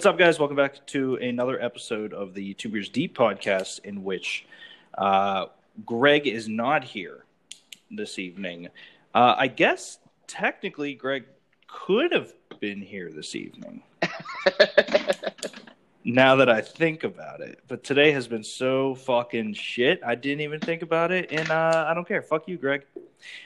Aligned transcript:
What's 0.00 0.06
up, 0.06 0.16
guys? 0.16 0.38
Welcome 0.38 0.56
back 0.56 0.86
to 0.86 1.16
another 1.16 1.60
episode 1.60 2.14
of 2.14 2.32
the 2.32 2.54
Two 2.54 2.70
Beers 2.70 2.88
Deep 2.88 3.14
podcast, 3.14 3.80
in 3.80 4.02
which 4.02 4.46
uh, 4.96 5.48
Greg 5.84 6.26
is 6.26 6.48
not 6.48 6.84
here 6.84 7.26
this 7.90 8.18
evening. 8.18 8.68
Uh, 9.14 9.34
I 9.36 9.48
guess 9.48 9.98
technically 10.26 10.94
Greg 10.94 11.26
could 11.66 12.12
have 12.12 12.32
been 12.60 12.80
here 12.80 13.12
this 13.12 13.36
evening. 13.36 13.82
now 16.06 16.36
that 16.36 16.48
I 16.48 16.62
think 16.62 17.04
about 17.04 17.42
it, 17.42 17.62
but 17.68 17.84
today 17.84 18.10
has 18.12 18.26
been 18.26 18.42
so 18.42 18.94
fucking 18.94 19.52
shit. 19.52 20.00
I 20.02 20.14
didn't 20.14 20.40
even 20.40 20.60
think 20.60 20.80
about 20.80 21.12
it, 21.12 21.30
and 21.30 21.50
uh, 21.50 21.84
I 21.86 21.92
don't 21.92 22.08
care. 22.08 22.22
Fuck 22.22 22.48
you, 22.48 22.56
Greg. 22.56 22.86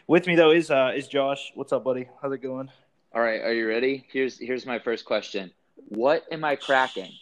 With 0.06 0.28
me 0.28 0.36
though 0.36 0.52
is 0.52 0.70
uh, 0.70 0.92
is 0.94 1.08
Josh. 1.08 1.50
What's 1.56 1.72
up, 1.72 1.82
buddy? 1.82 2.06
How's 2.22 2.32
it 2.32 2.38
going? 2.38 2.70
All 3.12 3.22
right, 3.22 3.40
are 3.40 3.52
you 3.52 3.66
ready? 3.66 4.06
Here's 4.12 4.38
here's 4.38 4.66
my 4.66 4.78
first 4.78 5.04
question. 5.04 5.50
What 5.88 6.24
am 6.30 6.44
I 6.44 6.56
cracking? 6.56 7.12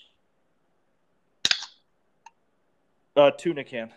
Uh, 3.17 3.31
tuna 3.31 3.65
can. 3.65 3.91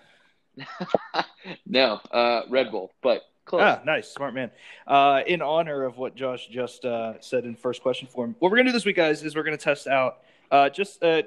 no, 1.66 2.00
uh, 2.12 2.42
Red 2.50 2.72
Bull, 2.72 2.92
but 3.02 3.22
close. 3.46 3.62
Ah, 3.64 3.82
nice, 3.86 4.10
smart 4.10 4.34
man. 4.34 4.52
Uh, 4.88 5.22
in 5.26 5.42
honor 5.42 5.84
of 5.84 5.98
what 5.98 6.16
Josh 6.16 6.48
just 6.48 6.86
uh, 6.86 7.20
said 7.22 7.46
in 7.46 7.56
first 7.56 7.82
question 7.82 8.08
form, 8.08 8.36
what 8.40 8.52
we're 8.52 8.58
gonna 8.58 8.70
do 8.70 8.74
this 8.74 8.86
week, 8.86 8.98
guys, 8.98 9.24
is 9.24 9.36
we're 9.36 9.44
gonna 9.44 9.58
test 9.58 9.88
out 9.88 10.20
uh, 10.52 10.70
just 10.70 11.02
a 11.04 11.26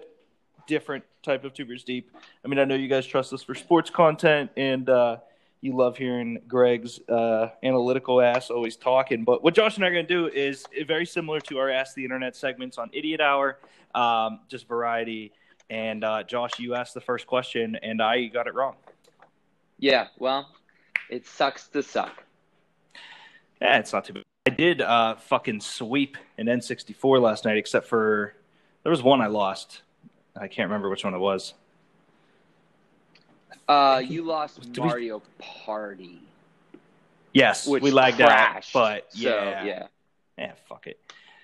different 0.67 1.05
type 1.23 1.45
of 1.45 1.55
Two 1.55 1.65
Beers 1.65 1.85
Deep. 1.85 2.11
I 2.45 2.49
mean, 2.49 2.59
I 2.59 2.65
know 2.65 2.75
you 2.75 2.89
guys 2.89 3.07
trust 3.07 3.33
us 3.33 3.43
for 3.43 3.55
sports 3.55 3.91
content, 3.91 4.51
and 4.57 4.89
uh, 4.89 5.19
you 5.61 5.77
love 5.77 5.97
hearing 5.97 6.41
Greg's 6.47 7.01
uh, 7.09 7.49
analytical 7.63 8.21
ass 8.21 8.51
always 8.51 8.77
talking. 8.77 9.25
But 9.25 9.43
what 9.43 9.55
Josh 9.55 9.77
and 9.77 9.85
I 9.85 9.89
are 9.89 9.93
going 9.93 10.07
to 10.07 10.15
do 10.15 10.27
is 10.29 10.65
very 10.87 11.07
similar 11.07 11.41
to 11.41 11.59
our 11.59 11.71
Ask 11.71 11.95
the 11.95 12.05
Internet 12.05 12.37
segments 12.37 12.79
on 12.79 12.91
Idiot 12.93 13.21
Hour, 13.21 13.59
um, 13.95 14.41
just 14.49 14.69
variety. 14.69 15.33
And 15.71 16.05
uh, 16.05 16.23
Josh, 16.23 16.59
you 16.59 16.75
asked 16.75 16.95
the 16.95 17.01
first 17.01 17.27
question, 17.27 17.77
and 17.83 18.01
I 18.01 18.27
got 18.27 18.47
it 18.47 18.55
wrong. 18.55 18.77
Yeah, 19.79 20.09
well, 20.19 20.49
it 21.11 21.27
sucks 21.27 21.69
to 21.69 21.83
suck. 21.83 22.25
Yeah, 23.61 23.79
it's 23.79 23.93
not 23.93 24.05
too 24.05 24.15
bad. 24.15 24.25
I 24.47 24.51
did 24.51 24.81
uh, 24.81 25.17
fucking 25.17 25.61
sweep 25.61 26.17
an 26.39 26.47
N64 26.47 27.21
last 27.21 27.45
night, 27.45 27.59
except 27.59 27.87
for 27.87 28.35
there 28.83 28.91
was 28.91 29.03
one 29.03 29.21
I 29.21 29.27
lost. 29.27 29.83
I 30.41 30.49
can't 30.49 30.69
remember 30.69 30.89
which 30.89 31.05
one 31.05 31.15
it 31.15 31.19
was. 31.19 31.55
Uh, 33.69 34.03
you 34.05 34.23
lost 34.23 34.77
Mario 34.77 35.19
we... 35.19 35.45
Party. 35.45 36.21
Yes, 37.33 37.67
which 37.67 37.83
we 37.83 37.91
lagged 37.91 38.17
crashed, 38.17 38.75
out, 38.75 38.81
but 38.81 39.13
so, 39.13 39.29
yeah, 39.29 39.65
yeah, 39.65 39.87
yeah, 40.39 40.53
fuck 40.69 40.87
it. 40.87 40.99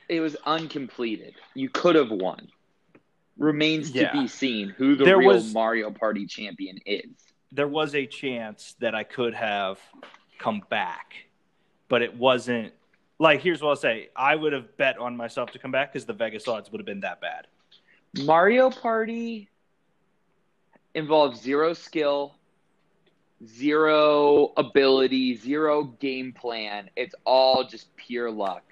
It 0.08 0.20
was 0.20 0.36
uncompleted. 0.46 1.34
You 1.54 1.68
could 1.68 1.94
have 1.94 2.10
won. 2.10 2.48
Remains 3.36 3.90
to 3.92 4.10
be 4.12 4.28
seen 4.28 4.70
who 4.70 4.94
the 4.94 5.04
There 5.04 5.18
real 5.18 5.34
was- 5.34 5.52
Mario 5.52 5.90
Party 5.90 6.26
champion 6.26 6.78
is. 6.86 7.10
There 7.52 7.68
was 7.68 7.94
a 7.94 8.06
chance 8.06 8.74
that 8.80 8.94
I 8.94 9.04
could 9.04 9.34
have 9.34 9.78
come 10.38 10.62
back, 10.70 11.14
but 11.88 12.02
it 12.02 12.16
wasn't. 12.16 12.72
Like, 13.18 13.42
here's 13.42 13.62
what 13.62 13.70
I'll 13.70 13.76
say: 13.76 14.08
I 14.16 14.34
would 14.34 14.52
have 14.52 14.76
bet 14.76 14.98
on 14.98 15.16
myself 15.16 15.52
to 15.52 15.58
come 15.58 15.70
back 15.70 15.92
because 15.92 16.06
the 16.06 16.12
Vegas 16.12 16.48
odds 16.48 16.72
would 16.72 16.80
have 16.80 16.86
been 16.86 17.00
that 17.00 17.20
bad. 17.20 17.46
Mario 18.24 18.70
Party 18.70 19.48
involves 20.94 21.40
zero 21.40 21.74
skill, 21.74 22.34
zero 23.46 24.52
ability, 24.56 25.36
zero 25.36 25.84
game 25.84 26.32
plan. 26.32 26.90
It's 26.96 27.14
all 27.24 27.64
just 27.64 27.94
pure 27.96 28.30
luck. 28.30 28.62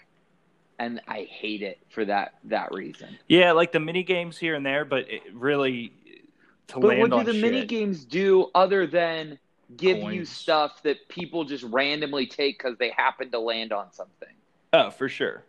And 0.78 1.00
I 1.06 1.28
hate 1.30 1.62
it 1.62 1.78
for 1.90 2.04
that 2.06 2.34
that 2.44 2.72
reason. 2.72 3.16
Yeah, 3.28 3.52
like 3.52 3.72
the 3.72 3.80
mini 3.80 4.02
games 4.02 4.36
here 4.38 4.54
and 4.54 4.64
there, 4.66 4.84
but 4.84 5.08
it 5.10 5.22
really 5.32 5.92
to 6.68 6.80
But 6.80 6.88
land 6.88 7.00
what 7.02 7.10
do 7.10 7.16
on 7.18 7.24
the 7.24 7.32
shit. 7.32 7.42
mini 7.42 7.66
games 7.66 8.04
do 8.04 8.50
other 8.54 8.86
than 8.86 9.38
give 9.76 9.98
you 10.12 10.24
stuff 10.24 10.82
that 10.82 11.08
people 11.08 11.44
just 11.44 11.64
randomly 11.64 12.26
take 12.26 12.58
because 12.58 12.76
they 12.78 12.90
happen 12.90 13.30
to 13.30 13.38
land 13.38 13.72
on 13.72 13.92
something? 13.92 14.28
Oh, 14.72 14.90
for 14.90 15.08
sure. 15.08 15.44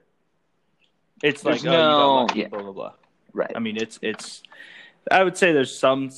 It's 1.23 1.43
like 1.45 1.61
There's 1.61 1.65
oh, 1.65 1.71
you 1.71 1.77
got 1.77 1.97
no- 1.99 2.15
lucky, 2.23 2.39
yeah. 2.41 2.47
blah 2.49 2.61
blah 2.61 2.71
blah. 2.73 2.93
Right. 3.33 3.51
I 3.55 3.59
mean, 3.59 3.77
it's 3.77 3.97
it's. 4.03 4.43
I 5.09 5.23
would 5.23 5.35
say 5.37 5.51
there's 5.51 5.75
some 5.75 6.09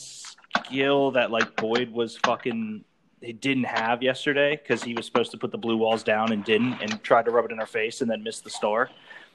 skill 0.64 1.12
that 1.12 1.32
like 1.32 1.56
Boyd 1.56 1.92
was 1.92 2.18
fucking. 2.18 2.84
He 3.22 3.34
didn't 3.34 3.64
have 3.64 4.04
yesterday 4.04 4.56
because 4.56 4.84
he 4.84 4.94
was 4.94 5.06
supposed 5.06 5.32
to 5.32 5.38
put 5.38 5.52
the 5.52 5.58
blue 5.58 5.78
walls 5.78 6.04
down 6.04 6.32
and 6.32 6.44
didn't, 6.44 6.74
and 6.82 7.02
tried 7.02 7.26
to 7.26 7.32
rub 7.32 7.46
it 7.46 7.52
in 7.52 7.60
our 7.60 7.66
face 7.66 8.02
and 8.02 8.10
then 8.12 8.22
missed 8.24 8.44
the 8.44 8.50
star. 8.50 8.90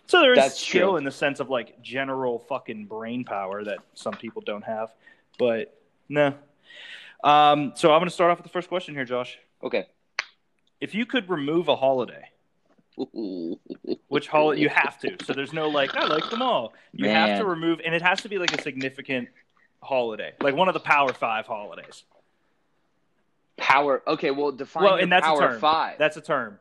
So 0.06 0.20
there 0.20 0.32
is 0.32 0.38
That's 0.38 0.60
skill 0.60 0.90
true. 0.90 0.96
in 0.96 1.04
the 1.04 1.10
sense 1.10 1.40
of 1.40 1.50
like 1.50 1.80
general 1.82 2.38
fucking 2.40 2.86
brain 2.86 3.24
power 3.24 3.64
that 3.64 3.78
some 3.94 4.14
people 4.14 4.42
don't 4.44 4.64
have, 4.64 4.92
but 5.38 5.80
no. 6.08 6.34
Um, 7.22 7.72
so 7.74 7.92
I'm 7.92 8.00
going 8.00 8.08
to 8.08 8.14
start 8.14 8.30
off 8.30 8.38
with 8.38 8.44
the 8.44 8.52
first 8.52 8.68
question 8.68 8.94
here, 8.94 9.04
Josh. 9.04 9.38
Okay. 9.62 9.86
If 10.80 10.94
you 10.94 11.06
could 11.06 11.28
remove 11.28 11.68
a 11.68 11.76
holiday, 11.76 12.28
which 14.08 14.28
holiday 14.28 14.62
you 14.62 14.68
have 14.68 14.98
to? 15.00 15.16
So 15.24 15.32
there's 15.32 15.52
no 15.52 15.68
like 15.68 15.94
I 15.94 16.06
like 16.06 16.28
them 16.30 16.42
all. 16.42 16.74
You 16.92 17.08
have 17.08 17.38
to 17.38 17.44
remove, 17.44 17.80
and 17.84 17.94
it 17.94 18.02
has 18.02 18.20
to 18.22 18.28
be 18.28 18.38
like 18.38 18.52
a 18.56 18.62
significant 18.62 19.28
holiday, 19.82 20.32
like 20.40 20.54
one 20.54 20.68
of 20.68 20.74
the 20.74 20.80
Power 20.80 21.12
Five 21.12 21.46
holidays. 21.46 22.04
Power. 23.56 24.02
Okay, 24.06 24.30
well, 24.30 24.52
define 24.52 24.84
well, 24.84 24.94
and 24.96 25.12
that's 25.12 25.26
power 25.26 25.44
a 25.44 25.48
term. 25.52 25.60
five. 25.60 25.98
That's 25.98 26.16
a 26.16 26.20
term. 26.20 26.58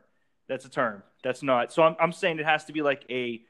That's 0.48 0.64
a 0.64 0.70
term. 0.70 1.02
That's 1.24 1.42
not. 1.42 1.72
So 1.72 1.82
I'm 1.82 1.96
I'm 1.98 2.12
saying 2.12 2.38
it 2.38 2.46
has 2.46 2.64
to 2.66 2.72
be 2.72 2.82
like 2.82 3.04
a 3.10 3.40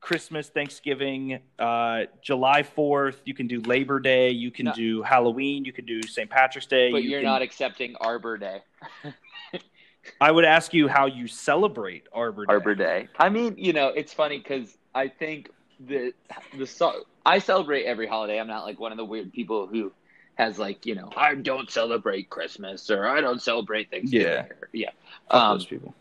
Christmas, 0.00 0.48
Thanksgiving, 0.48 1.40
uh, 1.58 2.02
July 2.22 2.62
Fourth. 2.62 3.20
You 3.24 3.34
can 3.34 3.46
do 3.46 3.60
Labor 3.62 4.00
Day. 4.00 4.30
You 4.30 4.50
can 4.50 4.66
No. 4.66 4.72
do 4.72 5.02
Halloween. 5.02 5.64
You 5.64 5.72
can 5.72 5.84
do 5.86 6.02
St. 6.02 6.28
Patrick's 6.28 6.66
Day. 6.66 6.90
but 6.92 7.02
you 7.02 7.10
you're 7.10 7.20
can- 7.20 7.30
not 7.30 7.42
accepting 7.42 7.96
Arbor 7.96 8.36
Day. 8.38 8.60
I 10.20 10.30
would 10.30 10.44
ask 10.44 10.74
you 10.74 10.86
how 10.88 11.06
you 11.06 11.26
celebrate 11.26 12.06
Arbor 12.12 12.44
Day. 12.44 12.52
Arbor 12.52 12.74
Day. 12.74 13.08
I 13.18 13.30
mean, 13.30 13.54
you 13.56 13.72
know, 13.72 13.88
it's 13.88 14.12
funny 14.12 14.36
because 14.38 14.76
I 14.94 15.08
think 15.08 15.50
the 15.80 16.12
the 16.56 16.66
so- 16.66 17.04
I 17.26 17.38
celebrate 17.38 17.84
every 17.84 18.06
holiday. 18.06 18.38
I'm 18.38 18.46
not 18.48 18.64
like 18.64 18.78
one 18.78 18.92
of 18.92 18.98
the 18.98 19.04
weird 19.04 19.32
people 19.32 19.66
who 19.66 19.92
has 20.36 20.58
like 20.58 20.84
you 20.86 20.94
know 20.94 21.10
I 21.16 21.34
don't 21.34 21.70
celebrate 21.70 22.28
Christmas 22.30 22.90
or 22.90 23.06
I 23.06 23.20
don't 23.20 23.40
celebrate 23.40 23.90
Thanksgiving. 23.90 24.26
Yeah. 24.28 24.40
or- 24.60 24.68
yeah. 24.72 24.90
Um, 25.30 25.58
those 25.58 25.66
people. 25.66 25.94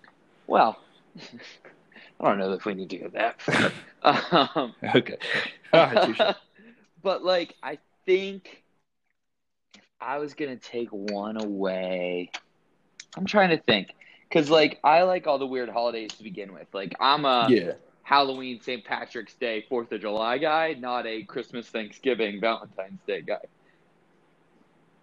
well, 0.48 0.80
I 2.20 2.26
don't 2.30 2.40
know 2.40 2.54
if 2.54 2.66
we 2.66 2.74
need 2.74 2.90
to 2.92 2.98
go 2.98 3.08
that 3.10 3.42
far. 3.42 3.72
um, 4.56 4.74
Okay. 4.96 5.18
Right, 5.74 6.36
but 7.04 7.24
like 7.24 7.56
I 7.64 7.80
think 8.06 8.64
if 9.76 9.82
I 10.02 10.20
was 10.20 10.34
gonna 10.34 10.58
take 10.58 10.90
one 10.90 11.42
away, 11.42 12.32
I'm 13.16 13.26
trying 13.26 13.50
to 13.50 13.58
think 13.58 13.94
because 14.30 14.50
like 14.50 14.80
I 14.84 15.04
like 15.04 15.26
all 15.28 15.40
the 15.40 15.48
weird 15.48 15.70
holidays 15.70 16.12
to 16.14 16.24
begin 16.24 16.54
with. 16.54 16.68
Like 16.74 16.96
I'm 17.00 17.26
a 17.26 17.48
yeah. 17.50 17.74
Halloween, 18.04 18.62
St. 18.62 18.84
Patrick's 18.84 19.34
Day, 19.36 19.66
Fourth 19.68 19.92
of 19.92 20.02
July 20.02 20.38
guy, 20.38 20.74
not 20.74 21.08
a 21.08 21.24
Christmas, 21.24 21.70
Thanksgiving, 21.70 22.40
Valentine's 22.40 23.00
Day 23.08 23.22
guy. 23.22 23.38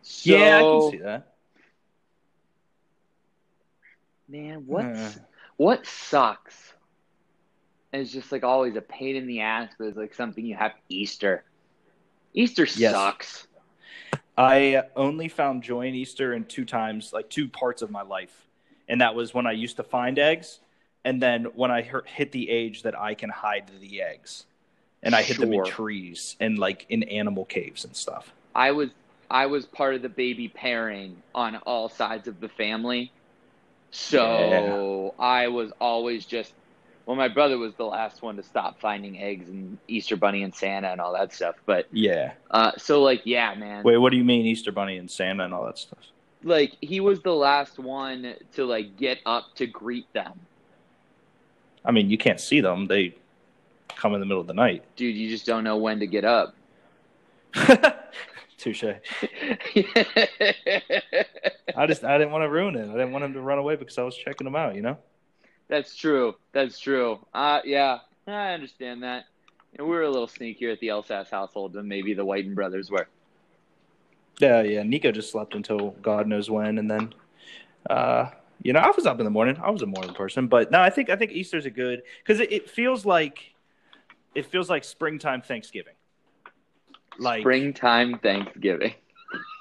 So, 0.03 0.34
yeah, 0.34 0.59
I 0.59 0.62
can 0.62 0.91
see 0.91 0.99
that. 0.99 1.27
man, 4.29 4.64
what 4.67 4.85
Uh. 4.87 5.11
what 5.56 5.87
sucks? 5.87 6.75
It's 7.93 8.12
just 8.12 8.31
like 8.31 8.44
always 8.44 8.76
a 8.76 8.81
pain 8.81 9.17
in 9.17 9.26
the 9.26 9.41
ass, 9.41 9.73
but 9.79 9.88
it's 9.88 9.97
like 9.97 10.14
something 10.14 10.44
you 10.47 10.55
have 10.55 10.73
Easter. 10.88 11.44
Easter 12.32 12.64
Yes. 12.64 12.93
sucks. 12.93 13.47
I 14.38 14.85
only 14.94 15.29
found 15.29 15.64
joy 15.64 15.87
in 15.88 15.94
Easter 15.94 16.32
in 16.32 16.44
two 16.44 16.64
times, 16.64 17.12
like 17.12 17.29
two 17.29 17.49
parts 17.49 17.82
of 17.82 17.91
my 17.91 18.02
life, 18.02 18.47
and 18.88 19.00
that 19.00 19.14
was 19.14 19.35
when 19.35 19.47
I 19.47 19.52
used 19.52 19.76
to 19.76 19.82
find 19.82 20.19
eggs, 20.19 20.61
and 21.05 21.20
then 21.23 21.44
when 21.55 21.70
I 21.70 21.82
hit- 21.82 22.32
the 22.32 22.50
age 22.50 22.82
that 22.82 22.99
I 22.99 23.14
can 23.14 23.31
hide 23.31 23.70
the 23.81 24.02
eggs, 24.02 24.47
and 25.02 25.14
I 25.14 25.23
hid 25.23 25.38
them 25.38 25.52
in 25.52 25.64
trees 25.64 26.37
and 26.41 26.58
like 26.58 26.85
in 26.91 27.02
animal 27.05 27.44
caves 27.47 27.85
and 27.85 27.97
stuff. 27.97 28.32
I 28.55 28.73
was 28.73 28.91
I 29.31 29.47
was 29.47 29.64
part 29.64 29.94
of 29.94 30.02
the 30.02 30.08
baby 30.08 30.49
pairing 30.49 31.17
on 31.35 31.56
all 31.58 31.88
sides 31.88 32.29
of 32.29 32.41
the 32.41 32.49
family. 32.50 33.11
So 33.93 35.14
I 35.19 35.49
was 35.49 35.73
always 35.81 36.25
just 36.25 36.52
well 37.06 37.17
my 37.17 37.29
brother 37.29 37.58
was 37.58 37.75
the 37.75 37.85
last 37.87 38.23
one 38.23 38.37
to 38.37 38.43
stop 38.43 38.79
finding 38.81 39.20
eggs 39.20 39.49
and 39.49 39.79
Easter 39.88 40.17
bunny 40.17 40.43
and 40.43 40.55
Santa 40.55 40.88
and 40.93 41.00
all 41.00 41.12
that 41.14 41.32
stuff. 41.32 41.56
But 41.67 41.87
Yeah. 41.93 42.32
uh 42.50 42.73
so 42.76 43.02
like 43.02 43.23
yeah, 43.25 43.55
man. 43.55 43.82
Wait, 43.85 43.97
what 43.97 44.11
do 44.11 44.17
you 44.19 44.25
mean 44.25 44.47
Easter 44.47 44.73
Bunny 44.73 44.97
and 44.99 45.11
Santa 45.11 45.44
and 45.44 45.55
all 45.55 45.64
that 45.67 45.79
stuff? 45.79 45.99
Like 46.43 46.75
he 46.81 47.00
was 47.00 47.20
the 47.23 47.35
last 47.35 47.79
one 47.79 48.35
to 48.55 48.64
like 48.64 48.97
get 48.97 49.19
up 49.26 49.55
to 49.56 49.67
greet 49.67 50.11
them. 50.12 50.38
I 51.85 51.93
mean, 51.93 52.11
you 52.11 52.19
can't 52.19 52.41
see 52.41 52.61
them; 52.61 52.87
they 52.87 53.15
come 53.97 54.15
in 54.15 54.21
the 54.21 54.27
middle 54.27 54.41
of 54.41 54.47
the 54.47 54.55
night. 54.55 54.85
Dude, 54.97 55.17
you 55.17 55.29
just 55.29 55.47
don't 55.47 55.65
know 55.65 55.77
when 55.77 56.00
to 56.00 56.06
get 56.06 56.25
up. 56.25 56.55
Touche. 58.59 58.85
I 61.77 61.87
just 61.87 62.05
I 62.05 62.19
didn't 62.19 62.31
want 62.31 62.43
to 62.44 62.50
ruin 62.50 62.77
it. 62.77 62.88
I 62.88 62.93
didn't 62.93 63.12
want 63.12 63.25
him 63.25 63.32
to 63.32 63.41
run 63.41 63.59
away 63.59 63.77
because 63.77 63.97
I 63.99 64.03
was 64.03 64.17
checking 64.17 64.47
him 64.47 64.55
out. 64.56 64.75
You 64.75 64.82
know. 64.82 64.99
That's 65.69 65.97
true. 65.97 66.35
That's 66.53 66.79
true. 66.79 67.25
Uh 67.32 67.61
yeah, 67.65 67.99
I 68.26 68.53
understand 68.53 69.03
that. 69.03 69.25
And 69.79 69.87
we 69.87 69.94
were 69.94 70.03
a 70.03 70.11
little 70.11 70.26
sneakier 70.26 70.73
at 70.73 70.81
the 70.81 70.88
Elsass 70.88 71.31
household 71.31 71.73
than 71.73 71.88
maybe 71.88 72.12
the 72.12 72.25
Whiten 72.25 72.55
brothers 72.55 72.91
were. 72.91 73.09
Yeah, 74.41 74.62
yeah. 74.62 74.83
Nico 74.83 75.12
just 75.12 75.31
slept 75.31 75.55
until 75.55 75.91
God 76.03 76.26
knows 76.26 76.50
when, 76.50 76.79
and 76.79 76.91
then, 76.91 77.15
uh, 77.88 78.31
you 78.62 78.73
know, 78.73 78.81
I 78.81 78.91
was 78.95 79.07
up 79.07 79.19
in 79.19 79.25
the 79.25 79.31
morning. 79.31 79.59
I 79.62 79.71
was 79.71 79.83
a 79.83 79.87
morning 79.87 80.15
person, 80.15 80.47
but 80.47 80.71
no, 80.71 80.81
I 80.81 80.91
think 80.91 81.11
I 81.11 81.17
think 81.17 81.33
Easter's 81.33 81.67
a 81.67 81.71
good 81.71 82.03
because 82.23 82.41
it, 82.41 82.53
it 82.53 82.71
feels 82.71 83.05
like 83.05 83.55
it 84.35 84.47
feels 84.47 84.69
like 84.71 84.85
springtime 84.85 85.43
Thanksgiving. 85.43 85.95
Like 87.19 87.41
Springtime 87.41 88.19
Thanksgiving. 88.19 88.95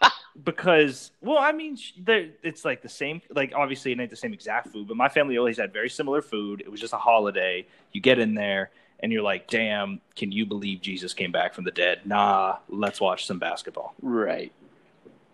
because 0.46 1.12
well 1.22 1.38
i 1.38 1.51
mean 1.51 1.78
it's 2.07 2.63
like 2.63 2.81
the 2.81 2.88
same 2.88 3.22
like 3.31 3.51
obviously 3.54 3.92
it 3.92 4.00
ain't 4.00 4.10
the 4.10 4.16
same 4.16 4.31
exact 4.31 4.69
food 4.69 4.88
but 4.88 4.96
my 4.96 5.10
family 5.10 5.38
always 5.38 5.57
had 5.57 5.74
very 5.74 5.90
similar 5.90 6.22
food 6.22 6.62
it 6.62 6.72
was 6.72 6.80
just 6.80 6.94
a 6.94 6.98
holiday 6.98 7.66
you 7.92 8.00
get 8.00 8.18
in 8.19 8.36
there 8.36 8.72
and 9.01 9.12
you're 9.12 9.22
like 9.22 9.50
damn 9.50 10.00
can 10.16 10.31
you 10.31 10.46
believe 10.46 10.80
jesus 10.80 11.13
came 11.13 11.31
back 11.31 11.54
from 11.54 11.66
the 11.66 11.72
dead 11.72 12.00
nah 12.06 12.56
let's 12.69 13.01
watch 13.01 13.25
some 13.25 13.38
basketball 13.38 13.94
Right. 14.01 14.54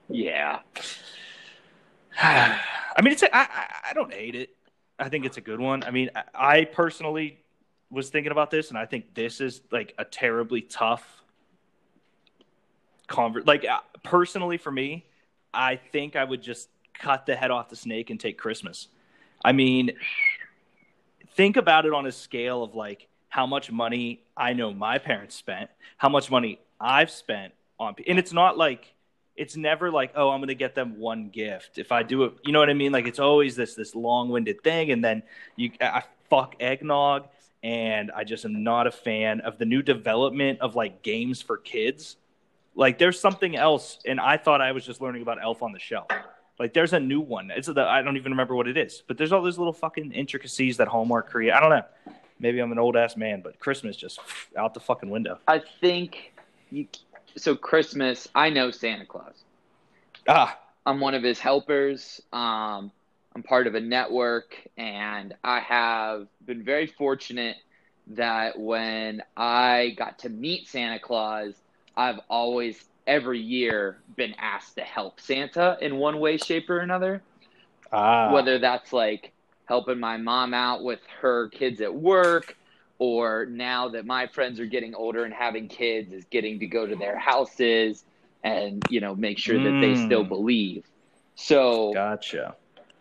Yeah. 0.10 0.60
i 2.22 3.02
mean 3.02 3.14
it's 3.14 3.24
a, 3.24 3.36
I, 3.36 3.48
I 3.90 3.94
don't 3.94 4.14
hate 4.14 4.36
it. 4.36 4.50
I 4.98 5.10
think 5.10 5.26
it's 5.26 5.38
a 5.38 5.42
good 5.42 5.60
one. 5.60 5.84
I 5.84 5.92
mean 5.92 6.10
I, 6.16 6.24
I 6.34 6.66
personally 6.66 7.40
was 7.90 8.10
thinking 8.10 8.32
about 8.32 8.52
this 8.52 8.70
and 8.70 8.78
i 8.78 8.86
think 8.86 9.14
this 9.14 9.40
is 9.40 9.62
like 9.72 9.94
a 9.98 10.06
terribly 10.06 10.62
tough 10.62 11.24
convert 13.08 13.46
like 13.46 13.66
uh, 13.66 13.80
personally 14.04 14.58
for 14.58 14.72
me 14.72 15.06
i 15.54 15.76
think 15.76 16.16
i 16.16 16.24
would 16.24 16.42
just 16.42 16.70
cut 16.94 17.26
the 17.26 17.36
head 17.36 17.52
off 17.52 17.70
the 17.70 17.76
snake 17.76 18.10
and 18.10 18.20
take 18.20 18.38
christmas. 18.38 18.88
I 19.44 19.52
mean 19.52 19.92
think 21.36 21.58
about 21.58 21.86
it 21.86 21.94
on 21.94 22.06
a 22.06 22.12
scale 22.12 22.64
of 22.64 22.74
like 22.74 23.08
how 23.30 23.46
much 23.46 23.72
money 23.72 24.22
i 24.36 24.54
know 24.54 24.74
my 24.74 24.98
parents 24.98 25.36
spent 25.36 25.70
how 25.98 26.10
much 26.10 26.32
money 26.32 26.60
i've 26.80 27.12
spent 27.12 27.54
on 27.80 27.94
and 28.08 28.18
it's 28.18 28.34
not 28.34 28.58
like 28.58 28.94
it's 29.36 29.56
never 29.56 29.92
like 29.92 30.12
oh 30.16 30.30
i'm 30.30 30.40
going 30.40 30.48
to 30.48 30.56
get 30.56 30.76
them 30.76 30.98
one 30.98 31.30
gift. 31.30 31.78
If 31.78 31.92
i 31.92 32.04
do 32.04 32.24
it 32.24 32.34
you 32.44 32.52
know 32.52 32.60
what 32.60 32.70
i 32.70 32.74
mean? 32.74 32.92
Like 32.92 33.08
it's 33.08 33.20
always 33.20 33.56
this 33.56 33.76
this 33.76 33.96
long-winded 33.96 34.62
thing 34.64 34.92
and 34.92 35.04
then 35.04 35.24
you 35.56 35.72
i 35.82 36.04
fuck 36.30 36.56
eggnog 36.60 37.28
and 37.64 38.12
i 38.12 38.24
just 38.24 38.46
am 38.46 38.64
not 38.64 38.88
a 38.88 38.92
fan 38.92 39.42
of 39.42 39.58
the 39.58 39.66
new 39.66 39.82
development 39.82 40.60
of 40.62 40.76
like 40.76 41.02
games 41.02 41.42
for 41.42 41.58
kids. 41.58 42.18
Like 42.76 42.98
there's 42.98 43.20
something 43.20 43.56
else 43.56 44.00
and 44.06 44.20
i 44.20 44.38
thought 44.38 44.62
i 44.62 44.72
was 44.72 44.86
just 44.86 45.02
learning 45.02 45.22
about 45.22 45.42
elf 45.42 45.62
on 45.62 45.72
the 45.72 45.80
shelf. 45.80 46.08
Like 46.58 46.74
there's 46.74 46.94
a 46.94 47.00
new 47.00 47.20
one. 47.20 47.52
It's 47.52 47.68
the, 47.68 47.81
i 47.81 48.02
don't 48.02 48.18
even 48.18 48.31
remember 48.31 48.56
what 48.56 48.68
it 48.68 48.78
is 48.78 49.04
but 49.08 49.18
there's 49.18 49.31
all 49.31 49.42
those 49.42 49.58
little 49.58 49.74
fucking 49.74 50.12
intricacies 50.14 50.78
that 50.78 50.88
hallmark 50.88 51.30
create. 51.30 51.52
I 51.52 51.60
don't 51.60 51.70
know. 51.70 52.14
Maybe 52.40 52.60
i'm 52.60 52.72
an 52.72 52.80
old 52.80 52.96
ass 52.96 53.16
man 53.16 53.42
but 53.42 53.60
christmas 53.60 53.96
just 53.96 54.20
out 54.58 54.74
the 54.74 54.80
fucking 54.80 55.10
window. 55.10 55.40
I 55.48 55.62
think 55.81 56.34
you, 56.72 56.88
so. 57.38 57.56
Christmas, 57.56 58.28
I 58.36 58.50
know 58.50 58.72
Santa 58.72 59.06
Claus. 59.06 59.44
ah 60.28 60.58
I'm 60.86 61.00
one 61.00 61.16
of 61.16 61.24
his 61.24 61.40
helpers. 61.40 62.22
Um, 62.32 62.92
I'm 63.36 63.44
part 63.44 63.68
of 63.68 63.76
a 63.76 63.82
network, 63.82 64.56
and 64.78 65.34
I 65.44 65.60
have 65.60 66.28
been 66.46 66.64
very 66.64 66.88
fortunate 66.88 67.58
that 68.08 68.58
when 68.60 69.24
I 69.36 69.96
got 69.98 70.20
to 70.20 70.30
meet 70.30 70.68
Santa 70.68 71.00
Claus, 71.00 71.54
I've 71.98 72.20
always, 72.30 72.86
every 73.08 73.40
year, 73.40 73.98
been 74.16 74.36
asked 74.38 74.76
to 74.76 74.84
help 74.84 75.20
Santa 75.20 75.78
in 75.81 75.98
one 75.98 76.20
way, 76.20 76.38
shape, 76.38 76.70
or 76.70 76.80
another. 76.80 77.22
ah 77.92 78.31
Whether 78.34 78.60
that's 78.60 78.94
like 78.94 79.31
helping 79.66 80.00
my 80.00 80.18
mom 80.18 80.54
out 80.54 80.84
with 80.84 81.00
her 81.22 81.50
kids 81.50 81.81
at 81.81 81.94
work, 81.94 82.56
or 83.00 83.45
now 83.45 83.89
that 83.89 84.06
my 84.06 84.27
friends 84.27 84.59
are 84.59 84.65
getting 84.65 84.95
older 84.95 85.24
and 85.25 85.33
having 85.33 85.68
kids, 85.68 86.12
is 86.13 86.25
getting 86.25 86.59
to 86.59 86.68
go 86.68 86.86
to 86.86 86.95
their 86.95 87.18
houses 87.18 88.03
and 88.44 88.86
you 88.89 89.00
know 89.01 89.15
make 89.15 89.38
sure 89.39 89.59
that 89.59 89.80
they 89.80 89.94
Mm. 89.94 89.97
still 90.06 90.24
believe. 90.24 90.86
So 91.36 91.92
gotcha 91.94 92.56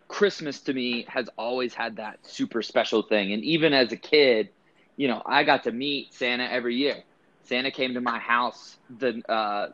Christmas 0.07 0.61
to 0.63 0.73
me 0.73 1.05
has 1.07 1.29
always 1.37 1.73
had 1.73 1.97
that 1.97 2.19
super 2.23 2.61
special 2.61 3.01
thing. 3.03 3.33
And 3.33 3.43
even 3.43 3.73
as 3.73 3.91
a 3.91 3.97
kid, 3.97 4.49
you 4.97 5.07
know, 5.07 5.21
I 5.25 5.43
got 5.43 5.63
to 5.63 5.71
meet 5.71 6.13
Santa 6.13 6.51
every 6.51 6.75
year. 6.75 7.03
Santa 7.43 7.71
came 7.71 7.93
to 7.95 8.01
my 8.01 8.19
house 8.19 8.77
the 8.89 9.21
uh, 9.29 9.67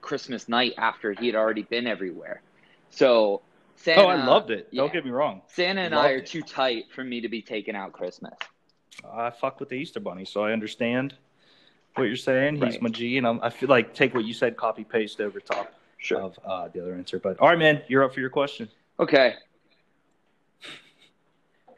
Christmas 0.00 0.48
night 0.48 0.74
after 0.78 1.12
he 1.12 1.26
had 1.26 1.34
already 1.36 1.62
been 1.62 1.86
everywhere. 1.86 2.42
So 2.90 3.42
Santa, 3.76 4.02
oh 4.02 4.06
i 4.08 4.26
loved 4.26 4.50
it 4.50 4.68
yeah. 4.72 4.82
don't 4.82 4.92
get 4.92 5.04
me 5.04 5.10
wrong 5.10 5.42
Santa 5.48 5.80
and 5.80 5.94
I 5.94 6.10
are 6.10 6.18
it. 6.18 6.26
too 6.26 6.42
tight 6.42 6.84
for 6.94 7.02
me 7.02 7.22
to 7.22 7.28
be 7.28 7.42
taking 7.42 7.74
out 7.74 7.92
Christmas. 7.92 8.34
I 9.12 9.30
fuck 9.30 9.60
with 9.60 9.68
the 9.68 9.74
easter 9.76 10.00
bunny 10.00 10.24
so 10.24 10.44
i 10.44 10.52
understand 10.52 11.14
what 11.94 12.04
you're 12.04 12.16
saying 12.16 12.54
he's 12.56 12.62
Right. 12.74 12.82
my 12.82 12.88
g 12.90 13.18
and 13.18 13.26
I'm, 13.26 13.40
i 13.42 13.50
feel 13.50 13.68
like 13.68 13.94
take 13.94 14.14
what 14.14 14.24
you 14.24 14.32
said 14.34 14.56
copy 14.56 14.84
paste 14.84 15.20
over 15.20 15.40
top 15.40 15.72
Sure. 15.98 16.20
of 16.22 16.38
uh, 16.44 16.68
the 16.68 16.80
other 16.80 16.94
answer 16.94 17.18
but 17.18 17.38
all 17.40 17.48
right 17.48 17.58
man 17.58 17.82
you're 17.88 18.02
up 18.04 18.14
for 18.14 18.20
your 18.20 18.30
question 18.30 18.68
Okay. 18.98 19.34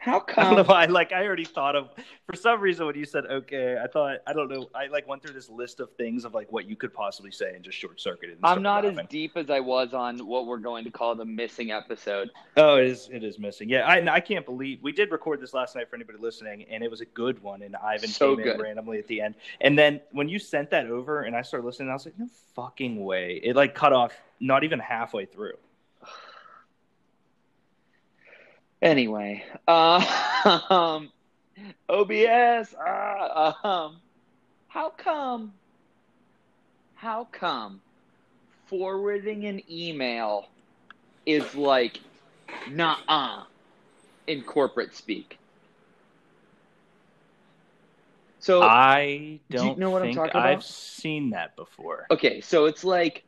How 0.03 0.25
I 0.37 0.43
don't 0.43 0.57
know 0.57 0.65
come? 0.65 0.67
why. 0.67 0.85
Like 0.87 1.13
I 1.13 1.25
already 1.25 1.45
thought 1.45 1.77
of 1.77 1.91
for 2.27 2.35
some 2.35 2.61
reason 2.61 2.87
when 2.87 2.97
you 2.97 3.05
said 3.05 3.25
okay, 3.27 3.79
I 3.83 3.87
thought 3.87 4.19
I 4.27 4.33
don't 4.33 4.49
know. 4.51 4.69
I 4.75 4.89
like 4.89 5.07
went 5.07 5.23
through 5.23 5.35
this 5.35 5.49
list 5.49 5.79
of 5.79 5.93
things 5.93 6.25
of 6.25 6.35
like 6.35 6.51
what 6.51 6.67
you 6.69 6.75
could 6.75 6.93
possibly 6.93 7.31
say 7.31 7.55
and 7.55 7.65
just 7.65 7.79
short 7.79 8.01
circuited. 8.01 8.39
I'm 8.43 8.63
not 8.63 8.85
as 8.85 8.99
deep 9.09 9.37
as 9.37 9.49
I 9.49 9.61
was 9.61 9.95
on 9.95 10.19
what 10.27 10.47
we're 10.47 10.59
going 10.59 10.83
to 10.85 10.91
call 10.91 11.15
the 11.15 11.25
missing 11.25 11.71
episode. 11.71 12.31
Oh, 12.57 12.77
it 12.77 12.87
is. 12.89 13.09
It 13.13 13.23
is 13.23 13.39
missing. 13.39 13.69
Yeah, 13.69 13.87
I 13.87 14.15
I 14.15 14.19
can't 14.21 14.45
believe 14.45 14.83
we 14.83 14.91
did 14.91 15.13
record 15.13 15.41
this 15.41 15.55
last 15.55 15.77
night 15.77 15.89
for 15.89 15.95
anybody 15.95 16.19
listening, 16.21 16.65
and 16.69 16.83
it 16.83 16.91
was 16.91 17.01
a 17.01 17.07
good 17.07 17.41
one. 17.41 17.63
And 17.63 17.77
Ivan 17.77 18.09
So 18.09 18.35
came 18.35 18.45
good. 18.45 18.57
in 18.57 18.61
randomly 18.61 18.99
at 18.99 19.07
the 19.07 19.21
end, 19.21 19.37
and 19.61 19.79
then 19.79 20.01
when 20.11 20.29
you 20.29 20.41
sent 20.41 20.71
that 20.71 20.87
over 20.89 21.23
and 21.23 21.37
I 21.37 21.43
started 21.43 21.65
listening, 21.65 21.91
I 21.91 21.93
was 21.93 22.07
like, 22.07 22.19
no 22.19 22.27
fucking 22.57 23.05
way. 23.05 23.41
It 23.43 23.55
like 23.55 23.77
cut 23.77 23.93
off 23.93 24.13
not 24.41 24.65
even 24.65 24.81
halfway 24.81 25.27
through. 25.27 25.55
Anyway, 28.83 29.45
uh, 29.69 30.65
um, 30.69 31.13
OBS. 31.89 32.75
Uh, 32.75 33.53
um, 33.63 34.01
how 34.67 34.91
come? 34.91 35.53
How 36.97 37.29
come 37.31 37.81
forwarding 38.67 39.45
an 39.45 39.63
email 39.71 40.47
is 41.27 41.55
like, 41.55 42.01
nah, 42.71 43.45
in 44.27 44.43
corporate 44.43 44.95
speak? 44.97 45.39
So 48.41 48.63
I 48.63 49.39
Do 49.51 49.57
you 49.57 49.63
don't 49.63 49.79
know 49.79 49.91
what 49.91 50.03
I'm 50.03 50.15
talking 50.15 50.41
I've 50.41 50.65
seen 50.65 51.31
that 51.31 51.55
before. 51.55 52.07
okay, 52.11 52.41
so 52.41 52.65
it's 52.65 52.83
like, 52.83 53.23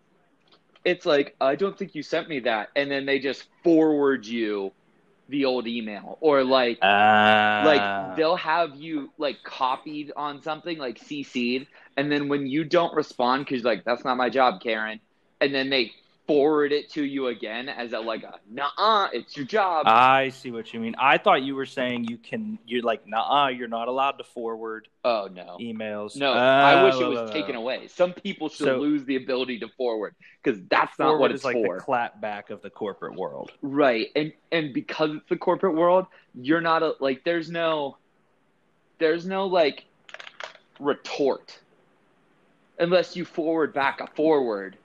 it's 0.85 1.07
like 1.07 1.37
I 1.41 1.55
don't 1.55 1.79
think 1.79 1.95
you 1.95 2.03
sent 2.03 2.29
me 2.29 2.41
that, 2.41 2.71
and 2.75 2.91
then 2.91 3.07
they 3.07 3.21
just 3.21 3.45
forward 3.63 4.27
you 4.27 4.73
the 5.29 5.45
old 5.45 5.67
email, 5.67 6.19
or 6.21 6.45
like 6.45 6.81
Uh, 6.83 6.87
like 7.61 7.87
they'll 8.15 8.37
have 8.37 8.75
you 8.77 9.11
like 9.19 9.43
copied 9.45 10.13
on 10.17 10.43
something 10.43 10.79
like 10.79 10.99
CC'd, 10.99 11.67
and 11.97 12.11
then 12.11 12.29
when 12.29 12.47
you 12.47 12.65
don't 12.65 12.95
respond 12.95 13.45
because 13.47 13.65
like 13.65 13.85
that's 13.85 14.05
not 14.05 14.17
my 14.17 14.31
job, 14.31 14.61
Karen, 14.63 15.01
and 15.41 15.55
then 15.55 15.71
they 15.71 15.93
forward 16.27 16.73
it 16.73 16.91
to 16.91 17.05
you 17.05 17.27
again 17.27 17.69
as 17.69 17.93
a 17.93 17.99
like 17.99 18.23
a 18.23 18.41
nah, 18.51 19.09
it's 19.13 19.37
your 19.37 19.45
job. 19.47 19.87
I 19.87 20.31
see 20.31 20.51
what 20.51 20.73
you 20.73 20.81
mean. 20.81 20.95
I 20.99 21.19
thought 21.19 21.43
you 21.43 21.55
were 21.55 21.67
saying 21.67 22.05
you 22.05 22.17
can. 22.17 22.59
You're 22.67 22.83
like, 22.83 23.07
nah, 23.07 23.49
you're 23.49 23.69
not 23.69 23.89
allowed 23.89 24.13
to 24.13 24.25
forward 24.25 24.89
oh 25.05 25.29
no. 25.33 25.59
emails. 25.61 26.17
No, 26.17 26.33
I 26.33 26.81
ah, 26.81 26.85
wish 26.85 26.95
it 26.95 27.07
was 27.07 27.31
taken 27.31 27.55
away. 27.55 27.89
Some 27.89 28.13
people 28.13 28.49
should 28.49 28.67
So- 28.67 28.79
lose 28.79 29.05
the 29.05 29.17
ability 29.17 29.59
to 29.61 29.69
forward 29.77 30.15
because 30.43 30.61
that's 30.71 30.99
not 30.99 31.19
what 31.19 31.31
it's 31.31 31.45
like 31.45 31.57
for. 31.57 31.77
the 31.77 31.83
clap 31.83 32.21
back 32.21 32.51
of 32.51 32.63
the 32.63 32.71
corporate 32.71 33.15
world. 33.15 33.53
Right. 33.63 34.09
And 34.17 34.33
and 34.51 34.73
because 34.73 35.11
it's 35.15 35.29
the 35.29 35.37
corporate 35.37 35.75
world, 35.75 36.07
you're 36.35 36.61
not 36.61 36.83
a 36.83 36.95
like 37.01 37.25
there's 37.25 37.51
no 37.51 37.97
there's 38.99 39.27
no 39.27 39.47
like 39.47 39.85
retort. 40.81 41.59
Unless 42.77 43.15
you 43.15 43.25
forward 43.25 43.73
back 43.73 44.01
a 44.01 44.09
forward, 44.09 44.77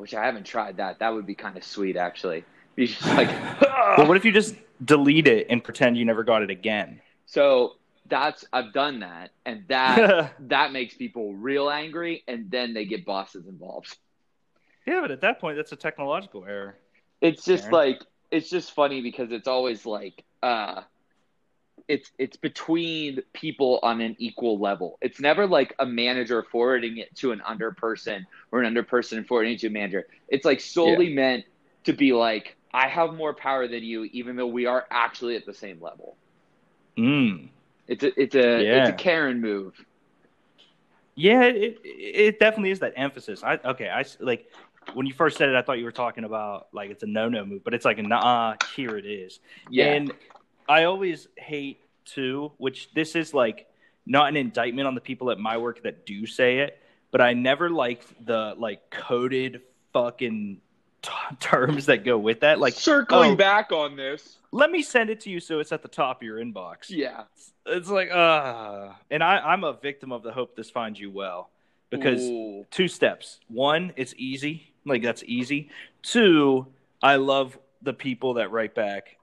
which 0.00 0.14
I 0.14 0.24
haven't 0.24 0.44
tried 0.44 0.78
that. 0.78 0.98
That 1.00 1.10
would 1.14 1.26
be 1.26 1.34
kind 1.34 1.56
of 1.56 1.64
sweet 1.64 1.96
actually. 1.96 2.44
You 2.76 2.86
just 2.86 3.04
like 3.06 3.28
Well, 3.98 4.06
what 4.06 4.16
if 4.16 4.24
you 4.24 4.32
just 4.32 4.54
delete 4.84 5.26
it 5.26 5.48
and 5.50 5.62
pretend 5.62 5.98
you 5.98 6.04
never 6.04 6.24
got 6.24 6.42
it 6.42 6.50
again? 6.50 7.00
so 7.26 7.74
that's 8.06 8.44
I've 8.52 8.72
done 8.72 9.00
that 9.00 9.30
and 9.46 9.64
that 9.68 10.32
that 10.48 10.72
makes 10.72 10.94
people 10.94 11.34
real 11.34 11.68
angry 11.70 12.24
and 12.26 12.50
then 12.50 12.72
they 12.74 12.84
get 12.86 13.04
bosses 13.04 13.46
involved. 13.46 13.96
yeah, 14.86 15.00
but 15.02 15.10
at 15.10 15.20
that 15.20 15.40
point, 15.40 15.56
that's 15.56 15.72
a 15.72 15.76
technological 15.76 16.44
error. 16.44 16.76
it's 17.20 17.44
just 17.44 17.64
Aaron? 17.64 17.74
like 17.74 18.00
it's 18.30 18.48
just 18.50 18.72
funny 18.72 19.00
because 19.02 19.30
it's 19.32 19.46
always 19.48 19.84
like 19.84 20.24
uh 20.42 20.82
it's 21.90 22.12
it's 22.18 22.36
between 22.36 23.20
people 23.32 23.80
on 23.82 24.00
an 24.00 24.14
equal 24.18 24.60
level. 24.60 24.96
It's 25.02 25.18
never 25.18 25.46
like 25.46 25.74
a 25.80 25.84
manager 25.84 26.44
forwarding 26.44 26.98
it 26.98 27.14
to 27.16 27.32
an 27.32 27.42
under 27.44 27.72
person 27.72 28.26
or 28.52 28.60
an 28.60 28.66
under 28.66 28.84
person 28.84 29.24
forwarding 29.24 29.54
it 29.54 29.60
to 29.60 29.66
a 29.66 29.70
manager. 29.70 30.06
It's 30.28 30.44
like 30.44 30.60
solely 30.60 31.12
meant 31.12 31.44
to 31.84 31.92
be 31.92 32.12
like 32.12 32.56
I 32.72 32.86
have 32.86 33.14
more 33.14 33.34
power 33.34 33.66
than 33.66 33.82
you, 33.82 34.04
even 34.04 34.36
though 34.36 34.46
we 34.46 34.66
are 34.66 34.86
actually 34.90 35.34
at 35.34 35.46
the 35.46 35.52
same 35.52 35.80
level. 35.82 36.16
Mm. 36.96 37.48
It's 37.88 38.04
a 38.04 38.20
it's 38.20 38.36
a 38.36 38.78
it's 38.78 38.90
a 38.90 38.92
Karen 38.92 39.40
move. 39.40 39.74
Yeah, 41.16 41.42
it, 41.42 41.80
it 41.82 42.38
definitely 42.38 42.70
is 42.70 42.78
that 42.78 42.92
emphasis. 42.94 43.42
I 43.42 43.58
okay, 43.64 43.88
I 43.88 44.04
like 44.20 44.48
when 44.94 45.06
you 45.06 45.12
first 45.12 45.38
said 45.38 45.48
it, 45.48 45.56
I 45.56 45.62
thought 45.62 45.78
you 45.78 45.84
were 45.84 45.92
talking 45.92 46.22
about 46.22 46.68
like 46.72 46.90
it's 46.90 47.02
a 47.02 47.06
no 47.06 47.28
no 47.28 47.44
move, 47.44 47.64
but 47.64 47.74
it's 47.74 47.84
like 47.84 47.98
a 47.98 48.02
nah. 48.02 48.54
Here 48.76 48.96
it 48.96 49.06
is. 49.06 49.40
Yeah. 49.68 49.86
And 49.86 50.12
I 50.70 50.84
always 50.84 51.26
hate 51.36 51.80
too, 52.04 52.52
which 52.58 52.94
this 52.94 53.16
is 53.16 53.34
like 53.34 53.66
not 54.06 54.28
an 54.28 54.36
indictment 54.36 54.86
on 54.86 54.94
the 54.94 55.00
people 55.00 55.32
at 55.32 55.38
my 55.38 55.58
work 55.58 55.82
that 55.82 56.06
do 56.06 56.26
say 56.26 56.58
it, 56.60 56.78
but 57.10 57.20
I 57.20 57.32
never 57.32 57.68
liked 57.68 58.24
the 58.24 58.54
like 58.56 58.88
coded 58.88 59.62
fucking 59.92 60.60
t- 61.02 61.10
terms 61.40 61.86
that 61.86 62.04
go 62.04 62.16
with 62.16 62.40
that. 62.40 62.60
Like 62.60 62.74
circling 62.74 63.32
oh, 63.32 63.34
back 63.34 63.72
on 63.72 63.96
this. 63.96 64.38
Let 64.52 64.70
me 64.70 64.80
send 64.82 65.10
it 65.10 65.20
to 65.22 65.30
you 65.30 65.40
so 65.40 65.58
it's 65.58 65.72
at 65.72 65.82
the 65.82 65.88
top 65.88 66.18
of 66.18 66.22
your 66.22 66.38
inbox. 66.38 66.88
Yeah. 66.88 67.24
It's 67.66 67.88
like 67.88 68.12
uh 68.12 68.90
and 69.10 69.24
I, 69.24 69.38
I'm 69.38 69.64
a 69.64 69.72
victim 69.72 70.12
of 70.12 70.22
the 70.22 70.30
hope 70.30 70.54
this 70.54 70.70
finds 70.70 71.00
you 71.00 71.10
well. 71.10 71.50
Because 71.90 72.22
Ooh. 72.22 72.64
two 72.70 72.86
steps. 72.86 73.40
One, 73.48 73.92
it's 73.96 74.14
easy. 74.16 74.72
Like 74.86 75.02
that's 75.02 75.24
easy. 75.24 75.70
Two, 76.02 76.68
I 77.02 77.16
love 77.16 77.58
the 77.82 77.92
people 77.92 78.34
that 78.34 78.52
write 78.52 78.76
back, 78.76 79.16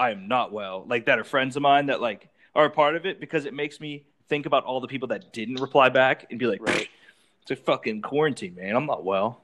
I 0.00 0.10
am 0.10 0.28
not 0.28 0.50
well. 0.50 0.84
Like 0.88 1.04
that 1.06 1.18
are 1.18 1.24
friends 1.24 1.56
of 1.56 1.62
mine 1.62 1.86
that 1.86 2.00
like 2.00 2.28
are 2.54 2.64
a 2.64 2.70
part 2.70 2.96
of 2.96 3.04
it 3.04 3.20
because 3.20 3.44
it 3.44 3.52
makes 3.52 3.78
me 3.80 4.06
think 4.28 4.46
about 4.46 4.64
all 4.64 4.80
the 4.80 4.88
people 4.88 5.08
that 5.08 5.32
didn't 5.32 5.56
reply 5.60 5.90
back 5.90 6.26
and 6.30 6.38
be 6.38 6.46
like, 6.46 6.66
Right. 6.66 6.88
it's 7.42 7.50
a 7.50 7.56
fucking 7.56 8.00
quarantine, 8.00 8.54
man. 8.54 8.74
I'm 8.74 8.86
not 8.86 9.04
well. 9.04 9.42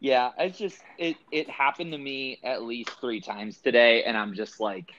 Yeah, 0.00 0.30
it's 0.38 0.58
just 0.58 0.78
it 0.98 1.16
it 1.30 1.48
happened 1.50 1.92
to 1.92 1.98
me 1.98 2.38
at 2.42 2.62
least 2.62 2.90
three 3.00 3.20
times 3.20 3.58
today, 3.58 4.04
and 4.04 4.16
I'm 4.16 4.34
just 4.34 4.58
like, 4.58 4.92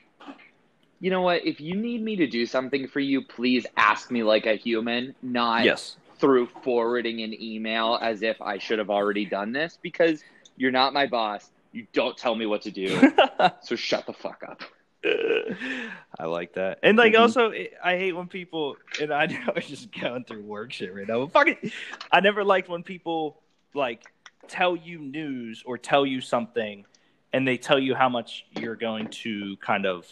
you 1.00 1.10
know 1.10 1.22
what? 1.22 1.46
If 1.46 1.60
you 1.60 1.76
need 1.76 2.04
me 2.04 2.16
to 2.18 2.28
do 2.28 2.46
something 2.46 2.88
for 2.88 3.00
you, 3.00 3.24
please 3.24 3.66
ask 3.78 4.12
me 4.12 4.22
like 4.24 4.46
a 4.46 4.56
human, 4.56 5.16
not 5.24 5.66
Yes. 5.66 5.98
through 6.20 6.48
forwarding 6.64 7.22
an 7.22 7.40
email 7.42 8.00
as 8.02 8.22
if 8.22 8.42
I 8.42 8.60
should 8.60 8.80
have 8.80 8.90
already 8.90 9.26
done 9.26 9.52
this 9.52 9.78
because 9.82 10.24
you're 10.58 10.72
not 10.72 10.94
my 10.94 11.08
boss. 11.08 11.52
You 11.76 11.86
don't 11.92 12.18
tell 12.18 12.36
me 12.36 12.46
what 12.46 12.62
to 12.62 12.72
do, 12.72 12.88
so 13.62 13.76
shut 13.76 14.06
the 14.06 14.14
fuck 14.14 14.42
up. 14.48 14.62
I 16.20 16.26
like 16.26 16.54
that. 16.54 16.80
And 16.84 16.98
like 16.98 17.14
Mhm. 17.14 17.20
also 17.20 17.52
I 17.84 17.98
hate 17.98 18.14
when 18.14 18.28
people 18.28 18.78
and 19.00 19.12
I 19.14 19.26
know 19.28 19.38
I'm 19.56 19.62
just 19.62 19.92
going 19.92 20.24
through 20.24 20.44
work 20.44 20.72
shit 20.72 20.94
right 20.96 21.08
now. 21.08 21.26
But 21.26 21.34
fucking 21.34 21.72
I 22.12 22.22
never 22.22 22.44
liked 22.44 22.70
when 22.70 22.82
people 22.82 23.42
like 23.74 24.04
tell 24.48 24.76
you 24.76 25.00
news 25.00 25.64
or 25.66 25.78
tell 25.78 26.06
you 26.06 26.22
something 26.22 26.86
and 27.34 27.48
they 27.48 27.58
tell 27.58 27.78
you 27.80 27.94
how 27.94 28.08
much 28.10 28.46
you're 28.52 28.76
going 28.78 29.08
to 29.10 29.58
kind 29.58 29.86
of 29.86 30.08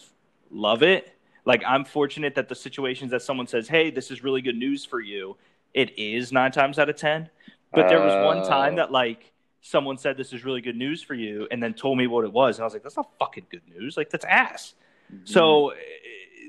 love 0.51 0.83
it. 0.83 1.17
Like 1.45 1.63
I'm 1.65 1.85
fortunate 1.85 2.35
that 2.35 2.49
the 2.49 2.55
situations 2.55 3.11
that 3.11 3.21
someone 3.21 3.47
says, 3.47 3.67
"Hey, 3.67 3.89
this 3.89 4.11
is 4.11 4.23
really 4.23 4.41
good 4.41 4.57
news 4.57 4.85
for 4.85 4.99
you," 4.99 5.37
it 5.73 5.97
is 5.97 6.31
9 6.31 6.51
times 6.51 6.77
out 6.77 6.89
of 6.89 6.97
10. 6.97 7.29
But 7.73 7.87
there 7.89 7.99
was 8.01 8.13
one 8.23 8.43
time 8.43 8.73
Oh. 8.73 8.75
that 8.77 8.91
like 8.91 9.31
someone 9.63 9.97
said 9.97 10.17
this 10.17 10.33
is 10.33 10.43
really 10.43 10.59
good 10.61 10.75
news 10.75 11.01
for 11.01 11.13
you 11.13 11.47
and 11.49 11.63
then 11.63 11.73
told 11.73 11.97
me 11.97 12.05
what 12.05 12.25
it 12.25 12.31
was 12.31 12.57
and 12.57 12.63
I 12.63 12.65
was 12.65 12.73
like, 12.73 12.83
"That's 12.83 12.97
not 12.97 13.09
fucking 13.17 13.47
good 13.49 13.61
news. 13.67 13.97
Like 13.97 14.09
that's 14.09 14.25
ass." 14.25 14.75
So 15.23 15.69
eh, 15.69 15.75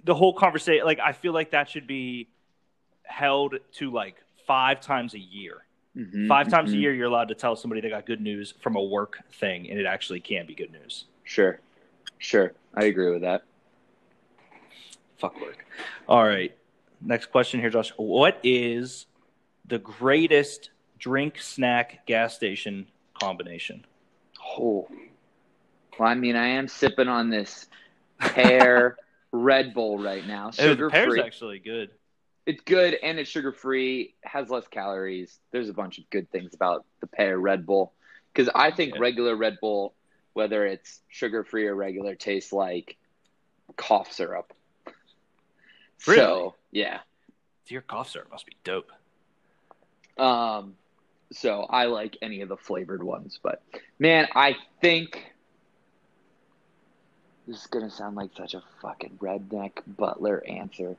the 0.04 0.14
whole 0.14 0.35
conversation, 0.35 0.85
like 0.85 0.99
I 0.99 1.12
feel 1.12 1.33
like 1.33 1.52
that 1.52 1.68
should 1.71 1.87
be 1.87 2.28
held 3.04 3.54
to 3.75 3.90
like 3.90 4.16
five 4.47 4.80
times 4.80 5.14
a 5.14 5.18
year. 5.18 5.64
Mhm, 5.97 6.26
Five 6.26 6.49
times 6.49 6.73
a 6.73 6.76
mhm. 6.76 6.80
year, 6.80 6.92
you're 6.92 7.06
allowed 7.06 7.28
to 7.28 7.37
tell 7.37 7.54
somebody 7.54 7.80
they 7.80 7.88
got 7.88 8.04
good 8.04 8.21
news 8.21 8.52
from 8.61 8.75
a 8.75 8.83
work 8.83 9.21
thing, 9.35 9.71
and 9.71 9.78
it 9.78 9.87
actually 9.87 10.18
can 10.18 10.44
be 10.44 10.52
good 10.54 10.73
news. 10.73 11.04
Sure, 11.23 11.61
sure, 12.18 12.52
I 12.75 12.87
agree 12.87 13.11
with 13.12 13.23
that. 13.23 13.44
Fuck 15.18 15.40
work. 15.40 15.64
All 16.09 16.25
right. 16.25 16.52
Next 17.00 17.26
question 17.26 17.61
here, 17.61 17.71
Josh. 17.71 17.90
What 17.97 18.40
is 18.42 19.06
the 19.64 19.78
greatest 19.78 20.71
drink, 20.99 21.38
snack, 21.38 22.04
gas 22.06 22.35
station 22.35 22.87
combination? 23.14 23.85
Oh, 24.59 24.88
well, 25.99 26.09
I 26.09 26.14
mean, 26.14 26.37
I 26.37 26.49
am 26.49 26.68
sipping 26.68 27.09
on 27.09 27.30
this 27.30 27.66
pear 28.21 28.97
Red 29.33 29.75
Bull 29.75 29.99
right 29.99 30.26
now, 30.26 30.49
Oh, 30.49 30.50
sugar 30.52 30.87
the 30.87 30.90
pear's 30.90 31.12
free. 31.12 31.21
actually 31.21 31.59
good. 31.61 31.90
It's 32.47 32.62
good 32.62 32.94
and 33.02 33.18
it's 33.18 33.30
sugar 33.30 33.52
free, 33.52 34.14
has 34.23 34.50
less 34.50 34.66
calories. 34.68 35.38
There's 35.50 35.68
a 35.71 35.73
bunch 35.75 35.99
of 35.99 36.09
good 36.11 36.30
things 36.30 36.52
about 36.54 36.85
the 37.00 37.06
pear 37.06 37.38
Red 37.38 37.64
Bull. 37.64 37.92
Because 38.33 38.50
I 38.54 38.71
think 38.71 38.94
Yeah. 38.94 39.00
regular 39.00 39.35
Red 39.35 39.59
Bull, 39.61 39.94
whether 40.35 40.66
it's 40.66 41.00
sugar 41.09 41.42
free 41.44 41.66
or 41.66 41.75
regular, 41.75 42.14
tastes 42.14 42.52
like 42.52 42.97
cough 43.76 44.12
syrup. 44.12 44.52
Really? 46.06 46.18
So 46.21 46.54
yeah. 46.71 47.00
Your 47.68 47.80
cough 47.80 48.11
syrup 48.11 48.30
must 48.30 48.44
be 48.44 48.56
dope. 48.62 48.92
Um 50.18 50.75
so 51.34 51.62
I 51.68 51.86
like 51.86 52.16
any 52.22 52.40
of 52.40 52.48
the 52.48 52.56
flavored 52.56 53.02
ones, 53.02 53.38
but 53.42 53.62
man, 53.98 54.26
I 54.34 54.56
think 54.80 55.24
this 57.46 57.60
is 57.60 57.66
gonna 57.66 57.90
sound 57.90 58.16
like 58.16 58.30
such 58.36 58.54
a 58.54 58.62
fucking 58.80 59.18
redneck 59.20 59.72
butler 59.86 60.42
answer. 60.48 60.96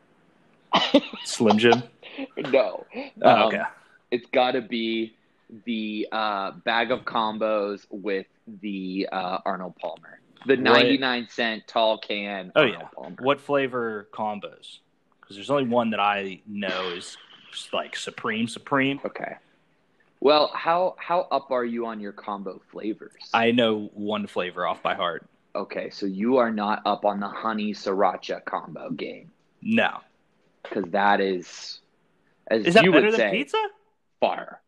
Slim 1.24 1.58
Jim. 1.58 1.84
no. 2.38 2.86
Oh, 3.22 3.30
Um, 3.30 3.42
okay. 3.48 3.62
it's 4.12 4.28
got 4.32 4.52
to 4.52 4.62
be 4.62 5.16
the 5.66 6.08
uh, 6.12 6.52
bag 6.52 6.92
of 6.92 7.02
combos 7.02 7.86
with 7.90 8.26
the 8.62 9.08
uh, 9.12 9.40
Arnold 9.46 9.76
Palmer, 9.78 10.20
the 10.46 10.56
What- 10.56 10.64
99 10.64 11.28
cent 11.30 11.68
tall 11.68 11.98
can. 11.98 12.52
Oh, 12.56 12.62
Arnold 12.62 12.78
yeah. 12.82 12.88
Palmer. 12.94 13.16
What 13.22 13.40
flavor 13.40 14.08
combos? 14.14 14.80
Because 15.22 15.38
there's 15.38 15.50
only 15.50 15.66
one 15.68 15.92
that 15.92 16.00
I 16.00 16.42
know 16.46 16.90
is 16.90 17.18
like 17.74 17.96
Supreme 17.96 18.48
Supreme. 18.48 19.00
Okay. 19.06 19.36
Well, 20.20 20.52
how 20.54 20.96
how 20.98 21.22
up 21.32 21.52
are 21.52 21.66
you 21.66 21.86
on 21.86 22.00
your 22.00 22.12
combo 22.12 22.62
flavors? 22.72 23.14
I 23.34 23.52
know 23.52 23.90
one 23.94 24.28
flavor 24.28 24.66
off 24.66 24.82
by 24.82 24.96
heart. 24.96 25.28
okay, 25.56 25.90
so 25.90 26.06
you 26.06 26.38
are 26.38 26.52
not 26.52 26.82
up 26.86 27.06
on 27.06 27.20
the 27.20 27.28
honey 27.30 27.74
sriracha 27.74 28.44
combo 28.46 28.90
game 28.90 29.32
No. 29.62 30.00
because 30.64 30.86
that 30.92 31.22
is, 31.22 31.80
as 32.48 32.66
Is 32.66 32.74
that 32.74 32.84
you 32.84 32.92
better 32.92 33.06
would 33.06 33.14
than 33.14 33.20
say, 33.20 33.32
pizza? 33.32 33.58
far, 34.20 34.62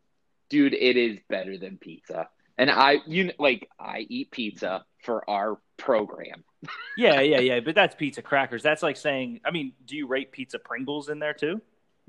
dude. 0.50 0.74
It 0.74 0.96
is 0.98 1.20
better 1.30 1.58
than 1.58 1.78
pizza, 1.78 2.30
and 2.58 2.70
I 2.72 2.98
you 3.08 3.32
like 3.40 3.70
I 3.80 4.06
eat 4.10 4.32
pizza 4.32 4.86
for 5.04 5.28
our 5.30 5.60
program. 5.78 6.44
Yeah, 6.98 7.22
yeah, 7.22 7.40
yeah. 7.40 7.60
But 7.60 7.76
that's 7.76 7.94
pizza 7.94 8.24
crackers. 8.24 8.64
That's 8.64 8.82
like 8.82 8.98
saying, 8.98 9.42
I 9.46 9.52
mean, 9.52 9.74
do 9.86 9.96
you 9.96 10.08
rate 10.08 10.32
pizza 10.32 10.58
Pringles 10.58 11.10
in 11.10 11.20
there 11.20 11.34
too? 11.36 11.62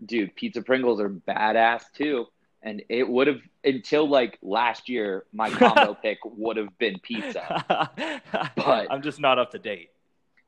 dude, 0.04 0.34
pizza 0.34 0.62
Pringles 0.62 0.98
are 1.00 1.10
badass 1.10 1.82
too. 1.94 2.26
And 2.62 2.82
it 2.88 3.08
would 3.08 3.28
have 3.28 3.40
until 3.64 4.08
like 4.08 4.38
last 4.42 4.88
year, 4.88 5.24
my 5.32 5.48
combo 5.50 5.94
pick 6.02 6.18
would 6.24 6.56
have 6.56 6.76
been 6.78 6.98
pizza. 7.00 7.90
But- 8.56 8.88
I'm 8.90 9.02
just 9.02 9.20
not 9.20 9.38
up 9.38 9.52
to 9.52 9.58
date. 9.58 9.90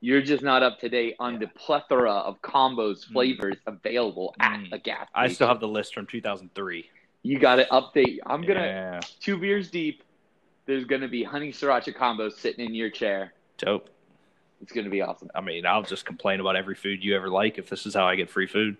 You're 0.02 0.22
just 0.22 0.42
not 0.42 0.62
up 0.62 0.80
to 0.80 0.88
date 0.88 1.16
on 1.18 1.34
Yeah. 1.34 1.40
the 1.40 1.46
plethora 1.48 2.10
of 2.12 2.40
combos, 2.42 3.06
Mm. 3.06 3.12
flavors 3.12 3.56
available 3.66 4.34
at 4.40 4.58
Mm. 4.60 4.70
the 4.70 4.78
gas. 4.78 5.06
I 5.14 5.28
still 5.28 5.46
have 5.48 5.60
the 5.60 5.68
list 5.68 5.92
from 5.94 6.06
2003. 6.06 6.88
You 7.22 7.38
got 7.38 7.56
to 7.56 7.66
update. 7.66 8.18
I'm 8.26 8.40
gonna 8.42 8.60
Yeah. 8.60 9.00
two 9.20 9.36
beers 9.36 9.70
deep. 9.70 10.02
There's 10.66 10.84
gonna 10.86 11.08
be 11.08 11.22
honey 11.22 11.52
sriracha 11.52 11.94
combos 11.94 12.32
sitting 12.32 12.64
in 12.64 12.74
your 12.74 12.88
chair. 12.90 13.34
Dope. 13.58 13.90
It's 14.62 14.72
gonna 14.72 14.88
be 14.90 15.00
awesome. 15.02 15.30
I 15.34 15.40
mean, 15.42 15.66
I'll 15.66 15.82
just 15.82 16.04
complain 16.06 16.40
about 16.40 16.56
every 16.56 16.74
food 16.74 17.04
you 17.04 17.14
ever 17.14 17.28
like 17.28 17.58
if 17.58 17.68
this 17.68 17.84
is 17.86 17.94
how 17.94 18.06
I 18.06 18.14
get 18.16 18.30
free 18.30 18.46
food. 18.46 18.76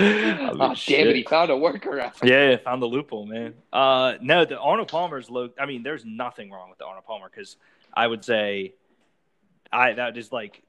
Oh, 0.50 0.56
damn 0.56 0.74
shit. 0.74 1.06
it! 1.06 1.16
He 1.16 1.22
found 1.22 1.50
a 1.50 1.54
workaround. 1.54 2.12
Yeah, 2.22 2.56
found 2.56 2.82
the 2.82 2.86
loophole, 2.86 3.26
man. 3.26 3.54
Uh, 3.72 4.14
no, 4.20 4.44
the 4.44 4.58
Arnold 4.58 4.88
Palmer's 4.88 5.30
low. 5.30 5.50
I 5.58 5.66
mean, 5.66 5.82
there's 5.82 6.04
nothing 6.04 6.50
wrong 6.50 6.70
with 6.70 6.78
the 6.78 6.86
Arnold 6.86 7.04
Palmer 7.04 7.28
because 7.32 7.56
I 7.94 8.06
would 8.06 8.24
say, 8.24 8.74
I 9.72 9.92
that 9.92 10.16
is 10.16 10.32
like, 10.32 10.62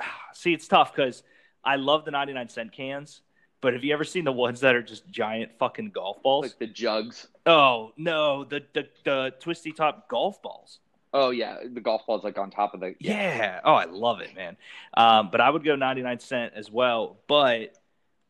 see, 0.34 0.52
it's 0.52 0.68
tough 0.68 0.94
because 0.94 1.22
I 1.64 1.76
love 1.76 2.04
the 2.04 2.10
99 2.10 2.48
cent 2.48 2.72
cans, 2.72 3.20
but 3.60 3.74
have 3.74 3.84
you 3.84 3.92
ever 3.92 4.04
seen 4.04 4.24
the 4.24 4.32
ones 4.32 4.60
that 4.60 4.74
are 4.74 4.82
just 4.82 5.08
giant 5.10 5.52
fucking 5.58 5.90
golf 5.90 6.22
balls? 6.22 6.44
Like 6.44 6.58
the 6.58 6.66
jugs. 6.66 7.28
oh 7.46 7.92
no, 7.96 8.44
the 8.44 8.62
the 8.72 8.88
the 9.04 9.34
twisty 9.40 9.72
top 9.72 10.08
golf 10.08 10.40
balls. 10.42 10.78
Oh 11.12 11.30
yeah, 11.30 11.58
the 11.72 11.80
golf 11.80 12.06
ball's 12.06 12.24
like 12.24 12.38
on 12.38 12.50
top 12.50 12.74
of 12.74 12.80
the. 12.80 12.94
Yeah. 12.98 13.60
Oh, 13.64 13.74
I 13.74 13.84
love 13.84 14.20
it, 14.20 14.34
man. 14.34 14.56
Um, 14.96 15.28
but 15.30 15.40
I 15.40 15.48
would 15.48 15.62
go 15.64 15.76
99 15.76 16.18
cent 16.18 16.54
as 16.56 16.70
well. 16.70 17.18
But 17.28 17.78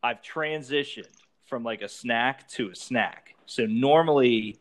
I've 0.05 0.21
transitioned 0.21 1.09
from 1.45 1.63
like 1.63 1.81
a 1.81 1.89
snack 1.89 2.47
to 2.49 2.69
a 2.69 2.75
snack. 2.75 3.33
So 3.47 3.65
normally 3.65 4.59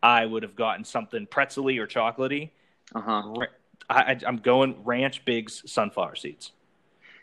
I 0.00 0.24
would 0.24 0.44
have 0.44 0.54
gotten 0.54 0.84
something 0.84 1.26
pretzely 1.26 1.78
or 1.78 1.88
chocolatey. 1.88 2.50
Uh 2.94 3.00
huh. 3.00 3.46
I, 3.90 4.16
I'm 4.24 4.36
going 4.36 4.76
Ranch 4.84 5.24
Bigs 5.24 5.64
sunflower 5.66 6.14
seeds. 6.14 6.52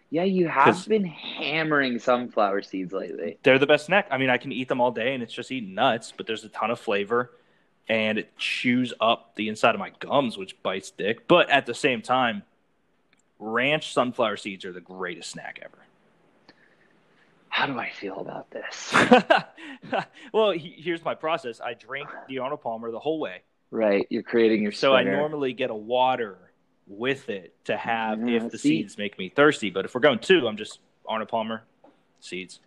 Yeah, 0.09 0.23
you 0.23 0.49
have 0.49 0.85
been 0.85 1.05
hammering 1.05 1.97
sunflower 1.97 2.63
seeds 2.63 2.91
lately. 2.91 3.37
They're 3.43 3.57
the 3.57 3.67
best 3.67 3.85
snack. 3.85 4.07
I 4.11 4.17
mean, 4.17 4.29
I 4.29 4.37
can 4.37 4.51
eat 4.51 4.67
them 4.67 4.81
all 4.81 4.91
day 4.91 5.13
and 5.13 5.23
it's 5.23 5.31
just 5.31 5.49
eating 5.49 5.73
nuts, 5.73 6.11
but 6.15 6.27
there's 6.27 6.43
a 6.43 6.49
ton 6.49 6.71
of 6.71 6.79
flavor 6.79 7.31
and 7.87 8.17
it 8.17 8.37
chews 8.37 8.93
up 8.99 9.33
the 9.35 9.47
inside 9.47 9.75
of 9.75 9.79
my 9.79 9.91
gums, 9.99 10.37
which 10.37 10.61
bites 10.61 10.91
dick. 10.91 11.25
But 11.25 11.49
at 11.49 11.65
the 11.65 11.73
same 11.73 12.01
time, 12.01 12.43
ranch 13.39 13.93
sunflower 13.93 14.35
seeds 14.35 14.65
are 14.65 14.73
the 14.73 14.81
greatest 14.81 15.29
snack 15.29 15.61
ever. 15.63 15.77
How 17.51 17.65
do 17.67 17.77
I 17.77 17.89
feel 17.91 18.17
about 18.19 18.49
this? 18.49 18.93
well, 20.33 20.51
he, 20.51 20.73
here's 20.77 21.03
my 21.03 21.13
process. 21.13 21.59
I 21.59 21.73
drink 21.73 22.07
the 22.29 22.39
Arnold 22.39 22.61
Palmer 22.61 22.91
the 22.91 22.99
whole 22.99 23.19
way. 23.19 23.43
Right, 23.71 24.07
you're 24.09 24.23
creating 24.23 24.63
your. 24.63 24.71
So 24.71 24.93
I 24.95 25.03
normally 25.03 25.51
get 25.53 25.69
a 25.69 25.75
water 25.75 26.37
with 26.87 27.29
it 27.29 27.53
to 27.65 27.75
have 27.77 28.27
Yeah, 28.27 28.37
if 28.45 28.51
the 28.51 28.57
see? 28.57 28.81
seeds 28.81 28.97
make 28.97 29.19
me 29.19 29.29
thirsty. 29.29 29.69
But 29.69 29.83
if 29.85 29.93
we're 29.93 30.01
going 30.01 30.19
two, 30.19 30.47
I'm 30.47 30.55
just 30.57 30.79
Arnold 31.05 31.29
Palmer 31.29 31.63
seeds. 32.21 32.59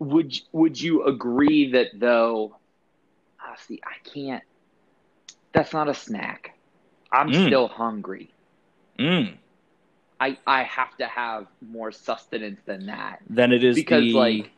Would 0.00 0.38
Would 0.52 0.80
you 0.80 1.04
agree 1.04 1.72
that 1.72 1.88
though? 1.94 2.56
ah, 3.40 3.54
see, 3.66 3.80
I 3.84 4.08
can't. 4.08 4.42
That's 5.52 5.72
not 5.72 5.88
a 5.88 5.94
snack. 5.94 6.58
I'm 7.12 7.30
Mm. 7.30 7.46
still 7.46 7.68
hungry. 7.68 8.30
Mm. 8.98 9.36
I 10.20 10.38
I 10.46 10.62
have 10.64 10.96
to 10.98 11.06
have 11.06 11.46
more 11.70 11.92
sustenance 11.92 12.60
than 12.66 12.86
that, 12.86 13.20
Than 13.28 13.52
it 13.52 13.62
is 13.64 13.74
because 13.76 14.02
the, 14.04 14.12
like, 14.12 14.50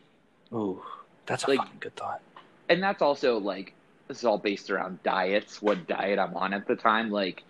Ooh, 0.53 0.83
that's 1.27 1.45
a 1.45 1.51
like- 1.51 1.59
fucking 1.59 1.77
good 1.81 1.97
thought. 1.97 2.21
and 2.69 2.83
that's 2.83 3.03
also 3.03 3.39
like 3.39 3.75
this 4.07 4.19
is 4.19 4.25
all 4.25 4.39
based 4.39 4.71
around 4.71 5.03
diets. 5.03 5.61
What 5.61 5.87
diet 5.87 6.19
I'm 6.19 6.35
on 6.37 6.53
at 6.55 6.67
the 6.67 6.77
time, 6.77 7.11
like. 7.11 7.43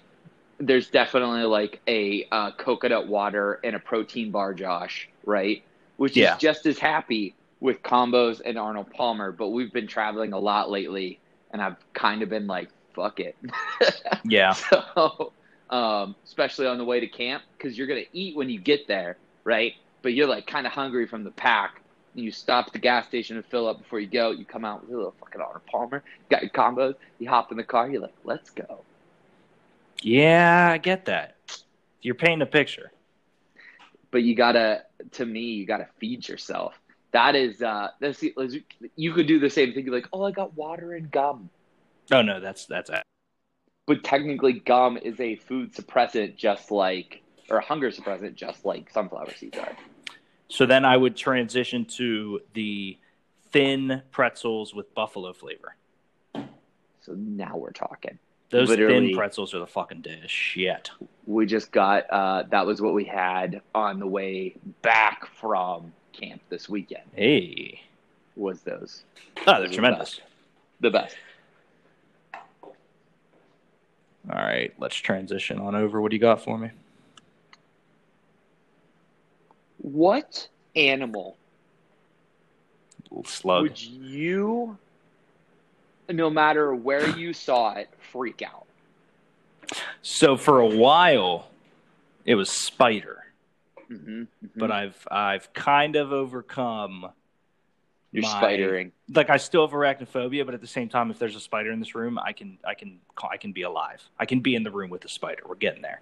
There's 0.61 0.91
definitely 0.91 1.45
like 1.45 1.81
a 1.87 2.27
uh, 2.33 2.51
coconut 2.51 3.07
water 3.07 3.61
and 3.63 3.77
a 3.77 3.79
protein 3.79 4.33
bar, 4.33 4.53
Josh, 4.55 5.09
right? 5.25 5.63
Which 5.99 6.17
Yeah. 6.17 6.35
is 6.35 6.41
just 6.41 6.67
as 6.67 6.81
happy 6.81 7.37
with 7.61 7.81
combos 7.85 8.41
and 8.45 8.59
Arnold 8.59 8.91
Palmer. 8.93 9.31
But 9.31 9.51
we've 9.51 9.73
been 9.73 9.87
traveling 9.87 10.33
a 10.33 10.39
lot 10.41 10.69
lately, 10.69 11.21
and 11.53 11.63
I've 11.63 11.77
kind 11.93 12.23
of 12.23 12.29
been 12.29 12.49
like, 12.49 12.71
fuck 12.93 13.21
it. 13.21 13.37
Yeah. 14.25 14.55
So, 14.55 15.33
um, 15.71 16.15
especially 16.25 16.67
on 16.67 16.79
the 16.79 16.85
way 16.85 17.01
to 17.01 17.07
camp, 17.07 17.43
because 17.57 17.77
you're 17.77 17.87
gonna 17.87 18.03
eat 18.13 18.37
when 18.37 18.49
you 18.49 18.59
get 18.59 18.87
there, 18.89 19.17
right? 19.45 19.75
But 20.03 20.15
you're 20.15 20.27
like 20.27 20.47
kind 20.47 20.67
of 20.67 20.73
hungry 20.73 21.07
from 21.07 21.25
the 21.25 21.31
pack. 21.31 21.83
And 22.15 22.25
you 22.25 22.33
stop 22.33 22.69
at 22.69 22.73
the 22.73 22.79
gas 22.79 23.07
station 23.07 23.37
to 23.37 23.43
fill 23.43 23.69
up 23.69 23.79
before 23.79 24.01
you 24.01 24.07
go. 24.07 24.31
You 24.31 24.45
come 24.45 24.65
out 24.65 24.81
with 24.83 24.91
a 24.91 24.97
little 24.97 25.15
fucking 25.21 25.41
Arnold 25.41 25.67
Palmer, 25.67 26.03
You 26.19 26.25
got 26.31 26.43
your 26.43 26.51
combos. 26.51 26.95
You 27.19 27.29
hop 27.29 27.51
in 27.51 27.59
the 27.59 27.65
car. 27.65 27.89
You're 27.89 28.01
like, 28.01 28.15
let's 28.25 28.51
go. 28.51 28.81
Yeah, 30.03 30.71
I 30.73 30.79
get 30.79 31.05
that. 31.05 31.37
You're 32.01 32.15
painting 32.15 32.43
a 32.43 32.47
picture. 32.47 32.93
But 34.11 34.23
you 34.23 34.35
gotta, 34.35 34.85
to 35.13 35.27
me, 35.27 35.41
you 35.41 35.67
gotta 35.67 35.87
feed 35.99 36.27
yourself. 36.29 36.81
That 37.13 37.35
is, 37.35 37.63
uh, 37.63 37.89
that's 38.01 38.23
you 38.97 39.13
could 39.13 39.27
do 39.27 39.39
the 39.39 39.51
same 39.51 39.73
thing. 39.73 39.85
You're 39.85 39.95
like, 39.95 40.09
oh, 40.13 40.25
I 40.25 40.31
got 40.31 40.57
water 40.57 40.95
and 40.95 41.11
gum. 41.11 41.51
Oh 42.11 42.23
no, 42.23 42.41
that's 42.41 42.67
that's 42.67 42.91
But 43.89 44.05
technically, 44.05 44.53
gum 44.53 44.97
is 44.99 45.19
a 45.19 45.35
food 45.37 45.73
suppressant, 45.75 46.37
just 46.37 46.71
like, 46.71 47.23
or 47.51 47.57
a 47.59 47.65
hunger 47.65 47.91
suppressant, 47.91 48.35
just 48.37 48.65
like 48.65 48.89
sunflower 48.91 49.33
seeds 49.37 49.59
are. 49.59 49.77
so. 50.49 50.65
Then 50.67 50.85
I 50.85 50.97
would 50.97 51.17
transition 51.17 51.85
to 51.97 52.41
the 52.55 52.97
thin 53.51 54.03
pretzels 54.13 54.75
with 54.75 54.95
buffalo 54.95 55.33
flavor. 55.33 55.75
So 56.35 57.15
now 57.17 57.57
we're 57.57 57.73
talking. 57.73 58.19
Those 58.51 58.69
Literally. 58.69 59.09
thin 59.09 59.17
pretzels 59.17 59.55
are 59.55 59.59
the 59.59 59.67
fucking 59.67 60.03
dish. 60.03 60.31
Shit. 60.31 60.91
we 61.27 61.47
just 61.47 61.73
got 61.73 62.05
uh, 62.11 62.45
that 62.51 62.67
was 62.67 62.81
what 62.83 62.93
we 62.95 63.05
had 63.05 63.61
on 63.75 63.99
the 63.99 64.07
way 64.07 64.55
back 64.83 65.27
from 65.35 65.93
camp 66.13 66.41
this 66.49 66.69
weekend 66.69 67.05
Hey. 67.15 67.81
was 68.37 68.61
those 68.63 69.05
Oh, 69.47 69.61
they're 69.61 69.69
tremendous. 69.69 70.21
the 70.81 70.91
best 70.91 71.15
All 74.31 74.39
right, 74.39 74.73
let's 74.79 74.97
transition 74.97 75.59
on 75.59 75.75
over. 75.75 76.01
What 76.01 76.11
do 76.11 76.17
you 76.17 76.21
got 76.21 76.43
for 76.43 76.59
me? 76.59 76.71
what 79.79 80.49
animal 80.77 81.37
slug. 83.25 83.63
would 83.63 83.83
you 83.83 84.77
no 86.11 86.29
matter 86.31 86.75
where 86.75 87.09
you 87.17 87.33
saw 87.33 87.75
it 87.75 87.89
freak 88.13 88.43
out 88.43 88.67
So 90.03 90.37
for 90.39 90.61
a 90.61 90.67
while, 90.67 91.51
it 92.25 92.35
was 92.35 92.49
spider, 92.49 93.25
mm-hmm, 93.91 94.25
but 94.57 94.71
I've 94.73 95.07
I've 95.11 95.53
kind 95.53 95.95
of 95.97 96.11
overcome. 96.11 97.11
You're 98.13 98.23
my- 98.23 98.29
spidering 98.29 98.93
Like 99.15 99.31
I 99.31 99.37
still 99.37 99.67
have 99.67 99.75
arachnophobia, 99.75 100.45
but 100.45 100.55
at 100.55 100.61
the 100.61 100.67
same 100.67 100.89
time, 100.89 101.11
if 101.11 101.19
there's 101.19 101.37
a 101.37 101.41
spider 101.41 101.71
in 101.73 101.79
this 101.79 101.95
room, 101.95 102.19
I 102.19 102.33
can 102.33 102.59
I 102.67 102.75
can 102.75 102.99
I 103.31 103.37
can 103.37 103.53
be 103.53 103.63
alive. 103.63 104.03
I 104.19 104.27
can 104.27 104.41
be 104.41 104.55
in 104.55 104.63
the 104.63 104.71
room 104.71 104.91
with 104.91 105.03
the 105.03 105.09
spider. 105.09 105.43
We're 105.47 105.57
getting 105.57 105.83
there. 105.83 106.01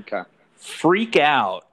okay 0.00 0.22
Freak 0.56 1.16
out. 1.16 1.66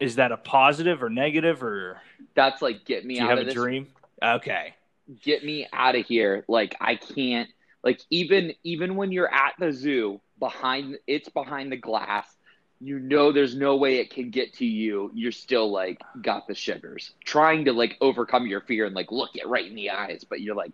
Is 0.00 0.16
that 0.16 0.32
a 0.32 0.36
positive 0.36 1.02
or 1.02 1.08
negative, 1.10 1.62
or 1.62 2.00
that's 2.34 2.60
like 2.60 2.84
get 2.84 3.04
me 3.04 3.20
out 3.20 3.24
of 3.24 3.28
do 3.28 3.32
you 3.32 3.36
have 3.36 3.38
a 3.38 3.44
this 3.44 3.54
dream? 3.54 3.88
Okay. 4.22 4.74
get 5.22 5.44
me 5.44 5.66
out 5.72 5.96
of 5.96 6.06
here 6.06 6.44
like 6.48 6.76
i 6.80 6.94
can't 6.94 7.50
like 7.82 8.00
even 8.10 8.52
even 8.62 8.94
when 8.94 9.10
you're 9.10 9.32
at 9.32 9.52
the 9.58 9.72
zoo 9.72 10.20
behind 10.38 10.96
it's 11.06 11.28
behind 11.28 11.72
the 11.72 11.76
glass 11.76 12.36
you 12.82 12.98
know 12.98 13.30
there's 13.32 13.54
no 13.54 13.76
way 13.76 13.96
it 13.98 14.10
can 14.10 14.30
get 14.30 14.52
to 14.54 14.64
you 14.66 15.10
you're 15.14 15.30
still 15.32 15.70
like 15.70 16.00
got 16.20 16.46
the 16.48 16.54
shivers 16.54 17.12
trying 17.24 17.64
to 17.64 17.72
like 17.72 17.96
overcome 18.00 18.46
your 18.46 18.60
fear 18.60 18.86
and 18.86 18.94
like 18.94 19.12
look 19.12 19.30
it 19.34 19.46
right 19.46 19.66
in 19.66 19.74
the 19.74 19.90
eyes 19.90 20.24
but 20.28 20.40
you're 20.40 20.56
like 20.56 20.72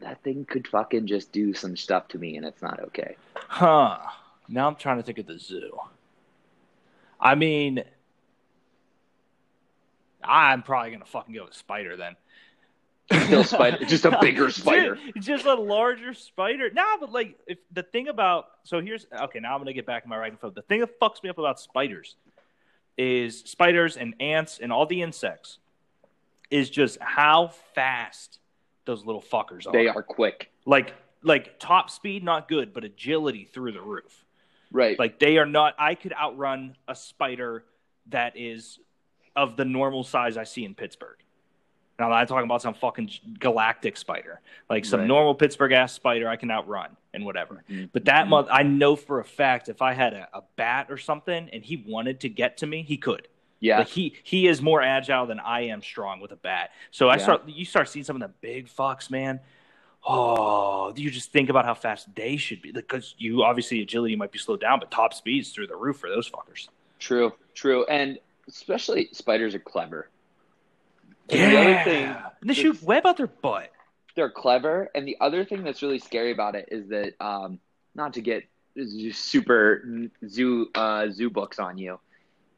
that 0.00 0.22
thing 0.22 0.44
could 0.44 0.66
fucking 0.68 1.06
just 1.06 1.32
do 1.32 1.54
some 1.54 1.76
stuff 1.76 2.08
to 2.08 2.18
me 2.18 2.36
and 2.36 2.44
it's 2.44 2.60
not 2.60 2.80
okay 2.80 3.16
Huh. 3.52 3.98
Now 4.48 4.66
I'm 4.66 4.76
trying 4.76 4.96
to 4.96 5.02
think 5.02 5.18
of 5.18 5.26
the 5.26 5.38
zoo. 5.38 5.78
I 7.20 7.34
mean, 7.34 7.84
I'm 10.24 10.62
probably 10.62 10.90
gonna 10.92 11.04
fucking 11.04 11.34
go 11.34 11.44
with 11.44 11.54
spider 11.54 11.96
then. 11.96 12.16
Still 13.10 13.44
spider- 13.44 13.84
just 13.84 14.04
a 14.04 14.18
bigger 14.20 14.50
spider. 14.50 14.96
Just, 15.14 15.26
just 15.26 15.46
a 15.46 15.54
larger 15.54 16.14
spider. 16.14 16.70
Nah, 16.70 16.96
but 17.00 17.12
like 17.12 17.38
if 17.46 17.58
the 17.72 17.82
thing 17.82 18.08
about 18.08 18.46
so 18.64 18.80
here's 18.80 19.06
okay. 19.22 19.40
Now 19.40 19.54
I'm 19.54 19.60
gonna 19.60 19.72
get 19.72 19.86
back 19.86 20.02
to 20.04 20.08
my 20.08 20.16
writing 20.16 20.38
phone. 20.38 20.52
The 20.54 20.62
thing 20.62 20.80
that 20.80 20.98
fucks 21.00 21.22
me 21.22 21.28
up 21.30 21.38
about 21.38 21.60
spiders 21.60 22.16
is 22.96 23.40
spiders 23.40 23.96
and 23.96 24.14
ants 24.20 24.58
and 24.62 24.72
all 24.72 24.86
the 24.86 25.02
insects 25.02 25.58
is 26.50 26.68
just 26.70 26.98
how 27.00 27.48
fast 27.74 28.38
those 28.84 29.04
little 29.06 29.22
fuckers 29.22 29.66
are. 29.66 29.72
they 29.72 29.88
are 29.88 30.02
quick 30.02 30.50
like 30.66 30.94
like 31.22 31.58
top 31.58 31.90
speed 31.90 32.22
not 32.24 32.48
good, 32.48 32.72
but 32.72 32.84
agility 32.84 33.44
through 33.44 33.72
the 33.72 33.80
roof. 33.80 34.24
right 34.70 34.98
Like 34.98 35.18
they 35.18 35.38
are 35.38 35.46
not. 35.46 35.74
I 35.78 35.94
could 35.94 36.12
outrun 36.12 36.76
a 36.88 36.94
spider 36.94 37.64
that 38.08 38.36
is 38.36 38.78
of 39.36 39.56
the 39.56 39.64
normal 39.64 40.04
size 40.04 40.36
I 40.36 40.44
see 40.44 40.64
in 40.64 40.74
Pittsburgh. 40.74 41.16
Now 41.98 42.06
I'm 42.06 42.10
not 42.12 42.28
talking 42.28 42.44
about 42.44 42.62
some 42.62 42.74
fucking 42.74 43.10
galactic 43.38 43.96
spider, 43.96 44.40
like 44.70 44.84
some 44.84 45.00
Right. 45.00 45.06
normal 45.06 45.34
Pittsburgh 45.34 45.72
ass 45.72 45.92
spider 45.92 46.28
I 46.28 46.36
can 46.36 46.50
outrun 46.50 46.96
and 47.12 47.24
whatever. 47.24 47.62
Mhm. 47.70 47.90
But 47.92 48.06
that 48.06 48.26
Mhm. 48.26 48.30
month, 48.30 48.48
I 48.50 48.62
know 48.62 48.96
for 48.96 49.20
a 49.20 49.24
fact 49.24 49.68
if 49.68 49.82
I 49.82 49.92
had 49.92 50.14
a, 50.14 50.28
a 50.32 50.42
bat 50.56 50.86
or 50.90 50.96
something 50.96 51.48
and 51.52 51.62
he 51.64 51.76
wanted 51.86 52.20
to 52.20 52.28
get 52.28 52.56
to 52.58 52.66
me, 52.66 52.82
he 52.82 52.96
could. 52.96 53.28
yeah 53.60 53.78
Like 53.78 53.88
he 53.88 54.16
he 54.24 54.48
is 54.48 54.60
more 54.60 54.82
agile 54.82 55.24
than 55.26 55.38
I 55.38 55.60
am 55.68 55.82
strong 55.82 56.18
with 56.18 56.32
a 56.32 56.36
bat. 56.36 56.72
So 56.90 57.08
I 57.08 57.14
Yeah. 57.14 57.18
start 57.22 57.48
you 57.48 57.64
start 57.64 57.88
seeing 57.88 58.04
some 58.04 58.16
of 58.16 58.22
the 58.22 58.34
big 58.40 58.66
fucks, 58.68 59.08
man. 59.10 59.38
Oh, 60.04 60.92
you 60.96 61.10
just 61.12 61.30
think 61.30 61.48
about 61.48 61.64
how 61.64 61.74
fast 61.74 62.12
they 62.16 62.36
should 62.36 62.60
be 62.60 62.72
because 62.72 63.14
you 63.18 63.44
obviously 63.44 63.80
agility 63.80 64.16
might 64.16 64.32
be 64.32 64.38
slowed 64.38 64.60
down, 64.60 64.80
but 64.80 64.90
top 64.90 65.14
speeds 65.14 65.52
through 65.52 65.68
the 65.68 65.76
roof 65.76 65.98
for 65.98 66.08
those 66.08 66.28
fuckers. 66.28 66.68
True, 66.98 67.32
true, 67.54 67.84
and 67.86 68.18
especially 68.48 69.08
spiders 69.12 69.54
are 69.54 69.60
clever. 69.60 70.08
And 71.32 71.52
the 71.52 71.58
other 71.58 71.84
thing, 71.84 72.16
and 72.40 72.50
they 72.50 72.54
shoot 72.54 72.82
web 72.82 73.06
out 73.06 73.16
their 73.16 73.26
butt. 73.26 73.70
they're 74.14 74.30
clever, 74.30 74.90
and 74.94 75.06
the 75.06 75.16
other 75.20 75.44
thing 75.44 75.62
that's 75.64 75.82
really 75.82 75.98
scary 75.98 76.32
about 76.32 76.54
it 76.54 76.68
is 76.70 76.88
that, 76.88 77.14
um, 77.24 77.58
not 77.94 78.14
to 78.14 78.20
get 78.20 78.44
super 78.84 79.82
zoo 80.28 80.68
uh, 80.74 81.08
zoo 81.10 81.30
books 81.30 81.58
on 81.58 81.78
you, 81.78 81.98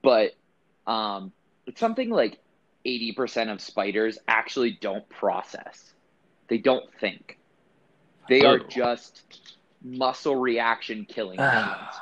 but 0.02 0.32
um, 0.86 1.32
it's 1.66 1.80
something 1.80 2.10
like 2.10 2.38
eighty 2.84 3.12
percent 3.12 3.50
of 3.50 3.60
spiders 3.60 4.18
actually 4.28 4.78
don't 4.80 5.08
process. 5.08 5.92
They 6.48 6.58
don't 6.58 6.84
think. 7.00 7.38
They 8.28 8.42
are 8.44 8.60
Oh. 8.60 8.66
just 8.68 9.22
muscle 9.82 10.36
reaction 10.36 11.04
killing 11.08 11.38
things. 11.38 11.94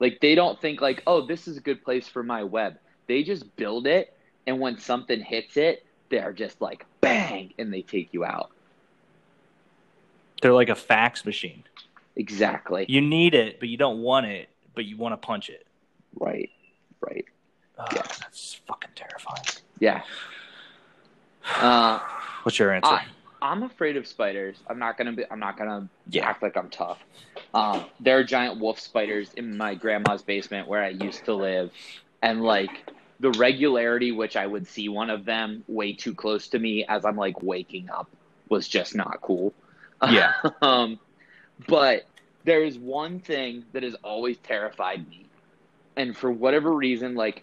Like 0.00 0.18
they 0.20 0.34
don't 0.34 0.60
think 0.60 0.80
like, 0.80 1.02
oh, 1.06 1.26
this 1.26 1.48
is 1.48 1.56
a 1.56 1.60
good 1.60 1.82
place 1.84 2.08
for 2.08 2.22
my 2.22 2.44
web. 2.44 2.78
They 3.06 3.22
just 3.22 3.56
build 3.56 3.86
it, 3.86 4.16
and 4.48 4.58
when 4.58 4.78
something 4.78 5.20
hits 5.20 5.56
it, 5.56 5.84
they're 6.08 6.32
just 6.32 6.60
like 6.60 6.86
bang, 7.02 7.52
and 7.58 7.72
they 7.72 7.82
take 7.82 8.12
you 8.12 8.24
out. 8.24 8.50
They're 10.40 10.54
like 10.54 10.70
a 10.70 10.74
fax 10.74 11.24
machine. 11.24 11.64
Exactly. 12.16 12.86
You 12.88 13.00
need 13.02 13.34
it, 13.34 13.60
but 13.60 13.68
you 13.68 13.76
don't 13.76 14.00
want 14.00 14.26
it, 14.26 14.48
but 14.74 14.84
you 14.86 14.96
want 14.96 15.12
to 15.12 15.16
punch 15.24 15.50
it. 15.50 15.66
Right. 16.18 16.50
Right. 17.00 17.26
Oh, 17.78 17.84
Yeah. 17.94 18.02
That's 18.20 18.54
fucking 18.66 18.90
terrifying. 18.96 19.44
Yeah. 19.78 20.02
Uh, 21.56 22.00
What's 22.42 22.58
your 22.58 22.72
answer? 22.72 22.88
I, 22.90 23.04
I'm 23.42 23.62
afraid 23.62 23.96
of 23.96 24.06
spiders. 24.06 24.56
I'm 24.68 24.78
not 24.78 24.96
gonna 24.96 25.12
be. 25.12 25.24
I'm 25.30 25.38
not 25.38 25.56
gonna 25.58 25.88
Yeah. 26.08 26.26
act 26.28 26.42
like 26.42 26.56
I'm 26.56 26.70
tough. 26.70 26.98
Um, 27.54 27.84
there 28.00 28.18
are 28.18 28.24
giant 28.24 28.58
wolf 28.58 28.80
spiders 28.80 29.32
in 29.34 29.56
my 29.56 29.74
grandma's 29.74 30.22
basement 30.22 30.66
where 30.68 30.82
I 30.82 30.88
used 30.88 31.24
to 31.26 31.34
live, 31.34 31.70
and 32.22 32.42
like 32.42 32.90
the 33.20 33.30
regularity 33.32 34.12
which 34.12 34.36
I 34.36 34.46
would 34.46 34.66
see 34.66 34.88
one 34.88 35.10
of 35.10 35.24
them 35.24 35.64
way 35.66 35.92
too 35.92 36.14
close 36.14 36.48
to 36.48 36.58
me 36.58 36.84
as 36.84 37.04
I'm 37.04 37.16
like 37.16 37.42
waking 37.42 37.90
up 37.90 38.08
was 38.48 38.68
just 38.68 38.94
not 38.94 39.20
cool. 39.20 39.52
Yeah. 40.02 40.32
um, 40.62 40.98
but 41.66 42.06
there 42.44 42.62
is 42.62 42.78
one 42.78 43.20
thing 43.20 43.64
that 43.72 43.82
has 43.82 43.94
always 44.02 44.38
terrified 44.38 45.08
me, 45.08 45.26
and 45.96 46.16
for 46.16 46.30
whatever 46.30 46.72
reason, 46.72 47.14
like 47.14 47.42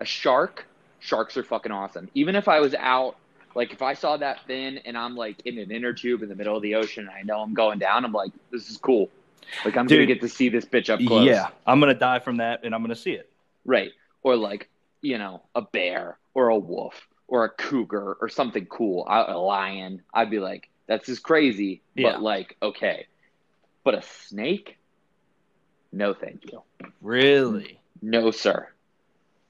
a 0.00 0.04
shark, 0.04 0.66
sharks 0.98 1.36
are 1.36 1.44
fucking 1.44 1.72
awesome. 1.72 2.10
Even 2.14 2.34
if 2.34 2.48
I 2.48 2.60
was 2.60 2.74
out, 2.74 3.16
like 3.54 3.72
if 3.72 3.80
I 3.80 3.94
saw 3.94 4.16
that 4.16 4.40
fin 4.46 4.78
and 4.78 4.98
I'm 4.98 5.16
like 5.16 5.46
in 5.46 5.58
an 5.58 5.70
inner 5.70 5.92
tube 5.92 6.22
in 6.22 6.28
the 6.28 6.34
middle 6.34 6.56
of 6.56 6.62
the 6.62 6.74
ocean 6.74 7.06
and 7.06 7.16
I 7.16 7.22
know 7.22 7.40
I'm 7.40 7.54
going 7.54 7.78
down, 7.78 8.04
I'm 8.04 8.12
like, 8.12 8.32
this 8.50 8.68
is 8.68 8.76
cool. 8.76 9.08
Like 9.64 9.76
I'm 9.76 9.86
gonna 9.86 10.06
get 10.06 10.20
to 10.22 10.28
see 10.28 10.48
this 10.48 10.64
bitch 10.64 10.90
up 10.90 11.00
close. 11.06 11.26
Yeah, 11.26 11.48
I'm 11.66 11.78
gonna 11.80 11.94
die 11.94 12.18
from 12.18 12.38
that, 12.38 12.64
and 12.64 12.74
I'm 12.74 12.82
gonna 12.82 12.96
see 12.96 13.12
it. 13.12 13.30
Right. 13.64 13.92
Or 14.22 14.36
like, 14.36 14.68
you 15.04 15.18
know, 15.18 15.42
a 15.54 15.62
bear 15.62 16.18
or 16.34 16.48
a 16.48 16.58
wolf 16.58 17.06
or 17.28 17.44
a 17.44 17.48
cougar 17.50 18.14
or 18.20 18.28
something 18.28 18.66
cool, 18.66 19.06
a 19.06 19.32
a 19.34 19.38
lion. 19.38 20.02
I'd 20.12 20.30
be 20.30 20.38
like, 20.40 20.68
that's 20.86 21.06
just 21.06 21.22
crazy, 21.22 21.82
Yeah. 21.94 22.12
but 22.12 22.22
like, 22.22 22.56
okay. 22.62 23.06
But 23.84 23.94
a 23.94 24.02
snake? 24.02 24.78
No, 25.92 26.14
thank 26.14 26.50
you. 26.50 26.62
Really? 27.02 27.78
No, 28.02 28.30
sir. 28.30 28.68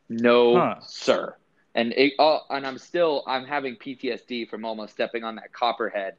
No, 0.09 0.59
Huh. 0.59 0.81
sir. 0.83 1.37
And 1.75 1.93
it, 1.93 2.14
oh, 2.19 2.40
and 2.51 2.67
I'm 2.67 2.79
still 2.79 3.23
I'm 3.27 3.47
having 3.47 3.77
PTSD 3.77 4.49
from 4.49 4.64
almost 4.64 4.93
stepping 4.95 5.25
on 5.25 5.37
that 5.37 5.53
copperhead, 5.53 6.17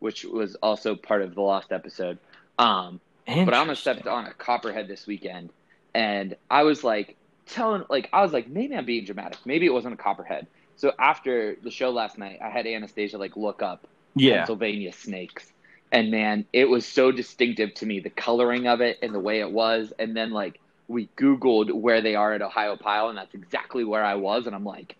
which 0.00 0.24
was 0.24 0.56
also 0.56 0.94
part 0.94 1.22
of 1.22 1.34
the 1.34 1.40
lost 1.40 1.72
episode. 1.72 2.18
Um, 2.58 3.00
but 3.26 3.54
I 3.54 3.58
almost 3.58 3.80
stepped 3.80 4.06
on 4.06 4.26
a 4.26 4.34
copperhead 4.34 4.86
this 4.86 5.06
weekend, 5.06 5.50
and 5.94 6.36
I 6.50 6.62
was 6.64 6.84
like 6.84 7.16
telling, 7.46 7.84
like 7.90 8.08
I 8.12 8.22
was 8.22 8.32
like, 8.32 8.48
maybe 8.48 8.74
I'm 8.76 8.84
being 8.84 9.04
dramatic. 9.04 9.38
Maybe 9.44 9.66
it 9.66 9.72
wasn't 9.72 9.94
a 9.94 9.98
copperhead. 9.98 10.46
So 10.76 10.92
after 10.98 11.56
the 11.62 11.70
show 11.70 11.90
last 11.90 12.18
night, 12.18 12.38
I 12.44 12.50
had 12.50 12.66
Anastasia 12.66 13.18
like 13.18 13.36
look 13.36 13.62
up 13.62 13.86
Yeah. 14.14 14.48
Pennsylvania 14.48 14.92
snakes, 14.92 15.52
and 15.92 16.10
man, 16.10 16.46
it 16.52 16.68
was 16.68 16.86
so 16.86 17.12
distinctive 17.12 17.74
to 17.74 17.86
me, 17.86 18.00
the 18.00 18.10
coloring 18.10 18.66
of 18.66 18.80
it 18.80 18.98
and 19.02 19.14
the 19.14 19.20
way 19.20 19.40
it 19.40 19.50
was, 19.50 19.92
and 19.98 20.16
then 20.16 20.30
like 20.30 20.60
we 20.88 21.08
Googled 21.18 21.72
where 21.72 22.00
they 22.02 22.14
are 22.14 22.32
at 22.34 22.40
Ohiopyle, 22.42 23.08
and 23.08 23.16
that's 23.18 23.34
exactly 23.34 23.84
where 23.84 24.04
I 24.04 24.14
was, 24.16 24.46
and 24.46 24.54
I'm 24.54 24.64
like, 24.64 24.96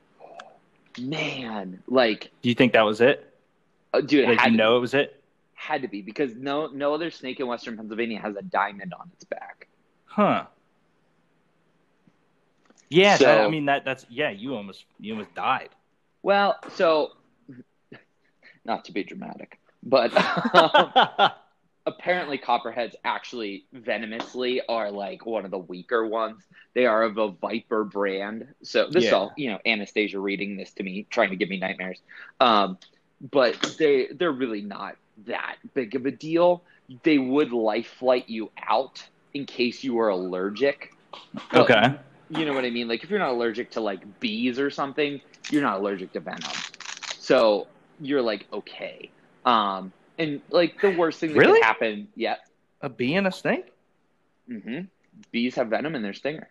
man, 0.98 1.82
like, 1.86 2.30
Do 2.42 2.48
you 2.48 2.54
think 2.54 2.72
that 2.72 2.82
was 2.82 3.00
it? 3.00 3.30
uh, 3.92 4.00
dude, 4.00 4.28
Like 4.28 4.38
had 4.40 4.52
you 4.52 4.56
know 4.58 4.76
it 4.76 4.80
was 4.80 4.94
it? 4.94 5.20
had 5.54 5.82
to 5.82 5.88
be 5.88 6.02
because 6.02 6.34
no 6.36 6.66
no 6.66 6.94
other 6.94 7.10
snake 7.10 7.40
in 7.40 7.46
western 7.46 7.76
Pennsylvania 7.76 8.20
has 8.20 8.36
a 8.36 8.42
diamond 8.42 8.92
on 8.92 9.08
its 9.14 9.24
back. 9.24 9.68
Huh. 10.04 10.46
Yeah, 12.88 13.16
So- 13.16 13.24
that, 13.24 13.44
I 13.44 13.48
mean 13.48 13.66
that 13.66 13.84
that's 13.84 14.06
yeah, 14.08 14.30
you 14.30 14.54
almost 14.54 14.84
you 15.00 15.12
almost 15.12 15.34
died. 15.34 15.70
Well, 16.22 16.58
so 16.74 17.12
not 18.64 18.84
to 18.86 18.92
be 18.92 19.04
dramatic, 19.04 19.58
but 19.82 20.12
um, 20.54 21.30
apparently 21.86 22.38
copperheads 22.38 22.96
actually 23.04 23.66
venomously 23.72 24.62
are 24.68 24.90
like 24.90 25.26
one 25.26 25.44
of 25.44 25.50
the 25.50 25.58
weaker 25.58 26.06
ones. 26.06 26.42
They 26.72 26.86
are 26.86 27.02
of 27.02 27.18
a 27.18 27.28
Viper 27.28 27.84
brand. 27.84 28.48
So 28.62 28.88
this 28.90 29.04
is 29.04 29.12
all 29.12 29.32
you 29.36 29.50
know, 29.50 29.58
Anastasia 29.66 30.18
reading 30.18 30.56
this 30.56 30.72
to 30.72 30.82
me, 30.82 31.06
trying 31.10 31.30
to 31.30 31.36
give 31.36 31.48
me 31.48 31.58
nightmares. 31.58 32.00
Um, 32.40 32.78
but 33.30 33.76
they 33.78 34.08
they're 34.12 34.32
really 34.32 34.62
not 34.62 34.96
that 35.26 35.56
big 35.74 35.94
of 35.94 36.06
a 36.06 36.10
deal. 36.10 36.62
They 37.02 37.18
would 37.18 37.52
life 37.52 37.86
flight 37.98 38.28
you 38.28 38.50
out 38.66 39.06
in 39.32 39.46
case 39.46 39.84
you 39.84 39.94
were 39.94 40.08
allergic. 40.08 40.94
But 41.52 41.70
okay. 41.70 41.94
You 42.30 42.44
know 42.44 42.54
what 42.54 42.64
I 42.64 42.70
mean? 42.70 42.88
Like 42.88 43.04
if 43.04 43.10
you're 43.10 43.18
not 43.18 43.30
allergic 43.30 43.70
to 43.72 43.80
like 43.80 44.20
bees 44.20 44.58
or 44.58 44.70
something, 44.70 45.20
you're 45.50 45.62
not 45.62 45.78
allergic 45.80 46.12
to 46.12 46.20
venom. 46.20 46.40
So 47.18 47.66
you're 48.00 48.22
like 48.22 48.46
okay. 48.52 49.10
Um 49.44 49.92
and 50.18 50.40
like 50.50 50.80
the 50.80 50.90
worst 50.90 51.20
thing 51.20 51.30
that 51.32 51.38
Really? 51.38 51.58
could 51.60 51.64
happen, 51.64 52.08
yeah. 52.16 52.36
A 52.80 52.88
bee 52.88 53.14
and 53.14 53.26
a 53.26 53.32
snake? 53.32 53.72
hmm 54.48 54.80
Bees 55.30 55.54
have 55.54 55.68
venom 55.68 55.94
in 55.94 56.02
their 56.02 56.12
stinger, 56.12 56.48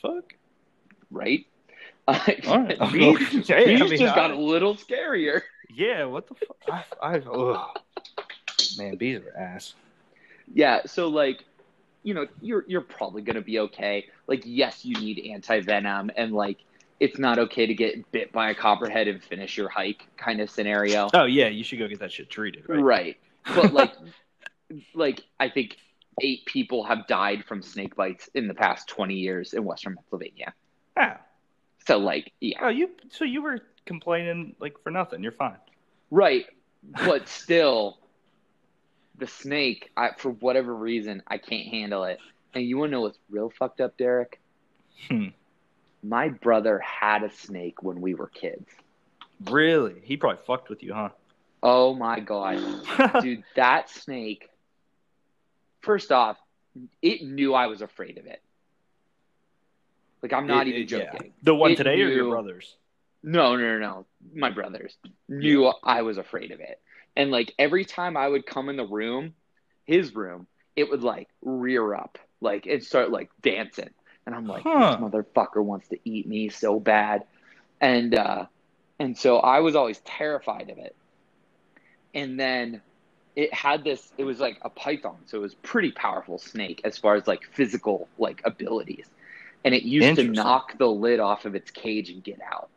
Fuck. 0.00 0.34
right? 1.10 1.46
All 2.08 2.14
right. 2.16 2.92
bees 2.92 3.46
Hey, 3.48 3.76
I 3.76 3.78
mean, 3.78 3.90
just 3.98 4.02
I- 4.12 4.16
got 4.16 4.30
a 4.30 4.36
little 4.36 4.74
scarier. 4.74 5.42
Yeah, 5.74 6.04
what 6.04 6.26
the 6.28 6.34
fuck? 6.34 6.84
I, 7.02 7.16
I. 7.16 7.66
Man, 8.76 8.96
bees 8.96 9.20
are 9.20 9.36
ass. 9.38 9.74
Yeah, 10.52 10.82
so 10.86 11.08
like, 11.08 11.44
you 12.02 12.14
know, 12.14 12.26
you're 12.40 12.64
you're 12.66 12.80
probably 12.80 13.22
gonna 13.22 13.42
be 13.42 13.58
okay. 13.60 14.06
Like, 14.26 14.42
yes, 14.44 14.84
you 14.84 14.96
need 14.96 15.30
anti 15.32 15.60
venom, 15.60 16.10
and 16.16 16.32
like, 16.32 16.58
it's 17.00 17.18
not 17.18 17.38
okay 17.38 17.66
to 17.66 17.74
get 17.74 18.10
bit 18.12 18.32
by 18.32 18.50
a 18.50 18.54
copperhead 18.54 19.08
and 19.08 19.22
finish 19.22 19.56
your 19.56 19.68
hike, 19.68 20.06
kind 20.16 20.40
of 20.40 20.50
scenario. 20.50 21.08
Oh 21.14 21.24
yeah, 21.24 21.48
you 21.48 21.64
should 21.64 21.78
go 21.78 21.88
get 21.88 22.00
that 22.00 22.12
shit 22.12 22.30
treated, 22.30 22.68
right? 22.68 22.80
Right. 22.80 23.16
But 23.54 23.72
like 23.72 23.92
like 24.94 25.24
I 25.38 25.48
think 25.48 25.76
eight 26.20 26.44
people 26.46 26.84
have 26.84 27.06
died 27.06 27.44
from 27.44 27.62
snake 27.62 27.96
bites 27.96 28.28
in 28.34 28.48
the 28.48 28.54
past 28.54 28.88
20 28.88 29.14
years 29.14 29.54
in 29.54 29.64
western 29.64 29.96
Pennsylvania. 29.96 30.54
Ah. 30.96 31.18
So 31.86 31.98
like 31.98 32.32
yeah. 32.40 32.58
Oh, 32.62 32.68
you 32.68 32.90
so 33.10 33.24
you 33.24 33.42
were 33.42 33.60
complaining 33.86 34.54
like 34.60 34.80
for 34.82 34.90
nothing. 34.90 35.22
You're 35.22 35.32
fine. 35.32 35.56
Right. 36.10 36.46
But 36.84 37.28
still 37.28 37.98
the 39.22 39.28
snake 39.28 39.90
I 39.96 40.10
for 40.18 40.30
whatever 40.30 40.74
reason 40.74 41.22
I 41.28 41.38
can't 41.38 41.68
handle 41.68 42.02
it. 42.04 42.18
And 42.54 42.64
you 42.64 42.76
want 42.76 42.88
to 42.90 42.92
know 42.92 43.00
what's 43.02 43.18
real 43.30 43.50
fucked 43.56 43.80
up, 43.80 43.96
Derek? 43.96 44.40
Hmm. 45.08 45.28
My 46.02 46.28
brother 46.28 46.80
had 46.80 47.22
a 47.22 47.30
snake 47.30 47.82
when 47.84 48.00
we 48.00 48.14
were 48.14 48.26
kids. 48.26 48.66
Really? 49.48 49.94
He 50.02 50.16
probably 50.16 50.40
fucked 50.44 50.68
with 50.68 50.82
you, 50.82 50.92
huh? 50.92 51.10
Oh 51.62 51.94
my 51.94 52.18
god. 52.18 52.58
Dude, 53.22 53.44
that 53.56 53.88
snake 53.88 54.48
First 55.82 56.12
off, 56.12 56.36
it 57.00 57.22
knew 57.24 57.54
I 57.54 57.66
was 57.66 57.82
afraid 57.82 58.18
of 58.18 58.26
it. 58.26 58.40
Like 60.22 60.32
I'm 60.32 60.46
not 60.46 60.66
It- 60.66 60.70
even 60.70 60.82
it- 60.82 60.90
yeah. 60.90 61.12
joking. 61.12 61.32
The 61.42 61.54
one 61.54 61.72
It 61.72 61.76
today 61.76 62.00
or 62.02 62.08
your 62.08 62.30
brothers? 62.30 62.76
No, 63.24 63.54
no, 63.56 63.78
no, 63.78 63.78
no. 63.78 64.06
My 64.34 64.50
brothers 64.50 64.96
knew 65.28 65.72
I 65.84 66.02
was 66.02 66.18
afraid 66.18 66.50
of 66.50 66.58
it. 66.60 66.80
And 67.16 67.30
like 67.30 67.54
every 67.58 67.84
time 67.84 68.16
I 68.16 68.26
would 68.26 68.46
come 68.46 68.68
in 68.68 68.76
the 68.76 68.86
room, 68.86 69.34
his 69.84 70.14
room, 70.14 70.46
it 70.76 70.88
would 70.90 71.02
like 71.02 71.28
rear 71.42 71.94
up, 71.94 72.18
like 72.40 72.66
it 72.66 72.84
start 72.84 73.10
like 73.10 73.30
dancing. 73.42 73.90
And 74.26 74.34
I'm 74.34 74.46
like, 74.46 74.62
Huh. 74.62 74.96
this 75.00 75.10
motherfucker 75.10 75.62
wants 75.62 75.88
to 75.88 75.98
eat 76.04 76.26
me 76.26 76.48
so 76.48 76.80
bad. 76.80 77.24
And 77.80 78.14
uh 78.14 78.46
and 78.98 79.18
so 79.18 79.38
I 79.38 79.60
was 79.60 79.74
always 79.74 79.98
terrified 80.00 80.70
of 80.70 80.78
it. 80.78 80.94
And 82.14 82.38
then 82.38 82.80
it 83.34 83.52
had 83.52 83.84
this 83.84 84.12
it 84.18 84.24
was 84.24 84.40
like 84.40 84.58
a 84.62 84.70
python, 84.70 85.16
so 85.26 85.38
it 85.38 85.40
was 85.40 85.54
pretty 85.54 85.90
powerful 85.90 86.38
snake 86.38 86.80
as 86.84 86.98
far 86.98 87.16
as 87.16 87.26
like 87.26 87.42
physical 87.52 88.08
like 88.18 88.40
abilities. 88.44 89.06
And 89.64 89.74
it 89.74 89.82
used 89.82 90.16
to 90.16 90.24
knock 90.24 90.76
the 90.78 90.88
lid 90.88 91.20
off 91.20 91.44
of 91.44 91.54
its 91.54 91.70
cage 91.70 92.10
and 92.10 92.22
get 92.22 92.40
out. 92.40 92.68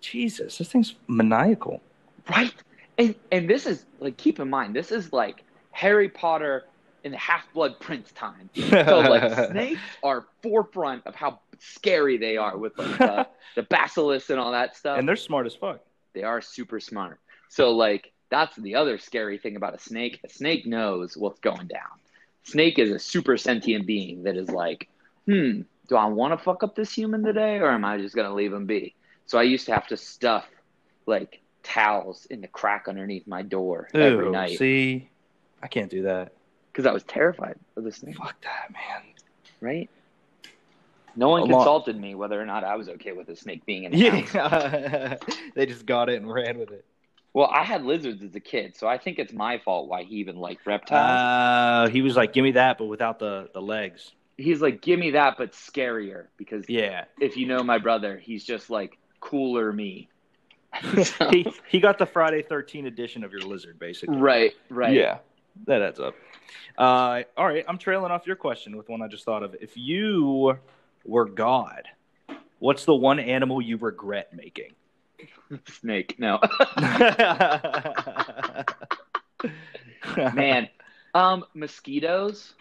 Jesus, 0.00 0.58
this 0.58 0.68
thing's 0.68 0.94
maniacal. 1.08 1.80
Right. 2.28 2.52
And 2.98 3.14
and 3.32 3.48
this 3.48 3.66
is 3.66 3.84
like 4.00 4.16
keep 4.16 4.38
in 4.40 4.48
mind, 4.50 4.74
this 4.74 4.92
is 4.92 5.12
like 5.12 5.42
Harry 5.72 6.08
Potter 6.08 6.64
in 7.02 7.12
the 7.12 7.18
Half 7.18 7.52
Blood 7.52 7.78
Prince 7.80 8.12
time. 8.12 8.48
So 8.56 9.00
like 9.00 9.50
snakes 9.50 9.80
are 10.02 10.24
forefront 10.42 11.06
of 11.06 11.14
how 11.14 11.40
scary 11.58 12.16
they 12.18 12.36
are 12.36 12.56
with 12.56 12.76
like 12.78 12.98
the, 12.98 13.26
the 13.56 13.62
basilisk 13.62 14.30
and 14.30 14.38
all 14.38 14.52
that 14.52 14.76
stuff. 14.76 14.98
and 14.98 15.08
they're 15.08 15.16
smart 15.16 15.46
as 15.46 15.54
fuck. 15.54 15.80
they 16.14 16.22
are 16.22 16.40
super 16.40 16.80
smart. 16.80 17.18
So 17.48 17.70
like 17.72 18.12
that's 18.30 18.56
the 18.56 18.76
other 18.76 18.98
scary 18.98 19.38
thing 19.38 19.56
about 19.56 19.74
a 19.74 19.78
snake. 19.78 20.20
A 20.24 20.28
snake 20.28 20.66
knows 20.66 21.16
what's 21.16 21.40
going 21.40 21.66
down. 21.68 21.98
Snake 22.44 22.78
is 22.78 22.90
a 22.90 22.98
super 22.98 23.36
sentient 23.36 23.86
being 23.86 24.24
that 24.24 24.36
is 24.36 24.50
like, 24.50 24.88
hmm, 25.26 25.62
do 25.88 25.96
I 25.96 26.06
want 26.06 26.36
to 26.38 26.42
fuck 26.42 26.62
up 26.62 26.74
this 26.74 26.92
human 26.92 27.22
today, 27.22 27.58
or 27.58 27.70
am 27.70 27.84
I 27.84 27.98
just 27.98 28.14
gonna 28.16 28.34
leave 28.34 28.52
him 28.52 28.66
be? 28.66 28.94
So 29.26 29.38
I 29.38 29.42
used 29.42 29.66
to 29.66 29.74
have 29.74 29.86
to 29.88 29.96
stuff 29.96 30.46
like 31.06 31.40
towels 31.64 32.26
in 32.26 32.40
the 32.40 32.48
crack 32.48 32.86
underneath 32.88 33.26
my 33.26 33.42
door 33.42 33.88
every 33.92 34.30
night 34.30 34.58
See, 34.58 35.08
I 35.62 35.66
can't 35.66 35.90
do 35.90 36.02
that. 36.02 36.32
because 36.72 36.86
I 36.86 36.92
was 36.92 37.02
terrified 37.02 37.56
of 37.76 37.84
the 37.84 37.92
snake. 37.92 38.16
Fuck 38.16 38.40
that, 38.42 38.72
man. 38.72 39.02
Right? 39.60 39.90
No 41.16 41.28
one 41.28 41.48
consulted 41.48 41.98
me 41.98 42.14
whether 42.14 42.40
or 42.40 42.44
not 42.44 42.64
I 42.64 42.76
was 42.76 42.88
okay 42.88 43.12
with 43.12 43.28
a 43.28 43.36
snake 43.36 43.64
being 43.64 43.84
in 43.84 43.92
the 43.92 44.20
house. 44.20 45.18
They 45.54 45.66
just 45.66 45.86
got 45.86 46.08
it 46.08 46.20
and 46.20 46.32
ran 46.32 46.58
with 46.58 46.70
it. 46.70 46.84
Well, 47.32 47.48
I 47.52 47.64
had 47.64 47.84
lizards 47.84 48.22
as 48.22 48.34
a 48.34 48.40
kid, 48.40 48.76
so 48.76 48.86
I 48.86 48.98
think 48.98 49.18
it's 49.18 49.32
my 49.32 49.58
fault 49.58 49.88
why 49.88 50.04
he 50.04 50.16
even 50.16 50.36
liked 50.36 50.66
reptiles. 50.66 51.88
Uh, 51.88 51.92
he 51.92 52.02
was 52.02 52.16
like, 52.16 52.32
"Give 52.32 52.44
me 52.44 52.52
that, 52.52 52.78
but 52.78 52.84
without 52.86 53.18
the 53.18 53.48
the 53.52 53.60
legs." 53.62 54.12
he's 54.36 54.60
like, 54.60 54.80
give 54.80 54.98
me 54.98 55.12
that, 55.12 55.36
but 55.38 55.52
scarier. 55.52 56.26
Because 56.36 56.68
Yeah, 56.68 57.04
if 57.20 57.36
you 57.36 57.46
know 57.46 57.62
my 57.62 57.78
brother, 57.78 58.18
he's 58.18 58.44
just 58.44 58.70
like 58.70 58.98
cooler 59.20 59.72
me. 59.72 60.08
So- 61.04 61.30
he 61.30 61.46
he 61.68 61.80
got 61.80 61.98
the 61.98 62.06
Friday 62.06 62.42
Thirteen 62.42 62.86
edition 62.86 63.24
of 63.24 63.32
your 63.32 63.42
lizard, 63.42 63.78
basically. 63.78 64.16
right, 64.16 64.52
right. 64.70 64.92
Yeah, 64.94 65.18
that 65.66 65.82
adds 65.82 66.00
up. 66.00 66.14
Uh, 66.76 67.22
all 67.36 67.46
right, 67.46 67.64
I'm 67.68 67.78
trailing 67.78 68.10
off 68.10 68.26
your 68.26 68.36
question 68.36 68.76
with 68.76 68.88
one 68.88 69.02
I 69.02 69.08
just 69.08 69.24
thought 69.24 69.42
of. 69.42 69.54
If 69.60 69.76
you 69.76 70.58
were 71.04 71.26
God, 71.26 71.88
what's 72.58 72.84
the 72.84 72.94
one 72.94 73.18
animal 73.20 73.60
you 73.62 73.76
regret 73.76 74.32
making? 74.34 74.72
Snake. 75.68 76.16
No. 76.18 76.40
Man, 80.34 80.68
um, 81.14 81.44
mosquitoes. 81.54 82.54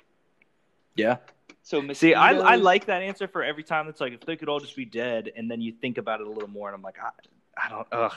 Yeah. 0.95 1.17
So 1.63 1.81
mosquitoes. 1.81 1.97
See, 1.99 2.13
I 2.13 2.31
I 2.33 2.55
like 2.55 2.85
that 2.85 3.01
answer 3.01 3.27
for 3.27 3.43
every 3.43 3.63
time. 3.63 3.87
It's 3.87 4.01
like 4.01 4.13
if 4.13 4.21
they 4.21 4.35
could 4.35 4.49
all 4.49 4.59
just 4.59 4.75
be 4.75 4.85
dead, 4.85 5.31
and 5.35 5.49
then 5.49 5.61
you 5.61 5.71
think 5.71 5.97
about 5.97 6.21
it 6.21 6.27
a 6.27 6.29
little 6.29 6.49
more, 6.49 6.67
and 6.67 6.75
I'm 6.75 6.81
like, 6.81 6.97
I, 7.57 7.69
don't. 7.69 7.87
Ugh. 7.91 8.13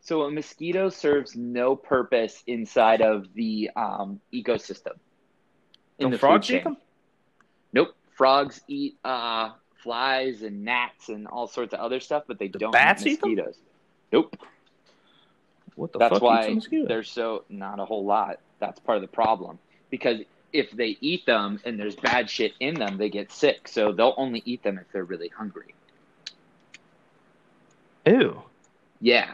So 0.00 0.22
a 0.22 0.30
mosquito 0.30 0.88
serves 0.88 1.36
no 1.36 1.76
purpose 1.76 2.42
inside 2.46 3.02
of 3.02 3.26
the 3.34 3.70
um, 3.76 4.20
ecosystem. 4.32 4.94
In 5.98 6.04
Don't 6.04 6.10
the 6.12 6.18
frogs 6.18 6.50
eat 6.50 6.64
them? 6.64 6.76
Nope. 7.72 7.94
Frogs 8.16 8.60
eat 8.68 8.96
uh, 9.04 9.50
flies 9.82 10.42
and 10.42 10.64
gnats 10.64 11.08
and 11.08 11.26
all 11.26 11.46
sorts 11.46 11.74
of 11.74 11.80
other 11.80 12.00
stuff, 12.00 12.24
but 12.26 12.38
they 12.38 12.48
The 12.48 12.58
don't 12.58 12.72
bats 12.72 13.04
eat 13.04 13.12
eat 13.12 13.20
mosquitoes. 13.20 13.58
Nope. 14.12 14.36
What 15.74 15.92
the 15.92 15.98
That's 15.98 16.20
why 16.20 16.58
they're 16.70 17.02
so 17.04 17.44
not 17.48 17.78
a 17.78 17.84
whole 17.84 18.04
lot. 18.04 18.40
That's 18.58 18.80
part 18.80 18.96
of 18.96 19.02
the 19.02 19.08
problem 19.08 19.58
because 19.90 20.20
if 20.52 20.70
they 20.70 20.96
eat 21.00 21.26
them 21.26 21.60
and 21.64 21.78
there's 21.78 21.96
bad 21.96 22.28
shit 22.30 22.54
in 22.60 22.74
them, 22.74 22.96
they 22.96 23.10
get 23.10 23.30
sick. 23.30 23.68
So 23.68 23.92
they'll 23.92 24.14
only 24.16 24.42
eat 24.44 24.62
them 24.62 24.78
if 24.78 24.90
they're 24.92 25.04
really 25.04 25.28
hungry. 25.28 25.74
Ew. 28.08 28.42
Yeah. 29.00 29.32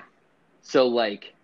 So 0.63 0.87
like 0.87 1.35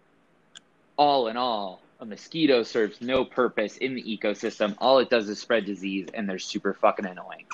all 0.96 1.28
in 1.28 1.36
all, 1.36 1.80
a 2.00 2.04
mosquito 2.06 2.62
serves 2.62 3.00
no 3.00 3.24
purpose 3.24 3.76
in 3.78 3.94
the 3.94 4.02
ecosystem. 4.02 4.74
All 4.78 4.98
it 4.98 5.10
does 5.10 5.28
is 5.28 5.38
spread 5.38 5.64
disease 5.66 6.08
and 6.14 6.28
they're 6.28 6.38
super 6.38 6.74
fucking 6.74 7.06
annoying. 7.06 7.46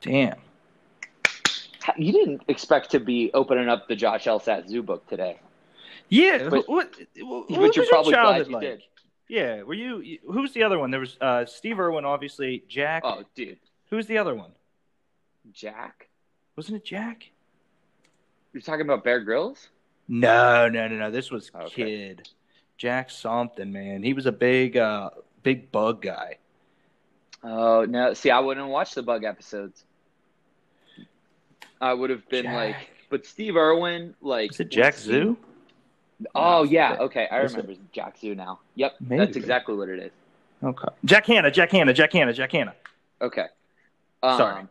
Damn. 0.00 0.38
You 1.96 2.12
didn't 2.12 2.42
expect 2.48 2.90
to 2.92 3.00
be 3.00 3.30
opening 3.34 3.68
up 3.68 3.88
the 3.88 3.96
Josh 3.96 4.24
Elsass 4.26 4.68
Zoo 4.68 4.82
book 4.82 5.06
today. 5.08 5.38
Yeah. 6.08 6.48
But- 6.48 6.68
what? 6.68 6.94
What, 7.18 7.48
but 7.48 7.50
you're 7.56 7.72
your 7.74 7.86
probably 7.86 8.12
glad 8.12 8.46
you 8.46 8.52
like? 8.52 8.60
did. 8.62 8.82
Yeah. 9.28 9.62
Were 9.62 9.74
you- 9.74 10.18
Who's 10.26 10.52
the 10.52 10.62
other 10.62 10.78
one? 10.78 10.90
There 10.90 11.00
was 11.00 11.16
uh, 11.20 11.44
Steve 11.46 11.80
Irwin, 11.80 12.04
obviously. 12.04 12.62
Jack. 12.68 13.02
Oh, 13.04 13.24
dude. 13.34 13.58
Who's 13.90 14.06
the 14.06 14.18
other 14.18 14.34
one? 14.34 14.52
Jack? 15.52 16.08
Wasn't 16.56 16.76
it 16.76 16.84
Jack? 16.84 17.31
You're 18.52 18.62
talking 18.62 18.82
about 18.82 19.04
Bear 19.04 19.20
Grylls? 19.20 19.68
No, 20.08 20.68
no, 20.68 20.88
no, 20.88 20.96
no. 20.96 21.10
This 21.10 21.30
was 21.30 21.50
Okay. 21.54 21.70
kid. 21.84 22.28
Jack 22.76 23.10
something, 23.10 23.70
man. 23.72 24.02
He 24.02 24.12
was 24.12 24.26
a 24.26 24.32
big, 24.32 24.76
uh, 24.76 25.10
big 25.42 25.70
bug 25.72 26.02
guy. 26.02 26.36
Oh 27.44 27.84
no! 27.84 28.14
See, 28.14 28.30
I 28.30 28.38
wouldn't 28.40 28.68
watch 28.68 28.94
the 28.94 29.02
bug 29.02 29.24
episodes. 29.24 29.84
I 31.80 31.92
would 31.92 32.10
have 32.10 32.28
been 32.28 32.44
Jack. 32.44 32.54
like, 32.54 32.76
but 33.10 33.26
Steve 33.26 33.56
Irwin, 33.56 34.14
like, 34.20 34.52
Is 34.52 34.60
it 34.60 34.70
Jack 34.70 34.94
was- 34.94 35.02
Zoo? 35.02 35.36
Oh 36.36 36.62
No, 36.62 36.70
yeah, 36.70 36.96
okay, 37.00 37.26
I 37.32 37.40
is 37.40 37.52
it? 37.54 37.56
remember 37.58 37.80
Jack 37.92 38.16
Zoo 38.18 38.34
now. 38.36 38.60
Yep, 38.76 38.94
Maybe. 39.00 39.24
that's 39.24 39.36
exactly 39.36 39.74
what 39.74 39.88
it 39.88 39.98
is. 39.98 40.12
Okay. 40.62 40.86
Jack 41.04 41.26
Hanna, 41.26 41.50
Jack 41.50 41.72
Hanna, 41.72 41.92
Jack 41.92 42.12
Hanna, 42.12 42.32
Jack 42.32 42.52
Hanna. 42.52 42.74
Okay. 43.20 43.46
Um, 44.22 44.36
Sorry. 44.38 44.62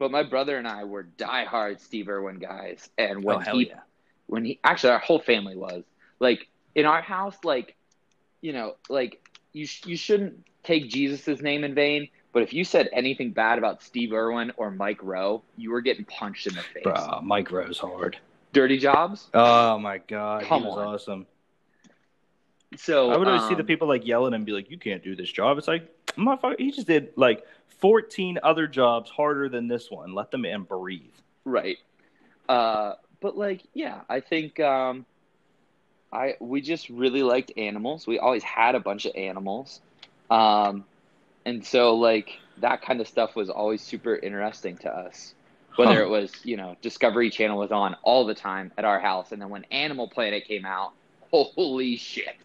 But 0.00 0.10
my 0.10 0.22
brother 0.22 0.56
and 0.56 0.66
I 0.66 0.84
were 0.84 1.04
diehard 1.18 1.78
Steve 1.78 2.08
Irwin 2.08 2.38
guys, 2.38 2.88
and 2.96 3.18
oh, 3.18 3.20
when 3.20 3.48
oh 3.48 3.58
he 3.58 3.68
yeah. 3.68 3.80
when 4.26 4.46
he 4.46 4.58
actually 4.64 4.94
our 4.94 4.98
whole 4.98 5.20
family 5.20 5.54
was 5.54 5.84
like 6.18 6.48
in 6.74 6.86
our 6.86 7.02
house, 7.02 7.36
like 7.44 7.76
you 8.40 8.54
know, 8.54 8.76
like 8.88 9.20
you 9.52 9.66
sh- 9.66 9.84
you 9.84 9.98
shouldn't 9.98 10.46
take 10.64 10.88
Jesus's 10.88 11.42
name 11.42 11.64
in 11.64 11.74
vain. 11.74 12.08
But 12.32 12.42
if 12.42 12.54
you 12.54 12.64
said 12.64 12.88
anything 12.94 13.32
bad 13.32 13.58
about 13.58 13.82
Steve 13.82 14.14
Irwin 14.14 14.52
or 14.56 14.70
Mike 14.70 15.02
Rowe, 15.02 15.42
you 15.58 15.70
were 15.70 15.82
getting 15.82 16.06
punched 16.06 16.46
in 16.46 16.54
the 16.54 16.62
face. 16.62 16.82
Bro, 16.82 17.20
Mike 17.22 17.52
Rowe's 17.52 17.78
hard. 17.78 18.16
Dirty 18.54 18.78
jobs. 18.78 19.28
Oh 19.34 19.78
my 19.78 19.98
god, 19.98 20.44
Come 20.44 20.62
he 20.62 20.68
was 20.68 20.78
on. 20.78 20.86
awesome. 20.86 21.26
So 22.76 23.10
I 23.10 23.16
would 23.16 23.26
always 23.26 23.42
see 23.48 23.54
the 23.54 23.60
um, 23.60 23.66
people 23.66 23.88
like 23.88 24.06
yelling 24.06 24.34
and 24.34 24.46
be 24.46 24.52
like, 24.52 24.70
"You 24.70 24.78
can't 24.78 25.02
do 25.02 25.16
this 25.16 25.30
job." 25.30 25.58
It's 25.58 25.66
like, 25.68 25.88
motherfucker, 26.16 26.58
he 26.58 26.70
just 26.70 26.86
did 26.86 27.10
like 27.16 27.44
14 27.78 28.38
other 28.42 28.66
jobs 28.66 29.10
harder 29.10 29.48
than 29.48 29.66
this 29.66 29.90
one. 29.90 30.14
Let 30.14 30.30
the 30.30 30.38
man 30.38 30.62
breathe. 30.62 31.10
Right. 31.44 31.78
Uh, 32.48 32.94
but 33.20 33.36
like, 33.36 33.62
yeah, 33.74 34.00
I 34.08 34.20
think 34.20 34.60
um, 34.60 35.04
I 36.12 36.34
we 36.40 36.60
just 36.60 36.88
really 36.88 37.22
liked 37.22 37.52
animals. 37.56 38.06
We 38.06 38.18
always 38.18 38.42
had 38.42 38.74
a 38.74 38.80
bunch 38.80 39.04
of 39.06 39.14
animals, 39.16 39.80
um, 40.30 40.84
and 41.44 41.64
so 41.64 41.96
like 41.96 42.38
that 42.58 42.82
kind 42.82 43.00
of 43.00 43.08
stuff 43.08 43.34
was 43.34 43.50
always 43.50 43.82
super 43.82 44.14
interesting 44.14 44.76
to 44.78 44.90
us. 44.90 45.34
Whether 45.76 45.94
Huh. 45.96 46.02
it 46.02 46.08
was 46.08 46.32
you 46.44 46.56
know 46.56 46.76
Discovery 46.82 47.30
Channel 47.30 47.58
was 47.58 47.72
on 47.72 47.96
all 48.02 48.26
the 48.26 48.34
time 48.34 48.72
at 48.78 48.84
our 48.84 49.00
house, 49.00 49.32
and 49.32 49.40
then 49.40 49.48
when 49.48 49.64
Animal 49.70 50.08
Planet 50.08 50.44
came 50.46 50.64
out, 50.64 50.92
holy 51.30 51.96
shit! 51.96 52.36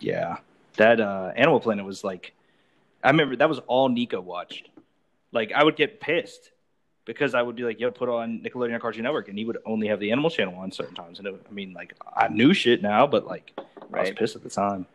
Yeah, 0.00 0.38
that 0.76 1.00
uh, 1.00 1.32
Animal 1.36 1.60
Planet 1.60 1.84
was 1.84 2.02
like, 2.02 2.32
I 3.04 3.10
remember 3.10 3.36
that 3.36 3.48
was 3.48 3.58
all 3.66 3.88
Nico 3.88 4.20
watched. 4.20 4.68
Like, 5.32 5.52
I 5.52 5.62
would 5.62 5.76
get 5.76 6.00
pissed 6.00 6.50
because 7.04 7.34
I 7.34 7.42
would 7.42 7.56
be 7.56 7.62
like, 7.62 7.80
"Yo, 7.80 7.90
put 7.90 8.08
on 8.08 8.40
Nickelodeon 8.40 8.80
Cartoon 8.80 9.02
Network," 9.04 9.28
and 9.28 9.38
he 9.38 9.44
would 9.44 9.58
only 9.64 9.88
have 9.88 10.00
the 10.00 10.10
Animal 10.12 10.30
Channel 10.30 10.54
on 10.56 10.72
certain 10.72 10.94
times. 10.94 11.18
And 11.18 11.28
it, 11.28 11.46
I 11.48 11.52
mean, 11.52 11.72
like, 11.72 11.94
I 12.16 12.28
knew 12.28 12.52
shit 12.52 12.82
now, 12.82 13.06
but 13.06 13.26
like, 13.26 13.52
I 13.92 14.00
was 14.00 14.10
pissed 14.10 14.36
at 14.36 14.42
the 14.42 14.50
time. 14.50 14.86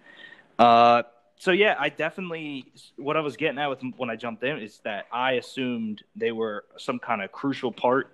Uh, 0.58 1.04
so 1.38 1.52
yeah, 1.52 1.76
I 1.78 1.90
definitely 1.90 2.66
what 2.96 3.18
I 3.18 3.20
was 3.20 3.36
getting 3.38 3.60
at 3.60 3.70
with 3.70 3.82
when 3.98 4.10
I 4.10 4.16
jumped 4.16 4.44
in 4.44 4.60
is 4.60 4.80
that 4.84 5.06
I 5.12 5.34
assumed 5.34 6.04
they 6.16 6.32
were 6.32 6.66
some 6.78 7.00
kind 7.00 7.22
of 7.22 7.32
crucial 7.32 7.72
part 7.72 8.12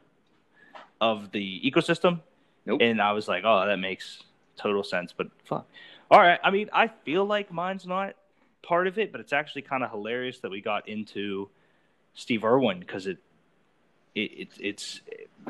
of 1.00 1.32
the 1.32 1.62
ecosystem, 1.64 2.22
Nope. 2.66 2.82
and 2.82 3.02
I 3.02 3.12
was 3.12 3.28
like, 3.28 3.44
"Oh, 3.46 3.66
that 3.66 3.78
makes 3.78 4.24
total 4.58 4.84
sense." 4.84 5.14
But 5.16 5.28
fuck. 5.46 5.68
All 6.12 6.20
right. 6.20 6.40
I 6.44 6.52
mean, 6.52 6.70
I 6.74 6.90
feel 6.90 7.26
like 7.26 7.54
mine's 7.54 7.88
not 7.88 8.16
part 8.62 8.88
of 8.88 9.00
it, 9.00 9.14
but 9.14 9.22
it's 9.22 9.32
actually 9.32 9.62
kind 9.62 9.82
of 9.82 9.90
hilarious 9.92 10.40
that 10.40 10.52
we 10.52 10.60
got 10.60 10.90
into 10.90 11.50
Steve 12.14 12.44
Irwin 12.44 12.82
because 12.82 13.08
it, 13.08 13.18
it, 14.14 14.32
it 14.32 14.50
it's 14.60 15.02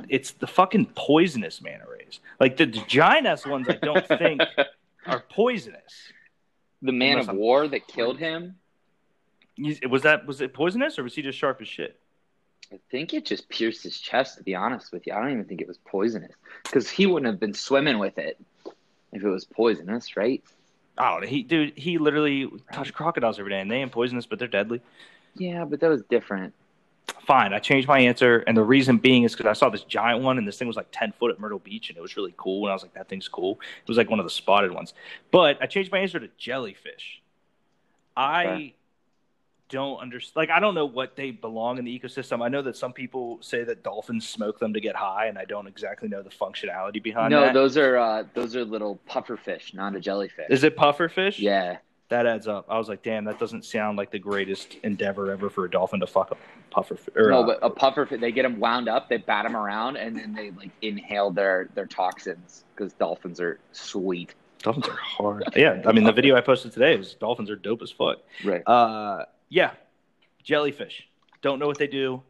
it's 0.08 0.32
the 0.34 0.46
fucking 0.46 0.86
poisonous 0.96 1.62
manta 1.64 1.86
rays. 1.90 2.20
Like 2.40 2.58
the, 2.58 2.68
the 2.68 2.84
giant 2.88 3.26
ass 3.26 3.46
ones, 3.46 3.68
I 3.68 3.74
don't 3.74 4.08
think 4.08 4.42
are 5.08 5.24
poisonous. 5.32 6.12
the 6.84 6.92
Man 6.92 7.14
Unless 7.14 7.26
of 7.26 7.30
I'm 7.32 7.38
War 7.38 7.68
that 7.68 7.88
killed 7.88 8.20
him. 8.20 8.56
Was 9.90 10.04
that 10.04 10.28
was 10.28 10.42
it 10.42 10.54
poisonous 10.54 11.00
or 11.00 11.04
was 11.04 11.16
he 11.16 11.24
just 11.24 11.40
sharp 11.40 11.60
as 11.62 11.68
shit? 11.68 12.00
I 12.72 12.80
think 12.92 13.16
it 13.16 13.26
just 13.26 13.50
pierced 13.50 13.82
his 13.84 14.00
chest. 14.00 14.38
To 14.38 14.44
be 14.44 14.54
honest 14.54 14.94
with 14.94 15.08
you, 15.08 15.14
I 15.14 15.20
don't 15.20 15.32
even 15.32 15.46
think 15.46 15.60
it 15.60 15.68
was 15.68 15.80
poisonous 15.80 16.32
because 16.64 16.88
he 16.88 17.08
wouldn't 17.08 17.32
have 17.32 17.40
been 17.40 17.56
swimming 17.56 17.98
with 17.98 18.20
it 18.20 18.40
if 19.12 19.24
it 19.24 19.30
was 19.30 19.46
poisonous, 19.46 20.16
right? 20.16 20.44
Oh. 20.98 21.22
He 21.22 21.44
dude, 21.44 21.78
he 21.78 21.98
literally 21.98 22.52
touched 22.72 22.94
crocodiles 22.94 23.40
every 23.40 23.52
day, 23.52 23.60
and 23.60 23.70
they 23.70 23.78
ain't 23.78 23.92
poisonous, 23.92 24.26
but 24.26 24.40
they're 24.40 24.48
deadly. 24.48 24.82
Yeah, 25.36 25.66
but 25.66 25.80
that 25.80 25.90
was 25.90 26.04
different. 26.04 26.54
Fine, 27.26 27.54
I 27.54 27.60
changed 27.60 27.88
my 27.88 28.00
answer, 28.00 28.40
and 28.48 28.56
the 28.56 28.64
reason 28.64 28.98
being 28.98 29.24
is 29.24 29.34
because 29.34 29.46
I 29.46 29.54
saw 29.54 29.70
this 29.70 29.84
giant 29.84 30.24
one, 30.24 30.38
and 30.38 30.48
this 30.48 30.58
thing 30.58 30.68
was 30.68 30.78
like 30.78 30.88
ten 30.92 31.12
foot 31.12 31.32
at 31.32 31.40
Myrtle 31.40 31.60
Beach, 31.60 31.90
and 31.90 31.98
it 31.98 32.02
was 32.02 32.16
really 32.16 32.34
cool. 32.38 32.66
And 32.66 32.72
I 32.72 32.74
was 32.74 32.84
like, 32.84 32.94
that 32.94 33.10
thing's 33.10 33.28
cool. 33.28 33.60
It 33.82 33.88
was 33.88 33.98
like 33.98 34.10
one 34.10 34.20
of 34.20 34.26
the 34.26 34.32
spotted 34.32 34.72
ones. 34.72 34.94
But 35.32 35.62
I 35.62 35.66
changed 35.68 35.92
my 35.92 36.00
answer 36.00 36.20
to 36.20 36.30
jellyfish. 36.38 37.22
I 38.16 38.46
Okay. 38.46 38.76
Don't 39.72 40.00
understand. 40.00 40.36
Like, 40.36 40.50
I 40.52 40.60
don't 40.60 40.76
know 40.76 40.86
what 40.86 41.16
they 41.16 41.32
belong 41.32 41.80
in 41.80 41.86
the 41.86 42.00
ecosystem. 42.00 42.44
I 42.44 42.50
know 42.50 42.62
that 42.62 42.78
some 42.78 42.94
people 42.94 43.40
say 43.42 43.64
that 43.64 43.84
dolphins 43.84 44.30
smoke 44.30 44.60
them 44.60 44.74
to 44.74 44.80
get 44.80 44.96
high, 44.96 45.26
and 45.26 45.38
I 45.38 45.46
don't 45.46 45.66
exactly 45.66 46.08
know 46.10 46.22
the 46.22 46.30
functionality 46.30 47.02
behind 47.02 47.34
that. 47.34 47.40
no, 47.40 47.46
that. 47.46 47.54
those 47.54 47.78
are 47.78 47.98
uh, 47.98 48.24
those 48.36 48.56
are 48.56 48.64
little 48.64 48.98
puffer 49.08 49.38
fish, 49.38 49.74
not 49.74 49.96
a 49.96 50.00
jellyfish. 50.00 50.46
Is 50.50 50.64
it 50.64 50.78
pufferfish? 50.78 51.40
Yeah, 51.40 51.78
That 52.10 52.28
adds 52.28 52.48
up. 52.48 52.66
I 52.70 52.78
was 52.78 52.90
like, 52.90 53.02
damn, 53.02 53.24
that 53.26 53.40
doesn't 53.40 53.66
sound 53.66 53.98
like 53.98 54.12
the 54.12 54.20
greatest 54.20 54.76
endeavor 54.84 55.32
ever 55.32 55.50
for 55.50 55.66
a 55.66 55.72
dolphin 55.72 56.02
to 56.02 56.08
fuck 56.08 56.32
a 56.32 56.38
pufferfish. 56.76 57.16
Or, 57.16 57.32
no, 57.32 57.44
but 57.44 57.58
a 57.62 57.70
puffer 57.70 58.06
fish. 58.06 58.20
They 58.20 58.32
get 58.32 58.44
them 58.44 58.60
wound 58.60 58.90
up, 58.90 59.10
they 59.10 59.18
bat 59.18 59.46
them 59.46 59.56
around, 59.56 59.96
and 59.98 60.16
then 60.18 60.34
they 60.34 60.52
like 60.52 60.72
inhale 60.82 61.32
their 61.32 61.70
their 61.74 61.88
toxins 61.88 62.66
because 62.76 62.94
dolphins 62.94 63.40
are 63.40 63.60
sweet. 63.72 64.36
Dolphins 64.60 64.88
are 64.90 64.96
hard. 64.96 65.44
yeah, 65.56 65.82
I 65.88 65.92
mean 65.92 66.04
the 66.04 66.12
video 66.12 66.36
I 66.36 66.42
posted 66.42 66.72
today 66.72 66.96
was 66.96 67.16
dolphins 67.16 67.50
are 67.50 67.56
dope 67.56 67.82
as 67.82 67.90
fuck. 67.90 68.18
Right. 68.44 68.62
Uh, 68.68 69.26
yeah, 69.52 69.72
jellyfish. 70.44 71.08
Don't 71.42 71.60
know 71.60 71.68
what 71.68 71.78
they 71.78 71.88
do. 71.88 72.24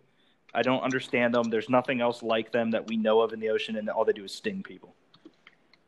I 0.54 0.64
don't 0.64 0.82
understand 0.82 1.34
them. 1.34 1.50
There's 1.50 1.70
nothing 1.70 2.02
else 2.02 2.22
like 2.22 2.52
them 2.52 2.72
that 2.72 2.88
we 2.88 2.98
know 2.98 3.22
of 3.22 3.32
in 3.32 3.40
the 3.40 3.50
ocean, 3.50 3.78
and 3.78 3.88
all 3.90 4.04
they 4.04 4.12
do 4.12 4.26
is 4.26 4.34
sting 4.34 4.64
people. 4.64 4.96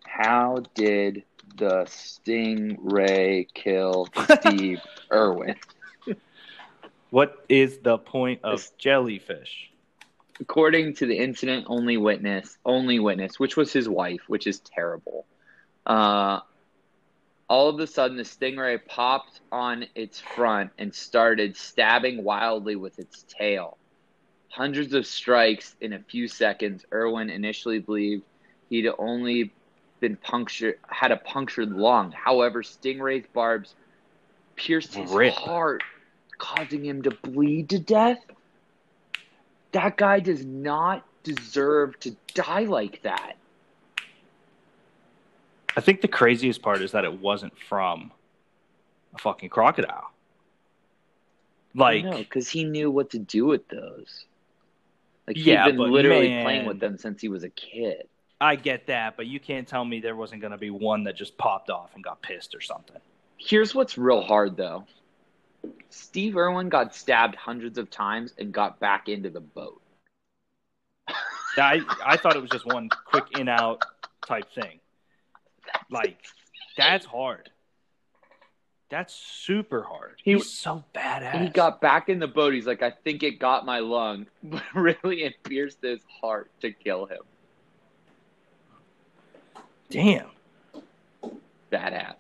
How 0.06 0.64
did 0.76 1.24
the 1.58 1.86
stingray 1.86 3.48
kill 3.54 4.08
Steve 4.42 4.80
Irwin? 5.12 5.56
What 7.10 7.44
is 7.50 7.80
the 7.80 7.98
point 7.98 8.42
of 8.44 8.66
jellyfish? 8.78 9.72
According 10.40 10.96
to 10.96 11.08
the 11.08 11.18
incident 11.18 11.66
only 11.68 11.98
witness, 11.98 12.58
only 12.66 13.00
witness, 13.00 13.40
which 13.40 13.58
was 13.58 13.74
his 13.74 13.90
wife, 13.90 14.22
which 14.28 14.48
is 14.48 14.60
terrible. 14.60 15.26
Uh, 15.86 16.40
All 17.54 17.70
of 17.70 17.80
a 17.80 17.86
sudden, 17.86 18.18
the 18.18 18.24
stingray 18.24 18.84
popped 18.84 19.40
on 19.52 19.86
its 19.94 20.20
front 20.20 20.72
and 20.80 20.92
started 20.92 21.56
stabbing 21.56 22.24
wildly 22.24 22.76
with 22.76 22.98
its 22.98 23.26
tail. 23.30 23.78
Hundreds 24.50 24.96
of 24.96 25.06
strikes 25.06 25.76
in 25.80 25.94
a 25.94 26.00
few 26.00 26.28
seconds. 26.28 26.84
Irwin 26.92 27.30
initially 27.30 27.78
believed 27.78 28.24
he'd 28.72 28.90
only 28.98 29.54
been 30.00 30.16
punctured, 30.18 30.80
had 30.88 31.12
a 31.12 31.18
punctured 31.18 31.72
lung. 31.72 32.12
However, 32.12 32.64
Stingray's 32.64 33.28
barbs 33.36 33.76
pierced 34.56 34.96
his 34.96 35.12
Rip. 35.12 35.36
heart, 35.36 35.84
causing 36.40 36.84
him 36.84 37.04
to 37.04 37.12
bleed 37.12 37.70
to 37.70 37.78
death. 37.78 38.18
That 39.74 39.96
guy 39.96 40.22
does 40.22 40.44
not 40.44 41.06
deserve 41.22 42.00
to 42.00 42.16
die 42.34 42.64
like 42.64 43.04
that. 43.04 43.36
I 45.76 45.82
think 45.82 46.02
the 46.02 46.08
craziest 46.08 46.62
part 46.62 46.82
is 46.82 46.92
that 46.92 47.04
it 47.04 47.20
wasn't 47.20 47.58
from 47.58 48.12
a 49.16 49.18
fucking 49.18 49.50
crocodile. 49.50 50.12
Like, 51.76 52.10
because 52.12 52.50
he 52.50 52.64
knew 52.64 52.92
what 52.92 53.10
to 53.12 53.20
do 53.20 53.46
with 53.46 53.68
those. 53.68 54.26
Like 55.28 55.38
he'd 55.38 55.46
Yeah, 55.46 55.66
been 55.66 55.78
literally 55.78 56.30
man. 56.30 56.44
playing 56.44 56.66
with 56.66 56.80
them 56.80 56.98
since 56.98 57.22
he 57.22 57.30
was 57.30 57.44
a 57.44 57.50
kid. 57.50 58.08
I 58.40 58.56
get 58.56 58.88
that, 58.88 59.16
but 59.16 59.26
you 59.26 59.40
can't 59.40 59.68
tell 59.68 59.86
me 59.86 60.02
there 60.02 60.16
wasn't 60.16 60.42
going 60.42 60.52
to 60.52 60.58
be 60.58 60.70
one 60.70 61.06
that 61.06 61.16
just 61.16 61.38
popped 61.38 61.70
off 61.70 61.92
and 61.96 62.04
got 62.04 62.22
pissed 62.22 62.54
or 62.54 62.62
something. 62.62 62.98
Here's 63.38 63.74
what's 63.74 63.98
real 63.98 64.22
hard 64.22 64.58
though. 64.58 64.86
Steve 65.90 66.36
Irwin 66.36 66.70
got 66.70 66.94
stabbed 66.94 67.36
hundreds 67.36 67.78
of 67.78 67.90
times 67.90 68.34
and 68.38 68.52
got 68.52 68.80
back 68.80 69.08
into 69.08 69.30
the 69.30 69.40
boat. 69.40 69.82
I 71.58 71.82
I 72.04 72.18
thought 72.18 72.36
it 72.36 72.42
was 72.42 72.52
just 72.52 72.66
one 72.66 72.90
quick 73.06 73.38
in 73.38 73.48
out 73.48 73.82
type 74.28 74.52
thing. 74.54 74.80
Like 75.90 76.18
that's 76.78 77.06
hard. 77.06 77.50
That's 78.90 79.14
super 79.14 79.82
hard. 79.84 80.16
He- 80.24 80.34
He's 80.36 80.50
so 80.50 80.84
badass. 80.94 81.42
He 81.42 81.50
got 81.50 81.82
back 81.82 82.10
in 82.10 82.20
the 82.20 82.28
boat. 82.28 82.54
He's 82.54 82.68
like, 82.68 82.84
I 82.84 82.92
think 82.92 83.24
it 83.24 83.40
got 83.40 83.66
my 83.66 83.80
lung, 83.80 84.28
but 84.44 84.62
really 84.76 85.24
it 85.24 85.42
pierced 85.44 85.80
his 85.82 86.00
heart 86.22 86.52
to 86.62 86.72
kill 86.72 87.06
him. 87.08 87.22
damn. 89.90 90.28
Badass. 91.72 92.16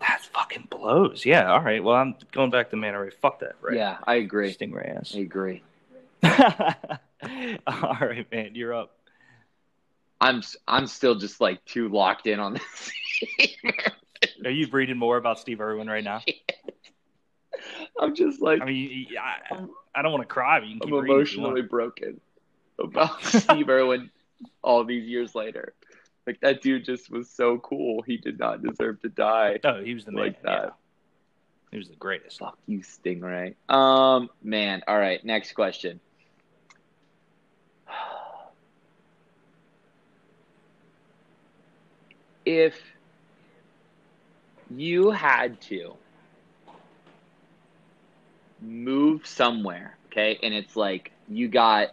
That 0.00 0.20
fucking 0.34 0.68
blows. 0.70 1.24
Yeah. 1.24 1.50
All 1.52 1.62
right. 1.62 1.82
Well, 1.82 1.96
I'm 1.96 2.14
going 2.32 2.50
back 2.50 2.68
to 2.70 2.76
manta 2.76 3.00
ray. 3.00 3.10
Fuck 3.10 3.40
that. 3.40 3.56
Right. 3.62 3.76
Yeah, 3.76 3.98
I 4.06 4.16
agree. 4.16 4.54
Stingray 4.54 4.98
ass. 4.98 5.14
I 5.14 5.20
agree. 5.20 5.62
All 7.66 7.96
right, 8.00 8.26
man. 8.30 8.50
You're 8.54 8.74
up. 8.74 8.93
I'm 10.24 10.42
I'm 10.66 10.86
still 10.86 11.16
just 11.16 11.38
like 11.38 11.62
too 11.66 11.88
locked 11.90 12.26
in 12.26 12.40
on 12.40 12.54
this. 12.54 12.92
Are 14.44 14.50
you 14.50 14.66
reading 14.72 14.96
more 14.96 15.18
about 15.18 15.38
Steve 15.38 15.60
Irwin 15.60 15.86
right 15.86 16.02
now? 16.02 16.22
I'm 18.00 18.14
just 18.14 18.40
like 18.40 18.62
I 18.62 18.64
mean, 18.64 19.06
I, 19.20 19.66
I 19.94 20.02
don't 20.02 20.12
want 20.12 20.22
to 20.22 20.32
cry, 20.32 20.60
but 20.60 20.68
you 20.68 20.80
can 20.80 20.92
I'm 20.94 21.04
emotionally 21.04 21.60
broken 21.60 22.20
about 22.78 23.22
Steve 23.24 23.68
Irwin 23.68 24.10
all 24.62 24.84
these 24.84 25.06
years 25.06 25.34
later. 25.34 25.74
Like 26.26 26.40
that 26.40 26.62
dude 26.62 26.86
just 26.86 27.10
was 27.10 27.28
so 27.28 27.58
cool. 27.58 28.02
He 28.02 28.16
did 28.16 28.38
not 28.38 28.62
deserve 28.62 29.02
to 29.02 29.10
die 29.10 29.58
No, 29.62 29.82
he 29.84 29.92
was 29.92 30.06
the 30.06 30.12
man. 30.12 30.24
like 30.24 30.42
that. 30.42 30.62
yeah. 30.62 30.70
He 31.70 31.76
was 31.76 31.88
the 31.88 31.96
greatest. 31.96 32.38
Fuck 32.38 32.56
you, 32.66 32.78
Stingray. 32.78 33.56
Um, 33.68 34.30
man. 34.42 34.82
All 34.88 34.98
right, 34.98 35.22
next 35.22 35.52
question. 35.52 36.00
If 42.44 42.80
you 44.68 45.10
had 45.10 45.60
to 45.62 45.98
move 48.60 49.26
somewhere, 49.26 49.98
okay, 50.06 50.38
and 50.42 50.54
it's 50.54 50.76
like 50.76 51.10
you 51.26 51.48
got, 51.48 51.88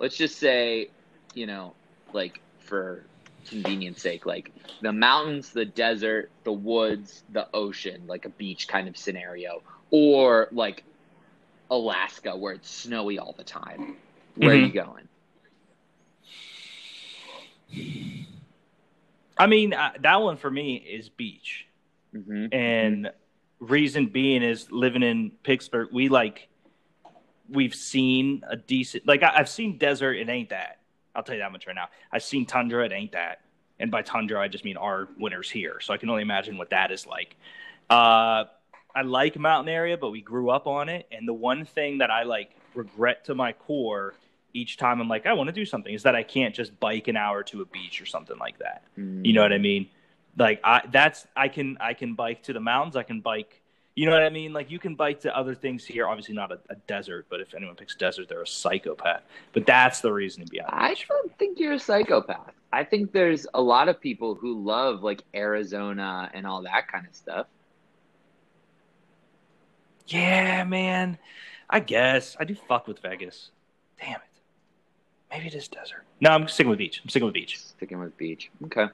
let's 0.00 0.16
just 0.16 0.38
say, 0.38 0.88
you 1.34 1.46
know, 1.46 1.76
like 2.12 2.40
for 2.58 3.08
convenience 3.48 4.02
sake, 4.02 4.26
like 4.26 4.52
the 4.80 4.92
mountains, 4.92 5.52
the 5.52 5.64
desert, 5.64 6.30
the 6.44 6.52
woods, 6.52 7.22
the 7.28 7.46
ocean, 7.54 8.06
like 8.06 8.24
a 8.24 8.30
beach 8.30 8.66
kind 8.68 8.88
of 8.88 8.96
scenario, 8.96 9.60
or 9.90 10.48
like 10.52 10.84
Alaska 11.70 12.36
where 12.36 12.54
it's 12.54 12.70
snowy 12.70 13.18
all 13.18 13.34
the 13.36 13.44
time. 13.44 13.86
Where 14.34 14.54
are 14.54 14.56
Mhm. 14.56 14.66
you 14.66 14.72
going? 14.72 15.08
I 19.40 19.46
mean, 19.46 19.72
uh, 19.72 19.92
that 20.02 20.20
one 20.20 20.36
for 20.36 20.50
me 20.50 20.76
is 20.76 21.08
beach. 21.08 21.66
hmm 22.12 22.46
And 22.52 23.10
reason 23.58 24.06
being 24.06 24.42
is 24.42 24.70
living 24.70 25.02
in 25.02 25.30
Pittsburgh, 25.42 25.88
we 25.92 26.08
like, 26.08 26.48
we've 27.48 27.74
seen 27.74 28.42
a 28.48 28.56
decent, 28.56 29.06
like, 29.06 29.22
I, 29.22 29.32
I've 29.36 29.48
seen 29.48 29.78
desert, 29.78 30.14
it 30.14 30.28
ain't 30.28 30.50
that. 30.50 30.78
I'll 31.14 31.22
tell 31.22 31.34
you 31.34 31.40
that 31.40 31.52
much 31.52 31.66
right 31.66 31.74
now. 31.74 31.88
I've 32.12 32.22
seen 32.22 32.44
tundra, 32.46 32.84
it 32.84 32.92
ain't 32.92 33.12
that. 33.12 33.40
And 33.78 33.90
by 33.90 34.02
tundra, 34.02 34.38
I 34.40 34.48
just 34.48 34.64
mean 34.64 34.76
our 34.76 35.08
winters 35.18 35.50
here. 35.50 35.80
So 35.80 35.94
I 35.94 35.96
can 35.96 36.10
only 36.10 36.22
imagine 36.22 36.58
what 36.58 36.70
that 36.70 36.92
is 36.92 37.06
like. 37.06 37.36
Uh, 37.88 38.44
I 38.94 39.02
like 39.02 39.38
mountain 39.38 39.72
area, 39.72 39.96
but 39.96 40.10
we 40.10 40.20
grew 40.20 40.50
up 40.50 40.66
on 40.66 40.88
it. 40.90 41.08
And 41.10 41.26
the 41.26 41.32
one 41.32 41.64
thing 41.64 41.98
that 41.98 42.10
I 42.10 42.24
like 42.24 42.50
regret 42.74 43.24
to 43.24 43.34
my 43.34 43.52
core 43.52 44.14
each 44.52 44.76
time 44.76 45.00
I'm 45.00 45.08
like, 45.08 45.26
I 45.26 45.32
want 45.32 45.48
to 45.48 45.52
do 45.52 45.64
something 45.64 45.92
is 45.94 46.02
that 46.04 46.14
I 46.14 46.22
can't 46.22 46.54
just 46.54 46.78
bike 46.80 47.08
an 47.08 47.16
hour 47.16 47.42
to 47.44 47.62
a 47.62 47.64
beach 47.66 48.00
or 48.00 48.06
something 48.06 48.38
like 48.38 48.58
that. 48.58 48.84
Mm. 48.98 49.24
You 49.24 49.32
know 49.32 49.42
what 49.42 49.52
I 49.52 49.58
mean? 49.58 49.88
Like 50.36 50.60
I 50.64 50.82
that's 50.90 51.26
I 51.36 51.48
can 51.48 51.76
I 51.80 51.94
can 51.94 52.14
bike 52.14 52.42
to 52.44 52.52
the 52.52 52.60
mountains. 52.60 52.96
I 52.96 53.02
can 53.02 53.20
bike. 53.20 53.60
You 53.96 54.06
know 54.06 54.12
what 54.12 54.22
I 54.22 54.30
mean? 54.30 54.52
Like 54.52 54.70
you 54.70 54.78
can 54.78 54.94
bike 54.94 55.20
to 55.20 55.36
other 55.36 55.54
things 55.54 55.84
here. 55.84 56.06
Obviously 56.06 56.34
not 56.34 56.52
a, 56.52 56.58
a 56.70 56.76
desert, 56.86 57.26
but 57.28 57.40
if 57.40 57.54
anyone 57.54 57.74
picks 57.74 57.96
desert, 57.96 58.28
they're 58.28 58.42
a 58.42 58.46
psychopath. 58.46 59.22
But 59.52 59.66
that's 59.66 60.00
the 60.00 60.12
reason 60.12 60.44
behind 60.48 60.72
I 60.72 60.92
it. 60.92 61.04
don't 61.08 61.36
think 61.38 61.58
you're 61.58 61.72
a 61.74 61.78
psychopath. 61.78 62.52
I 62.72 62.84
think 62.84 63.12
there's 63.12 63.46
a 63.52 63.60
lot 63.60 63.88
of 63.88 64.00
people 64.00 64.36
who 64.36 64.62
love 64.64 65.02
like 65.02 65.22
Arizona 65.34 66.30
and 66.32 66.46
all 66.46 66.62
that 66.62 66.86
kind 66.88 67.06
of 67.06 67.14
stuff. 67.14 67.46
Yeah, 70.06 70.64
man. 70.64 71.18
I 71.68 71.80
guess 71.80 72.36
I 72.38 72.44
do 72.44 72.54
fuck 72.54 72.86
with 72.88 73.00
Vegas. 73.00 73.50
Damn 74.00 74.16
it. 74.16 74.20
Maybe 75.30 75.46
it 75.46 75.54
is 75.54 75.68
desert. 75.68 76.04
No, 76.20 76.30
I'm 76.30 76.48
sticking 76.48 76.70
with 76.70 76.78
beach. 76.78 77.00
I'm 77.02 77.08
sticking 77.08 77.26
with 77.26 77.34
beach. 77.34 77.58
Sticking 77.60 77.98
with 78.00 78.16
beach. 78.16 78.50
Okay. 78.64 78.86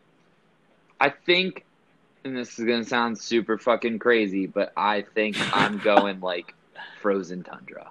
I 1.00 1.10
think, 1.10 1.64
and 2.24 2.36
this 2.36 2.58
is 2.58 2.64
gonna 2.64 2.84
sound 2.84 3.18
super 3.18 3.58
fucking 3.58 3.98
crazy, 3.98 4.46
but 4.46 4.72
I 4.76 5.02
think 5.14 5.36
I'm 5.56 5.78
going 5.84 6.20
like 6.20 6.54
frozen 7.00 7.42
tundra. 7.42 7.90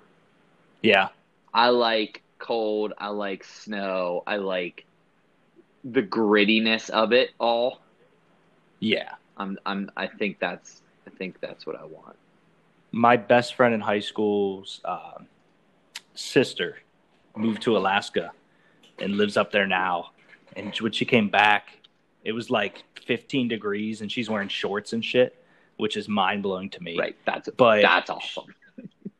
Yeah. 0.81 1.09
I 1.53 1.69
like 1.69 2.21
cold. 2.39 2.93
I 2.97 3.07
like 3.09 3.43
snow. 3.43 4.23
I 4.27 4.37
like 4.37 4.85
the 5.83 6.03
grittiness 6.03 6.89
of 6.89 7.13
it 7.13 7.31
all. 7.39 7.79
Yeah. 8.79 9.13
I'm. 9.37 9.57
I'm. 9.65 9.89
I 9.97 10.07
think 10.07 10.39
that's. 10.39 10.81
I 11.07 11.09
think 11.11 11.39
that's 11.41 11.65
what 11.65 11.75
I 11.79 11.85
want. 11.85 12.15
my 12.91 13.17
best 13.17 13.55
friend 13.55 13.73
in 13.73 13.81
high 13.81 13.99
school's 13.99 14.81
um, 14.85 15.27
sister 16.13 16.77
moved 17.37 17.61
to 17.63 17.77
Alaska 17.77 18.31
and 18.99 19.17
lives 19.17 19.37
up 19.37 19.51
there 19.51 19.67
now. 19.67 20.11
And 20.55 20.75
when 20.77 20.91
she 20.91 21.05
came 21.05 21.29
back, 21.29 21.77
it 22.23 22.31
was 22.31 22.49
like 22.49 22.83
15 23.05 23.47
degrees, 23.47 24.01
and 24.01 24.11
she's 24.11 24.29
wearing 24.29 24.47
shorts 24.47 24.93
and 24.93 25.03
shit, 25.03 25.43
which 25.77 25.97
is 25.97 26.07
mind 26.07 26.43
blowing 26.43 26.69
to 26.71 26.81
me. 26.81 26.97
Right. 26.97 27.15
That's. 27.25 27.49
But 27.55 27.81
that's 27.81 28.09
awesome. 28.09 28.45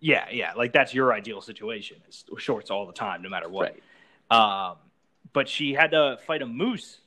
Yeah, 0.02 0.26
yeah, 0.32 0.54
like 0.54 0.72
that's 0.72 0.94
your 0.94 1.14
ideal 1.14 1.42
situation. 1.42 1.98
It's 2.08 2.26
shorts 2.38 2.70
all 2.70 2.86
the 2.86 2.94
time, 2.94 3.24
no 3.24 3.30
matter 3.30 3.50
what. 3.50 3.74
Right. 4.30 4.70
Um, 4.70 4.78
but 5.34 5.50
she 5.50 5.74
had 5.74 5.92
to 5.92 6.20
fight 6.28 6.44
a 6.44 6.46
moose. 6.46 7.00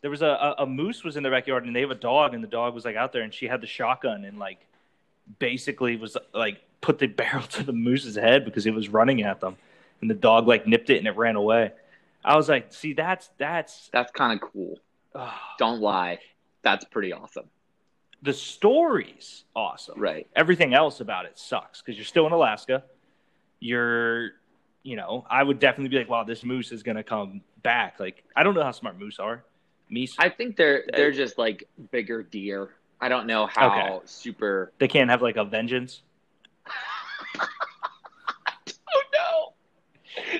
There 0.00 0.10
was 0.10 0.22
a, 0.22 0.26
a, 0.26 0.54
a 0.62 0.66
moose 0.66 1.04
was 1.04 1.18
in 1.18 1.22
the 1.22 1.28
backyard, 1.28 1.66
and 1.66 1.76
they 1.76 1.82
have 1.82 1.90
a 1.90 1.94
dog, 1.94 2.32
and 2.32 2.42
the 2.42 2.48
dog 2.48 2.74
was 2.74 2.86
like 2.86 2.96
out 2.96 3.12
there, 3.12 3.20
and 3.22 3.34
she 3.34 3.46
had 3.46 3.60
the 3.60 3.66
shotgun 3.66 4.24
and 4.24 4.38
like 4.38 4.58
basically 5.38 5.96
was 5.96 6.16
like 6.32 6.62
put 6.80 6.98
the 6.98 7.06
barrel 7.20 7.42
to 7.42 7.62
the 7.62 7.72
moose's 7.72 8.16
head 8.16 8.44
because 8.46 8.64
it 8.64 8.72
was 8.72 8.88
running 8.88 9.22
at 9.22 9.40
them, 9.40 9.56
and 10.04 10.10
the 10.10 10.14
dog 10.14 10.46
like 10.46 10.66
nipped 10.66 10.90
it 10.90 10.98
and 10.98 11.06
it 11.06 11.16
ran 11.16 11.34
away. 11.34 11.72
I 12.22 12.36
was 12.36 12.46
like, 12.46 12.74
see, 12.74 12.92
that's 12.92 13.30
that's 13.38 13.88
That's 13.90 14.12
kind 14.12 14.38
of 14.38 14.50
cool. 14.52 14.78
Don't 15.58 15.80
lie. 15.80 16.18
That's 16.62 16.84
pretty 16.84 17.12
awesome. 17.14 17.46
the 18.22 18.34
story's 18.34 19.44
awesome. 19.56 19.98
Right. 19.98 20.26
Everything 20.36 20.74
else 20.74 21.00
about 21.00 21.24
it 21.24 21.38
sucks 21.38 21.80
because 21.80 21.96
you're 21.96 22.04
still 22.04 22.26
in 22.26 22.32
Alaska. 22.32 22.84
You're, 23.60 24.32
you 24.82 24.96
know, 24.96 25.26
I 25.30 25.42
would 25.42 25.58
definitely 25.58 25.88
be 25.88 25.96
like, 25.98 26.10
wow, 26.10 26.24
this 26.24 26.44
moose 26.44 26.70
is 26.70 26.82
gonna 26.82 27.02
come 27.02 27.40
back. 27.62 27.98
Like, 27.98 28.24
I 28.36 28.42
don't 28.42 28.54
know 28.54 28.62
how 28.62 28.72
smart 28.72 28.98
moose 28.98 29.18
are. 29.18 29.42
Meese, 29.90 30.14
I 30.18 30.28
think 30.28 30.56
they're 30.56 30.84
they're 30.94 31.12
just 31.12 31.38
like 31.38 31.66
bigger 31.92 32.22
deer. 32.22 32.74
I 33.00 33.08
don't 33.08 33.26
know 33.26 33.46
how 33.46 33.70
Okay. 33.96 33.98
super. 34.06 34.72
they 34.78 34.88
can't 34.88 35.08
have 35.10 35.22
like 35.22 35.36
a 35.36 35.44
vengeance. 35.44 36.02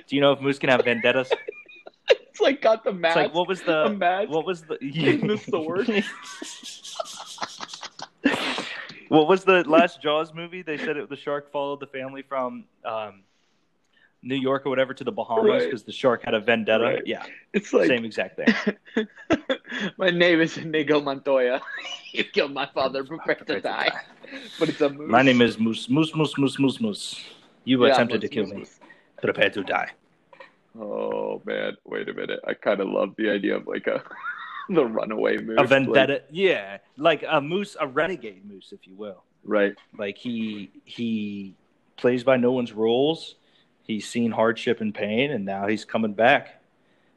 Do 0.07 0.17
you 0.17 0.21
know 0.23 0.33
if 0.33 0.41
moose 0.41 0.59
can 0.59 0.71
have 0.71 0.85
vendettas? 0.85 1.31
It's 2.11 2.41
like 2.41 2.61
got 2.61 2.83
the 2.83 2.91
It's 2.91 3.15
like 3.17 3.33
what 3.33 3.47
was 3.47 3.63
the 3.63 3.91
match 3.91 4.29
what 4.29 4.45
was 4.45 4.63
the 4.63 4.77
and 4.81 5.31
the 5.31 5.39
sword. 5.39 5.89
What 9.09 9.29
was 9.29 9.45
the 9.45 9.63
last 9.69 10.03
Jaws 10.03 10.35
movie? 10.35 10.63
They 10.63 10.77
said 10.79 10.97
it, 10.97 11.09
the 11.09 11.17
shark 11.17 11.53
followed 11.53 11.79
the 11.79 11.87
family 11.87 12.23
from 12.23 12.65
um, 12.85 13.23
New 14.23 14.35
York 14.35 14.67
or 14.67 14.71
whatever 14.71 14.93
to 14.95 15.05
the 15.05 15.13
Bahamas 15.13 15.45
Right. 15.49 15.65
because 15.65 15.85
the 15.85 15.93
shark 15.93 16.25
had 16.25 16.35
a 16.35 16.41
vendetta. 16.41 16.83
Right. 16.85 17.07
Yeah, 17.07 17.23
It's 17.53 17.73
like 17.73 17.87
same 17.87 18.05
exact 18.05 18.41
thing. 18.41 19.07
my 19.99 20.11
name 20.11 20.41
is 20.41 20.57
Inigo 20.57 21.01
Montoya. 21.01 21.61
you 22.13 22.25
killed 22.25 22.53
my 22.55 22.67
father, 22.75 23.05
prepare 23.05 23.37
to 23.37 23.45
to 23.45 23.61
die. 23.61 23.89
die. 23.89 24.01
But 24.59 24.71
it's 24.71 24.81
a 24.81 24.89
moose. 24.89 25.09
My 25.11 25.23
name 25.23 25.43
is 25.43 25.59
Moose. 25.59 25.89
Moose. 25.89 26.13
Moose. 26.15 26.37
Moose. 26.39 26.59
Moose. 26.59 26.81
Moose. 26.81 27.25
You 27.65 27.87
Yeah, 27.87 27.93
attempted 27.93 28.23
moose, 28.23 28.31
to 28.31 28.35
kill 28.35 28.45
moose, 28.45 28.53
me. 28.53 28.59
moose. 28.61 28.81
Prepare 29.25 29.51
to 29.51 29.63
die. 29.65 29.91
Oh 30.79 31.41
man, 31.45 31.77
wait 31.85 32.09
a 32.09 32.13
minute. 32.15 32.41
I 32.47 32.55
kind 32.55 32.81
of 32.81 32.89
love 32.89 33.15
the 33.17 33.31
idea 33.31 33.57
of 33.57 33.67
like 33.67 33.87
a 33.87 34.03
the 34.69 34.85
runaway 34.85 35.39
moose. 35.39 35.57
A 35.59 35.61
like- 35.63 35.69
vendetta. 35.69 36.23
yeah, 36.31 36.79
like 36.97 37.25
a 37.29 37.41
moose, 37.41 37.77
a 37.81 37.87
renegade 37.87 38.45
moose, 38.45 38.73
if 38.73 38.87
you 38.87 38.95
will. 38.95 39.23
right. 39.45 39.75
Like 39.99 40.19
he 40.19 40.71
he 40.85 41.55
plays 41.97 42.25
by 42.25 42.37
no 42.37 42.53
one's 42.53 42.73
rules. 42.73 43.37
He's 43.85 44.09
seen 44.09 44.31
hardship 44.33 44.81
and 44.81 44.95
pain, 44.95 45.31
and 45.31 45.45
now 45.45 45.67
he's 45.69 45.85
coming 45.85 46.15
back. 46.15 46.61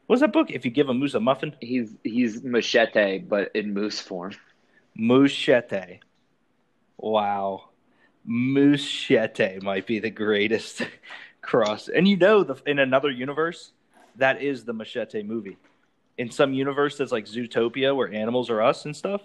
What's 0.05 0.21
that 0.21 0.31
book? 0.33 0.51
If 0.51 0.63
you 0.65 0.71
give 0.71 0.89
a 0.89 0.93
moose 0.93 1.13
a 1.15 1.19
muffin, 1.19 1.55
He's 1.61 1.93
he's 2.03 2.43
machete, 2.43 3.19
but 3.19 3.51
in 3.55 3.73
moose 3.73 3.99
form. 3.99 4.33
Mouchette. 4.95 5.99
Wow. 6.97 7.69
Mouchette 8.25 9.61
might 9.63 9.87
be 9.87 9.99
the 9.99 10.09
greatest 10.09 10.81
cross. 11.47 11.87
And 11.87 12.07
you 12.07 12.17
know, 12.17 12.43
the, 12.43 12.55
in 12.67 12.77
another 12.77 13.09
universe, 13.09 13.71
that 14.17 14.41
is 14.41 14.65
the 14.65 14.73
Machete 14.73 15.23
movie. 15.23 15.57
In 16.17 16.29
some 16.29 16.53
universe 16.53 16.97
that's 16.97 17.11
like 17.11 17.25
Zootopia, 17.25 17.95
where 17.95 18.11
animals 18.11 18.49
are 18.49 18.61
us 18.61 18.85
and 18.85 18.95
stuff, 18.95 19.21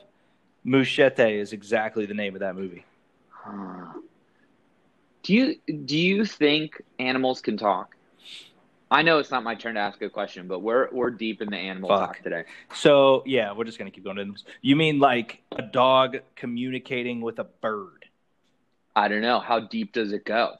Mouchette 0.64 1.18
is 1.20 1.52
exactly 1.52 2.06
the 2.06 2.14
name 2.14 2.34
of 2.34 2.40
that 2.40 2.54
movie. 2.54 2.84
Huh. 3.28 3.98
Do 5.22 5.34
you 5.34 5.56
do 5.84 5.96
you 5.96 6.24
think 6.24 6.82
animals 6.98 7.40
can 7.40 7.56
talk? 7.56 7.96
I 8.90 9.00
know 9.02 9.18
it's 9.18 9.30
not 9.30 9.42
my 9.42 9.54
turn 9.54 9.74
to 9.76 9.80
ask 9.80 10.02
a 10.02 10.10
question, 10.10 10.46
but 10.48 10.60
we're 10.60 10.88
we're 10.92 11.10
deep 11.10 11.40
in 11.40 11.48
the 11.48 11.56
animal 11.56 11.88
Fuck. 11.88 12.00
talk 12.00 12.22
today. 12.22 12.44
So, 12.74 13.22
yeah, 13.24 13.52
we're 13.52 13.64
just 13.64 13.78
going 13.78 13.90
to 13.90 13.94
keep 13.94 14.04
going. 14.04 14.18
into 14.18 14.32
this. 14.32 14.44
You 14.60 14.76
mean 14.76 14.98
like 14.98 15.42
a 15.52 15.62
dog 15.62 16.18
communicating 16.36 17.20
with 17.22 17.38
a 17.38 17.44
bird? 17.44 18.04
I 18.94 19.08
don't 19.08 19.22
know 19.22 19.40
how 19.40 19.60
deep 19.60 19.92
does 19.92 20.12
it 20.12 20.26
go. 20.26 20.56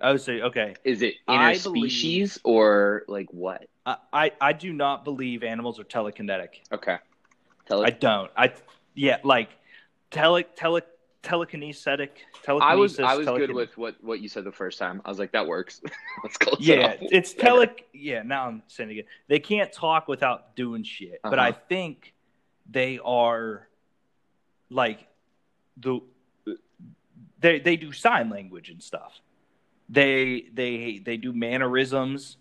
Oh, 0.00 0.16
so, 0.16 0.32
okay. 0.32 0.74
Is 0.84 1.02
it 1.02 1.14
interspecies 1.28 2.38
or 2.44 3.02
like 3.08 3.28
what? 3.32 3.66
I, 3.84 3.96
I, 4.12 4.32
I 4.40 4.52
do 4.52 4.72
not 4.72 5.04
believe 5.04 5.42
animals 5.42 5.78
are 5.78 5.84
telekinetic. 5.84 6.48
Okay, 6.72 6.96
tell 7.66 7.84
I 7.84 7.90
don't. 7.90 8.30
I 8.36 8.52
yeah, 8.94 9.18
like 9.24 9.50
tele 10.10 10.44
tele 10.44 10.82
telekinetic 11.22 12.10
telekinesis. 12.42 12.62
I 12.62 12.74
was 12.74 12.98
I 13.00 13.14
was 13.16 13.26
good 13.26 13.52
with 13.52 13.76
what 13.76 13.96
what 14.02 14.20
you 14.20 14.28
said 14.28 14.44
the 14.44 14.52
first 14.52 14.78
time. 14.78 15.02
I 15.04 15.08
was 15.08 15.18
like, 15.18 15.32
that 15.32 15.46
works. 15.46 15.80
Let's 16.22 16.36
go. 16.38 16.56
Yeah, 16.58 16.96
it's 17.00 17.34
tele. 17.34 17.68
Yeah, 17.92 18.22
now 18.22 18.46
I'm 18.46 18.62
saying 18.68 18.90
again. 18.90 19.04
They 19.28 19.38
can't 19.38 19.72
talk 19.72 20.08
without 20.08 20.56
doing 20.56 20.82
shit, 20.82 21.20
but 21.22 21.38
I 21.38 21.50
Uh-huh. 21.50 21.58
think 21.68 22.14
they 22.70 22.98
are 23.04 23.68
like 24.70 25.06
the 25.76 26.00
they 27.40 27.58
they 27.60 27.76
do 27.76 27.92
sign 27.92 28.30
language 28.30 28.70
and 28.70 28.82
stuff. 28.82 29.20
They 29.90 30.46
they 30.54 31.02
they 31.04 31.16
do 31.16 31.32
mannerisms 31.32 32.36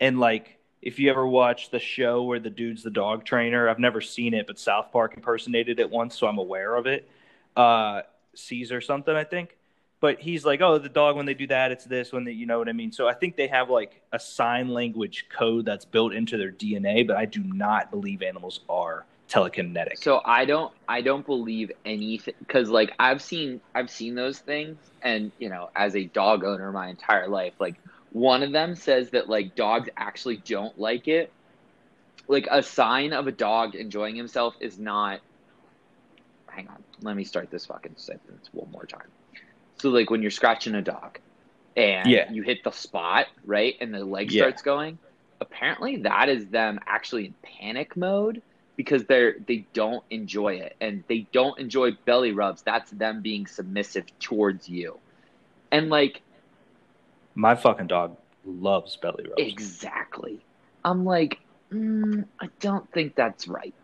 and 0.00 0.18
like 0.18 0.58
if 0.80 0.98
you 0.98 1.10
ever 1.10 1.26
watch 1.26 1.70
the 1.70 1.78
show 1.78 2.22
where 2.22 2.38
the 2.38 2.50
dude's 2.50 2.82
the 2.82 2.90
dog 2.90 3.24
trainer, 3.24 3.68
I've 3.68 3.78
never 3.78 4.00
seen 4.00 4.34
it, 4.34 4.46
but 4.46 4.58
South 4.58 4.92
Park 4.92 5.14
impersonated 5.16 5.80
it 5.80 5.90
once, 5.90 6.16
so 6.16 6.26
I'm 6.26 6.38
aware 6.38 6.76
of 6.76 6.86
it. 6.86 7.08
Uh, 7.56 8.02
Cesar 8.34 8.80
something, 8.80 9.14
I 9.14 9.24
think. 9.24 9.56
But 10.00 10.20
he's 10.20 10.44
like, 10.44 10.60
oh, 10.60 10.78
the 10.78 10.88
dog 10.88 11.16
when 11.16 11.26
they 11.26 11.34
do 11.34 11.48
that, 11.48 11.72
it's 11.72 11.84
this 11.84 12.12
when 12.12 12.22
they, 12.22 12.30
you 12.30 12.46
know 12.46 12.60
what 12.60 12.68
I 12.68 12.72
mean. 12.72 12.92
So 12.92 13.08
I 13.08 13.14
think 13.14 13.34
they 13.34 13.48
have 13.48 13.68
like 13.68 14.00
a 14.12 14.20
sign 14.20 14.68
language 14.68 15.26
code 15.28 15.64
that's 15.64 15.84
built 15.84 16.12
into 16.12 16.36
their 16.36 16.52
DNA, 16.52 17.04
but 17.04 17.16
I 17.16 17.24
do 17.24 17.42
not 17.42 17.90
believe 17.90 18.22
animals 18.22 18.60
are 18.68 19.04
telekinetic. 19.28 19.98
So 19.98 20.20
I 20.24 20.44
don't 20.44 20.72
I 20.88 21.02
don't 21.02 21.26
believe 21.26 21.70
anything 21.84 22.34
because 22.40 22.68
like 22.70 22.92
I've 22.98 23.22
seen 23.22 23.60
I've 23.74 23.90
seen 23.90 24.14
those 24.14 24.40
things 24.40 24.78
and 25.02 25.32
you 25.38 25.48
know 25.48 25.68
as 25.76 25.94
a 25.96 26.06
dog 26.08 26.44
owner 26.44 26.72
my 26.72 26.88
entire 26.88 27.28
life 27.28 27.54
like 27.60 27.76
one 28.10 28.42
of 28.42 28.52
them 28.52 28.74
says 28.74 29.10
that 29.10 29.28
like 29.28 29.54
dogs 29.54 29.88
actually 29.96 30.42
don't 30.46 30.78
like 30.78 31.08
it. 31.08 31.32
Like 32.26 32.48
a 32.50 32.62
sign 32.62 33.12
of 33.12 33.26
a 33.26 33.32
dog 33.32 33.74
enjoying 33.74 34.16
himself 34.16 34.54
is 34.60 34.78
not. 34.78 35.20
Hang 36.50 36.68
on, 36.68 36.82
let 37.02 37.14
me 37.16 37.24
start 37.24 37.50
this 37.50 37.66
fucking 37.66 37.96
sentence 37.98 38.48
one 38.52 38.70
more 38.70 38.86
time. 38.86 39.12
So 39.80 39.90
like 39.90 40.10
when 40.10 40.22
you're 40.22 40.30
scratching 40.30 40.74
a 40.74 40.82
dog, 40.82 41.18
and 41.76 42.08
Yeah. 42.10 42.30
you 42.32 42.42
hit 42.42 42.58
the 42.64 42.72
spot 42.72 43.26
right, 43.44 43.74
and 43.80 43.94
the 43.94 44.04
leg 44.04 44.30
Yeah. 44.30 44.42
starts 44.42 44.62
going. 44.62 44.98
Apparently, 45.40 45.98
that 45.98 46.28
is 46.28 46.48
them 46.48 46.80
actually 46.86 47.26
in 47.26 47.34
panic 47.60 47.96
mode 47.96 48.42
because 48.78 49.04
they're 49.06 49.36
they 49.46 49.66
don't 49.74 50.04
enjoy 50.10 50.54
it 50.54 50.76
and 50.80 51.04
they 51.08 51.28
don't 51.34 51.60
enjoy 51.60 51.92
belly 52.06 52.32
rubs. 52.32 52.62
That's 52.62 52.92
them 52.92 53.22
being 53.22 53.46
submissive 53.46 54.06
towards 54.20 54.70
you, 54.70 55.00
and 55.72 55.90
like 55.90 56.22
My 57.34 57.54
fucking 57.56 57.88
dog 57.88 58.18
loves 58.44 58.96
belly 58.96 59.24
rubs. 59.24 59.34
Exactly. 59.38 60.44
I'm 60.84 61.04
like, 61.04 61.40
mm, 61.72 62.26
I 62.40 62.48
don't 62.60 62.90
think 62.92 63.16
that's 63.16 63.48
right. 63.48 63.74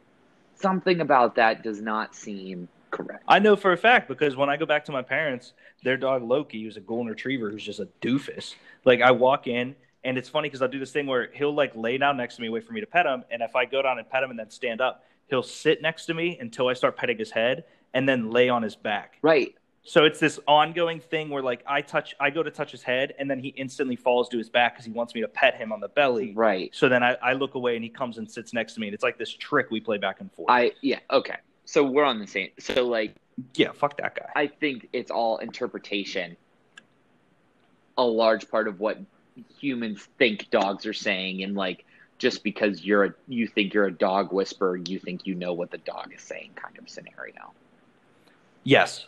Something 0.57 1.01
about 1.01 1.37
that 1.37 1.63
does 1.63 1.83
not 1.83 2.15
seem 2.17 2.69
correct. 2.91 3.25
I 3.29 3.39
know 3.41 3.57
for 3.57 3.73
a 3.73 3.79
fact 3.79 4.09
because 4.09 4.37
when 4.37 4.51
I 4.51 4.57
go 4.57 4.67
back 4.67 4.85
to 4.87 4.93
my 4.93 5.03
parents, 5.03 5.53
their 5.85 5.97
dog 5.99 6.23
Loki, 6.23 6.65
who's 6.65 6.77
a 6.77 6.81
golden 6.81 7.09
retriever, 7.11 7.51
who's 7.51 7.65
just 7.65 7.81
a 7.81 7.89
doofus. 8.03 8.55
Like 8.85 9.03
I 9.03 9.13
walk 9.13 9.47
in, 9.49 9.77
and 10.05 10.19
it's 10.19 10.29
funny 10.29 10.49
because 10.49 10.63
I'll 10.63 10.69
do 10.69 10.79
this 10.79 10.93
thing 10.93 11.07
where 11.07 11.31
he'll 11.33 11.55
like 11.55 11.75
lay 11.75 11.99
down 11.99 12.17
next 12.17 12.37
to 12.37 12.43
me, 12.43 12.49
wait 12.49 12.65
for 12.65 12.73
me 12.73 12.81
to 12.81 12.87
pet 12.87 13.07
him, 13.07 13.25
and 13.31 13.43
if 13.43 13.57
I 13.57 13.65
go 13.65 13.83
down 13.83 13.99
and 13.99 14.09
pet 14.09 14.23
him 14.23 14.31
and 14.31 14.39
then 14.39 14.51
stand 14.51 14.81
up, 14.81 15.05
he'll 15.29 15.43
sit 15.43 15.83
next 15.83 16.07
to 16.07 16.15
me 16.15 16.39
until 16.41 16.69
I 16.69 16.75
start 16.75 16.97
petting 16.97 17.19
his 17.19 17.31
head, 17.31 17.65
and 17.95 18.09
then 18.09 18.31
lay 18.31 18.49
on 18.49 18.63
his 18.63 18.77
back. 18.77 19.19
Right. 19.23 19.55
So 19.87 20.05
it's 20.05 20.19
this 20.19 20.41
ongoing 20.49 20.99
thing 20.99 21.29
where 21.29 21.43
like 21.43 21.63
I 21.67 21.83
touch, 21.83 22.15
I 22.19 22.31
go 22.31 22.43
to 22.43 22.51
touch 22.51 22.71
his 22.71 22.83
head, 22.83 23.15
and 23.19 23.31
then 23.31 23.39
he 23.39 23.49
instantly 23.49 23.97
falls 23.97 24.29
to 24.31 24.39
his 24.39 24.49
back 24.49 24.75
because 24.75 24.87
he 24.87 24.93
wants 24.93 25.15
me 25.15 25.21
to 25.21 25.29
pet 25.29 25.57
him 25.57 25.73
on 25.73 25.81
the 25.81 25.89
belly. 25.89 26.33
Right. 26.35 26.71
So 26.75 26.89
then 26.89 27.03
I, 27.03 27.17
I 27.23 27.35
look 27.35 27.55
away, 27.55 27.75
and 27.75 27.85
he 27.85 27.91
comes 27.91 28.19
and 28.19 28.31
sits 28.31 28.53
next 28.53 28.75
to 28.75 28.81
me, 28.81 28.89
and 28.89 28.95
it's 28.95 29.03
like 29.03 29.19
this 29.19 29.33
trick 29.33 29.71
we 29.71 29.81
play 29.81 29.99
back 29.99 30.21
and 30.21 30.33
forth. 30.33 30.51
I 30.51 30.73
yeah, 30.81 31.01
okay. 31.11 31.37
So 31.67 31.85
we're 31.85 32.05
on 32.05 32.19
the 32.19 32.27
same 32.27 32.51
so 32.59 32.87
like 32.87 33.15
yeah, 33.55 33.73
fuck 33.73 33.97
that 33.99 34.15
guy. 34.15 34.31
I 34.37 34.47
think 34.47 34.89
it's 34.93 35.11
all 35.11 35.39
interpretation. 35.39 36.37
A 37.99 38.05
large 38.05 38.49
part 38.49 38.69
of 38.69 38.81
what 38.81 38.99
humans 39.59 40.09
think 40.19 40.51
dogs 40.51 40.87
are 40.87 40.93
saying 40.93 41.43
and 41.43 41.55
like 41.55 41.85
just 42.19 42.45
because 42.45 42.85
you're 42.85 43.05
a 43.05 43.15
you 43.29 43.47
think 43.47 43.75
you're 43.75 43.87
a 43.87 43.93
dog 43.93 44.33
whisperer, 44.33 44.77
you 44.77 44.99
think 44.99 45.27
you 45.27 45.35
know 45.35 45.53
what 45.53 45.71
the 45.71 45.79
dog 45.79 46.13
is 46.15 46.23
saying 46.23 46.51
kind 46.55 46.79
of 46.79 46.89
scenario. 46.89 47.53
Yes, 48.63 49.07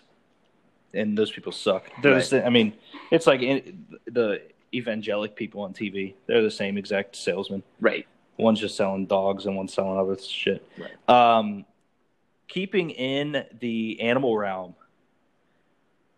and 0.92 1.16
those 1.16 1.30
people 1.30 1.52
suck. 1.52 1.84
They're 2.02 2.20
the 2.20 2.36
Right. 2.36 2.46
I 2.46 2.50
mean, 2.50 2.74
it's 3.10 3.26
like 3.26 3.42
in, 3.42 3.86
the 4.06 4.42
evangelic 4.74 5.36
people 5.36 5.62
on 5.62 5.72
TV. 5.72 6.14
They're 6.26 6.42
the 6.42 6.50
same 6.50 6.76
exact 6.76 7.16
salesman. 7.16 7.62
Right. 7.80 8.06
One's 8.38 8.60
just 8.60 8.76
selling 8.76 9.06
dogs, 9.06 9.46
and 9.46 9.56
one's 9.56 9.72
selling 9.72 9.98
other 9.98 10.18
shit. 10.18 10.66
Right. 10.78 11.38
Um, 11.38 11.64
keeping 12.48 12.90
in 12.90 13.44
the 13.60 14.00
animal 14.00 14.36
realm, 14.36 14.74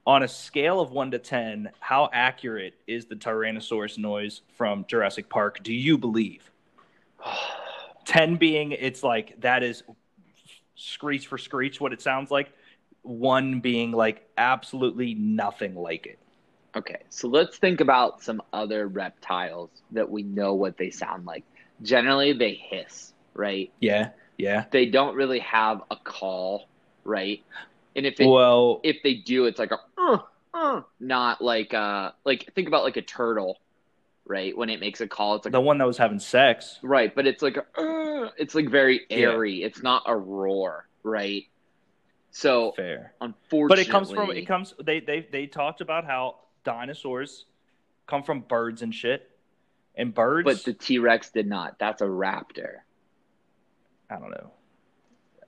on 0.09 0.23
a 0.23 0.29
scale 0.29 0.81
of 0.81 0.91
one 0.91 1.11
to 1.11 1.19
ten, 1.19 1.71
how 1.81 2.09
accurate 2.15 2.73
is 2.87 3.05
the 3.05 3.15
Tyrannosaurus 3.15 3.99
noise 3.99 4.41
from 4.57 4.87
Jurassic 4.89 5.29
Park? 5.29 5.63
Do 5.63 5.75
you 5.75 5.99
believe? 5.99 6.51
Ten 8.07 8.37
being 8.37 8.73
it's 8.73 9.03
like 9.03 9.39
that 9.43 9.63
is 9.63 9.83
screech 10.77 11.27
for 11.27 11.37
screech 11.37 11.79
what 11.79 11.93
it 11.93 12.01
sounds 12.01 12.31
like. 12.31 12.51
One 13.03 13.61
being 13.61 13.93
like 13.93 14.27
absolutely 14.39 15.13
nothing 15.13 15.75
like 15.75 16.07
it. 16.07 16.19
Okay, 16.75 17.03
so 17.11 17.29
let's 17.29 17.59
think 17.59 17.83
about 17.83 18.23
some 18.23 18.41
other 18.55 18.89
reptiles 18.89 19.69
that 19.91 20.09
we 20.09 20.23
know 20.23 20.55
what 20.55 20.79
they 20.79 20.89
sound 20.89 21.27
like. 21.27 21.45
Generally, 21.83 22.35
they 22.35 22.55
hiss, 22.55 23.13
right? 23.35 23.71
Yeah, 23.81 24.11
yeah. 24.39 24.65
They 24.71 24.87
don't 24.87 25.15
really 25.17 25.41
have 25.41 25.83
a 25.91 25.97
call, 25.97 26.67
right? 27.05 27.43
And 27.97 28.07
if 28.07 28.21
it, 28.21 28.27
well, 28.27 28.81
if 28.85 28.99
they 29.03 29.15
do, 29.15 29.47
it's 29.47 29.59
like 29.59 29.73
a 29.73 29.79
uh, 29.97 30.19
uh, 30.55 30.83
not 31.01 31.43
like 31.43 31.75
uh 31.75 32.13
like 32.25 32.53
think 32.55 32.69
about 32.69 32.85
like 32.85 32.97
a 32.97 33.03
turtle, 33.03 33.59
right? 34.27 34.57
When 34.57 34.71
it 34.71 34.81
makes 34.81 35.01
a 35.01 35.09
call, 35.09 35.37
it's 35.37 35.45
like 35.47 35.53
the 35.53 35.61
one 35.61 35.79
that 35.79 35.87
was 35.87 35.99
having 35.99 36.19
sex. 36.19 36.79
right, 36.83 37.15
but 37.15 37.27
it's 37.27 37.43
like 37.43 37.57
a, 37.57 37.81
uh, 37.81 38.31
it's 38.39 38.55
like 38.55 38.69
very 38.69 39.03
Yeah. 39.11 39.17
airy. 39.31 39.63
It's 39.63 39.83
not 39.83 40.03
a 40.07 40.17
roar, 40.17 40.87
right? 41.03 41.45
So 42.31 42.73
Fair. 42.77 43.15
unfortunately, 43.21 43.69
But 43.69 43.79
it 43.81 43.91
comes 43.91 44.11
from 44.11 44.31
it 44.31 44.47
comes 44.47 44.75
they 44.83 45.01
they 45.01 45.27
they 45.31 45.47
talked 45.47 45.81
about 45.81 46.05
how 46.05 46.37
dinosaurs 46.65 47.47
come 48.07 48.23
from 48.23 48.41
birds 48.43 48.83
and 48.83 48.95
shit. 48.95 49.29
And 49.95 50.15
birds 50.15 50.45
but 50.45 50.65
the 50.65 50.75
T 50.75 50.99
Rex 50.99 51.31
did 51.31 51.49
not. 51.49 51.79
That's 51.81 52.01
a 52.03 52.07
raptor. 52.07 52.77
I 54.09 54.19
don't 54.19 54.31
know. 54.31 54.53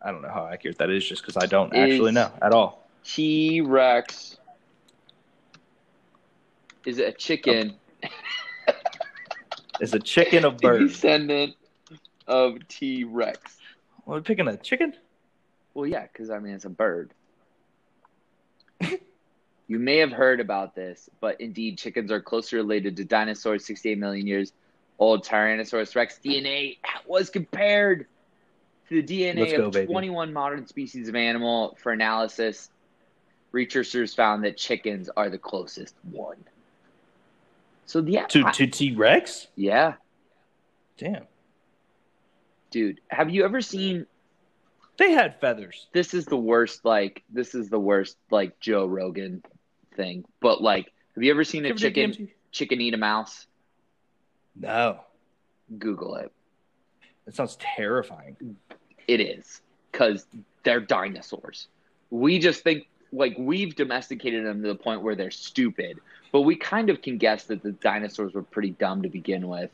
I 0.03 0.11
don't 0.11 0.22
know 0.22 0.30
how 0.30 0.46
accurate 0.46 0.78
that 0.78 0.90
is 0.90 1.07
just 1.07 1.22
because 1.22 1.36
I 1.36 1.46
don't 1.46 1.74
actually 1.74 2.12
know 2.12 2.32
at 2.40 2.53
all. 2.53 2.88
T 3.05 3.61
Rex 3.61 4.38
is 6.86 6.98
it 6.98 7.09
a 7.09 7.12
chicken. 7.12 7.74
Oh. 8.05 8.72
Is 9.80 9.94
a 9.94 9.98
chicken 9.98 10.44
a 10.44 10.51
bird? 10.62 10.88
descendant 10.88 11.55
of 12.26 12.57
T 12.68 13.05
Rex. 13.05 13.59
Are 14.07 14.14
we 14.14 14.20
picking 14.20 14.48
a 14.48 14.57
chicken? 14.57 14.94
Well, 15.74 15.86
yeah, 15.86 16.07
because 16.12 16.30
I 16.30 16.38
mean 16.38 16.55
it's 16.55 16.64
a 16.64 16.70
bird. 16.70 17.12
you 18.80 19.78
may 19.78 19.98
have 19.98 20.12
heard 20.12 20.40
about 20.40 20.74
this, 20.74 21.09
but 21.20 21.40
indeed, 21.40 21.78
chickens 21.78 22.11
are 22.11 22.20
closely 22.20 22.59
related 22.59 22.96
to 22.96 23.05
dinosaurs 23.05 23.64
68 23.64 23.98
million 23.98 24.26
years 24.26 24.53
old. 24.98 25.24
Tyrannosaurus 25.24 25.94
rex 25.94 26.18
DNA 26.24 26.78
was 27.07 27.30
compared 27.30 28.07
to 28.91 29.03
the 29.03 29.24
DNA 29.24 29.57
go, 29.57 29.66
of 29.66 29.72
baby. 29.72 29.86
21 29.93 30.32
modern 30.32 30.66
species 30.66 31.09
of 31.09 31.14
animal 31.14 31.76
for 31.80 31.93
analysis. 31.93 32.70
Researchers 33.53 34.14
found 34.14 34.45
that 34.45 34.57
chickens 34.57 35.09
are 35.16 35.28
the 35.30 35.38
closest 35.38 35.95
one. 36.11 36.36
So 37.86 38.01
yeah, 38.01 38.26
To 38.26 38.45
I- 38.47 38.53
to 38.53 38.66
T 38.66 38.95
Rex? 38.95 39.49
yeah, 39.57 39.95
Damn. 40.99 41.24
dude, 42.70 43.01
have 43.09 43.30
you 43.30 43.45
ever 43.45 43.61
seen? 43.61 44.07
They 44.97 45.12
had 45.12 45.41
feathers. 45.41 45.86
This 45.93 46.12
is 46.14 46.26
the 46.26 46.36
worst. 46.36 46.84
Like 46.84 47.22
this 47.30 47.55
is 47.55 47.68
the 47.70 47.80
worst. 47.80 48.16
Like 48.30 48.59
Joe 48.61 48.86
Rogan 48.86 49.43
thing. 49.97 50.24
But 50.41 50.62
like, 50.62 50.93
have 51.14 51.24
you 51.24 51.30
ever 51.32 51.43
seen 51.43 51.64
a 51.64 51.74
chicken 51.74 52.11
DMT? 52.12 52.28
chicken 52.53 52.80
eat 52.80 52.95
a 52.95 52.99
mouse? 52.99 53.47
No. 54.55 55.01
Google 55.78 56.16
it. 56.16 56.30
That 57.24 57.34
sounds 57.34 57.57
terrifying. 57.57 58.36
It 59.11 59.21
is 59.21 59.61
because 59.91 60.25
they're 60.63 60.81
dinosaurs. 60.81 61.67
We 62.11 62.39
just 62.39 62.63
think 62.63 62.87
like 63.13 63.35
we've 63.39 63.75
domesticated 63.75 64.47
them 64.47 64.63
to 64.63 64.69
the 64.69 64.75
point 64.77 65.03
where 65.03 65.17
they're 65.17 65.33
stupid, 65.33 65.99
but 66.31 66.43
we 66.43 66.55
kind 66.55 66.91
of 66.91 67.03
can 67.03 67.19
guess 67.19 67.45
that 67.45 67.61
the 67.63 67.73
dinosaurs 67.73 68.35
were 68.35 68.43
pretty 68.45 68.71
dumb 68.71 69.03
to 69.03 69.09
begin 69.09 69.49
with. 69.49 69.71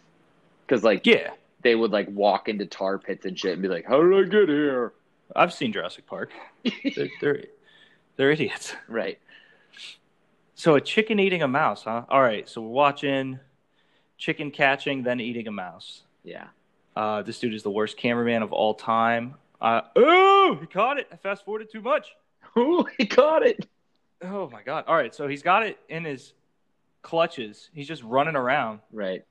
Because 0.66 0.82
like 0.84 1.04
Yeah. 1.04 1.32
they 1.60 1.74
would 1.74 1.90
like 1.90 2.08
walk 2.10 2.48
into 2.48 2.64
tar 2.64 2.98
pits 2.98 3.26
and 3.26 3.38
shit 3.38 3.52
and 3.52 3.60
be 3.62 3.68
like, 3.68 3.84
"How 3.84 4.02
did 4.02 4.14
I 4.14 4.22
get 4.28 4.48
here?" 4.48 4.92
I've 5.34 5.52
seen 5.52 5.70
Jurassic 5.72 6.06
Park. 6.06 6.30
They're 6.94 7.08
they're, 7.20 7.44
they're 8.16 8.30
idiots. 8.30 8.74
right. 8.88 9.18
So 10.54 10.74
a 10.76 10.80
chicken 10.80 11.20
eating 11.20 11.42
a 11.42 11.48
mouse, 11.48 11.82
huh? 11.82 12.04
All 12.08 12.22
right. 12.22 12.48
So 12.48 12.62
we're 12.62 12.68
watching 12.68 13.38
chicken 14.16 14.50
catching, 14.50 15.02
then 15.02 15.20
eating 15.20 15.46
a 15.48 15.52
mouse. 15.52 16.04
Yeah. 16.24 16.46
Uh, 16.96 17.22
this 17.22 17.38
dude 17.38 17.54
is 17.54 17.62
the 17.62 17.70
worst 17.70 17.98
cameraman 17.98 18.42
of 18.42 18.52
all 18.52 18.74
time. 18.74 19.34
Uh, 19.60 19.82
oh, 19.94 20.56
he 20.58 20.66
caught 20.66 20.98
it. 20.98 21.06
I 21.12 21.16
fast 21.16 21.44
forwarded 21.44 21.70
too 21.70 21.82
much. 21.82 22.16
Ooh, 22.58 22.86
he 22.96 23.06
caught 23.06 23.46
it. 23.46 23.66
Oh 24.22 24.48
my 24.50 24.62
god! 24.62 24.84
All 24.88 24.96
right, 24.96 25.14
so 25.14 25.28
he's 25.28 25.42
got 25.42 25.62
it 25.62 25.78
in 25.90 26.04
his 26.04 26.32
clutches. 27.02 27.70
He's 27.74 27.86
just 27.86 28.02
running 28.02 28.34
around. 28.34 28.80
Right. 28.90 29.24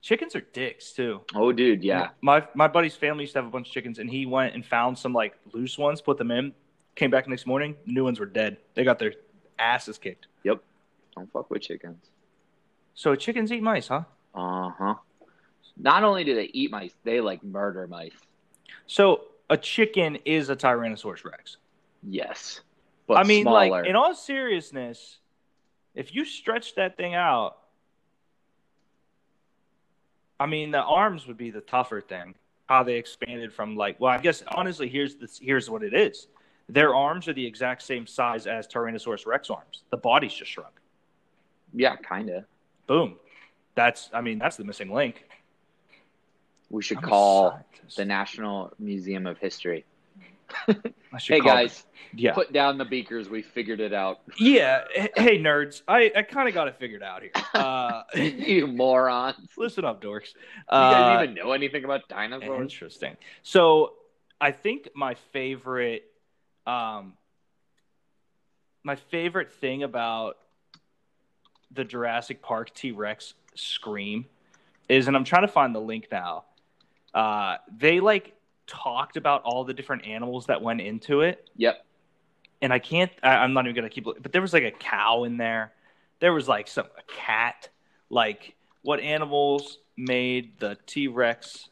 Chickens 0.00 0.34
are 0.36 0.40
dicks 0.40 0.92
too. 0.92 1.20
Oh, 1.34 1.52
dude. 1.52 1.82
Yeah. 1.82 2.08
My 2.22 2.46
my 2.54 2.68
buddy's 2.68 2.94
family 2.94 3.24
used 3.24 3.34
to 3.34 3.40
have 3.40 3.46
a 3.46 3.50
bunch 3.50 3.68
of 3.68 3.72
chickens, 3.72 3.98
and 3.98 4.08
he 4.08 4.26
went 4.26 4.54
and 4.54 4.64
found 4.64 4.96
some 4.96 5.12
like 5.12 5.34
loose 5.52 5.76
ones, 5.76 6.00
put 6.00 6.16
them 6.16 6.30
in. 6.30 6.54
Came 6.94 7.10
back 7.10 7.28
next 7.28 7.46
morning, 7.46 7.76
new 7.86 8.04
ones 8.04 8.18
were 8.18 8.26
dead. 8.26 8.56
They 8.74 8.82
got 8.82 8.98
their 8.98 9.12
asses 9.58 9.98
kicked. 9.98 10.26
Yep. 10.44 10.62
Don't 11.14 11.30
fuck 11.32 11.50
with 11.50 11.62
chickens. 11.62 12.10
So 12.94 13.14
chickens 13.14 13.52
eat 13.52 13.62
mice, 13.62 13.88
huh? 13.88 14.02
Uh 14.34 14.70
huh. 14.70 14.94
Not 15.78 16.02
only 16.02 16.24
do 16.24 16.34
they 16.34 16.50
eat 16.52 16.70
mice, 16.70 16.92
they 17.04 17.20
like 17.20 17.42
murder 17.44 17.86
mice. 17.86 18.12
So 18.86 19.22
a 19.48 19.56
chicken 19.56 20.16
is 20.24 20.50
a 20.50 20.56
Tyrannosaurus 20.56 21.24
Rex. 21.24 21.56
Yes. 22.02 22.60
But 23.06 23.18
I 23.18 23.22
mean, 23.22 23.44
smaller. 23.44 23.70
like 23.70 23.86
in 23.86 23.96
all 23.96 24.14
seriousness, 24.14 25.18
if 25.94 26.14
you 26.14 26.24
stretch 26.24 26.74
that 26.74 26.96
thing 26.96 27.14
out, 27.14 27.56
I 30.40 30.46
mean, 30.46 30.70
the 30.70 30.82
arms 30.82 31.26
would 31.26 31.36
be 31.36 31.50
the 31.50 31.60
tougher 31.60 32.00
thing. 32.00 32.34
How 32.68 32.82
they 32.82 32.96
expanded 32.96 33.52
from 33.52 33.76
like, 33.76 33.98
well, 33.98 34.12
I 34.12 34.18
guess 34.18 34.42
honestly, 34.48 34.88
here's 34.88 35.14
this. 35.14 35.38
Here's 35.42 35.70
what 35.70 35.82
it 35.82 35.94
is. 35.94 36.26
Their 36.68 36.94
arms 36.94 37.26
are 37.26 37.32
the 37.32 37.46
exact 37.46 37.80
same 37.80 38.06
size 38.06 38.46
as 38.46 38.68
Tyrannosaurus 38.68 39.26
Rex 39.26 39.48
arms. 39.48 39.84
The 39.90 39.96
body's 39.96 40.34
just 40.34 40.50
shrunk. 40.50 40.74
yeah, 41.72 41.96
kind 41.96 42.28
of. 42.28 42.44
Boom. 42.86 43.16
That's. 43.74 44.10
I 44.12 44.20
mean, 44.20 44.38
that's 44.38 44.56
the 44.56 44.64
missing 44.64 44.92
link. 44.92 45.24
We 46.70 46.82
should 46.82 46.98
I'm 46.98 47.04
call 47.04 47.64
the 47.96 48.04
National 48.04 48.72
Museum 48.78 49.26
of 49.26 49.38
History. 49.38 49.84
Hey 51.26 51.40
guys, 51.40 51.84
it- 52.12 52.20
yeah, 52.20 52.32
put 52.34 52.52
down 52.52 52.76
the 52.78 52.84
beakers. 52.84 53.30
We 53.30 53.40
figured 53.42 53.80
it 53.80 53.94
out. 53.94 54.20
yeah. 54.38 54.84
Hey, 55.16 55.38
nerds, 55.38 55.80
I, 55.88 56.12
I 56.14 56.22
kind 56.22 56.46
of 56.48 56.54
got 56.54 56.68
it 56.68 56.76
figured 56.78 57.02
out 57.02 57.22
here. 57.22 57.32
Uh, 57.54 58.02
you 58.14 58.66
morons. 58.66 59.48
listen 59.56 59.84
up, 59.86 60.02
dorks. 60.02 60.34
You 60.34 60.40
Uh, 60.68 60.90
guys 60.90 61.22
even 61.24 61.34
know 61.34 61.52
anything 61.52 61.84
about 61.84 62.08
dinosaurs? 62.08 62.60
Interesting. 62.60 63.16
So, 63.42 63.94
I 64.40 64.52
think 64.52 64.88
my 64.94 65.14
favorite, 65.32 66.04
um, 66.66 67.14
my 68.84 68.96
favorite 68.96 69.50
thing 69.52 69.82
about 69.82 70.36
the 71.72 71.84
Jurassic 71.84 72.42
Park 72.42 72.74
T 72.74 72.92
Rex 72.92 73.32
scream 73.54 74.26
is, 74.90 75.08
and 75.08 75.16
I'm 75.16 75.24
trying 75.24 75.42
to 75.42 75.48
find 75.52 75.74
the 75.74 75.80
link 75.80 76.08
now. 76.12 76.44
Uh, 77.18 77.56
they 77.76 77.98
like 77.98 78.34
talked 78.68 79.16
about 79.16 79.42
all 79.42 79.64
the 79.64 79.74
different 79.74 80.06
animals 80.06 80.46
that 80.46 80.62
went 80.62 80.80
into 80.80 81.22
it, 81.22 81.48
Yep. 81.56 81.84
and 82.62 82.72
I 82.72 82.78
can't. 82.78 83.10
I, 83.22 83.38
I'm 83.38 83.52
not 83.52 83.64
even 83.66 83.74
gonna 83.74 83.88
keep. 83.90 84.06
looking, 84.06 84.22
But 84.22 84.32
there 84.32 84.42
was 84.42 84.52
like 84.52 84.62
a 84.62 84.70
cow 84.70 85.24
in 85.24 85.36
there. 85.36 85.72
There 86.20 86.32
was 86.32 86.46
like 86.46 86.68
some 86.68 86.86
a 86.96 87.02
cat. 87.12 87.68
Like 88.08 88.54
what 88.82 89.00
animals 89.00 89.78
made 89.96 90.58
the 90.60 90.76
T 90.86 91.08
Rex 91.08 91.68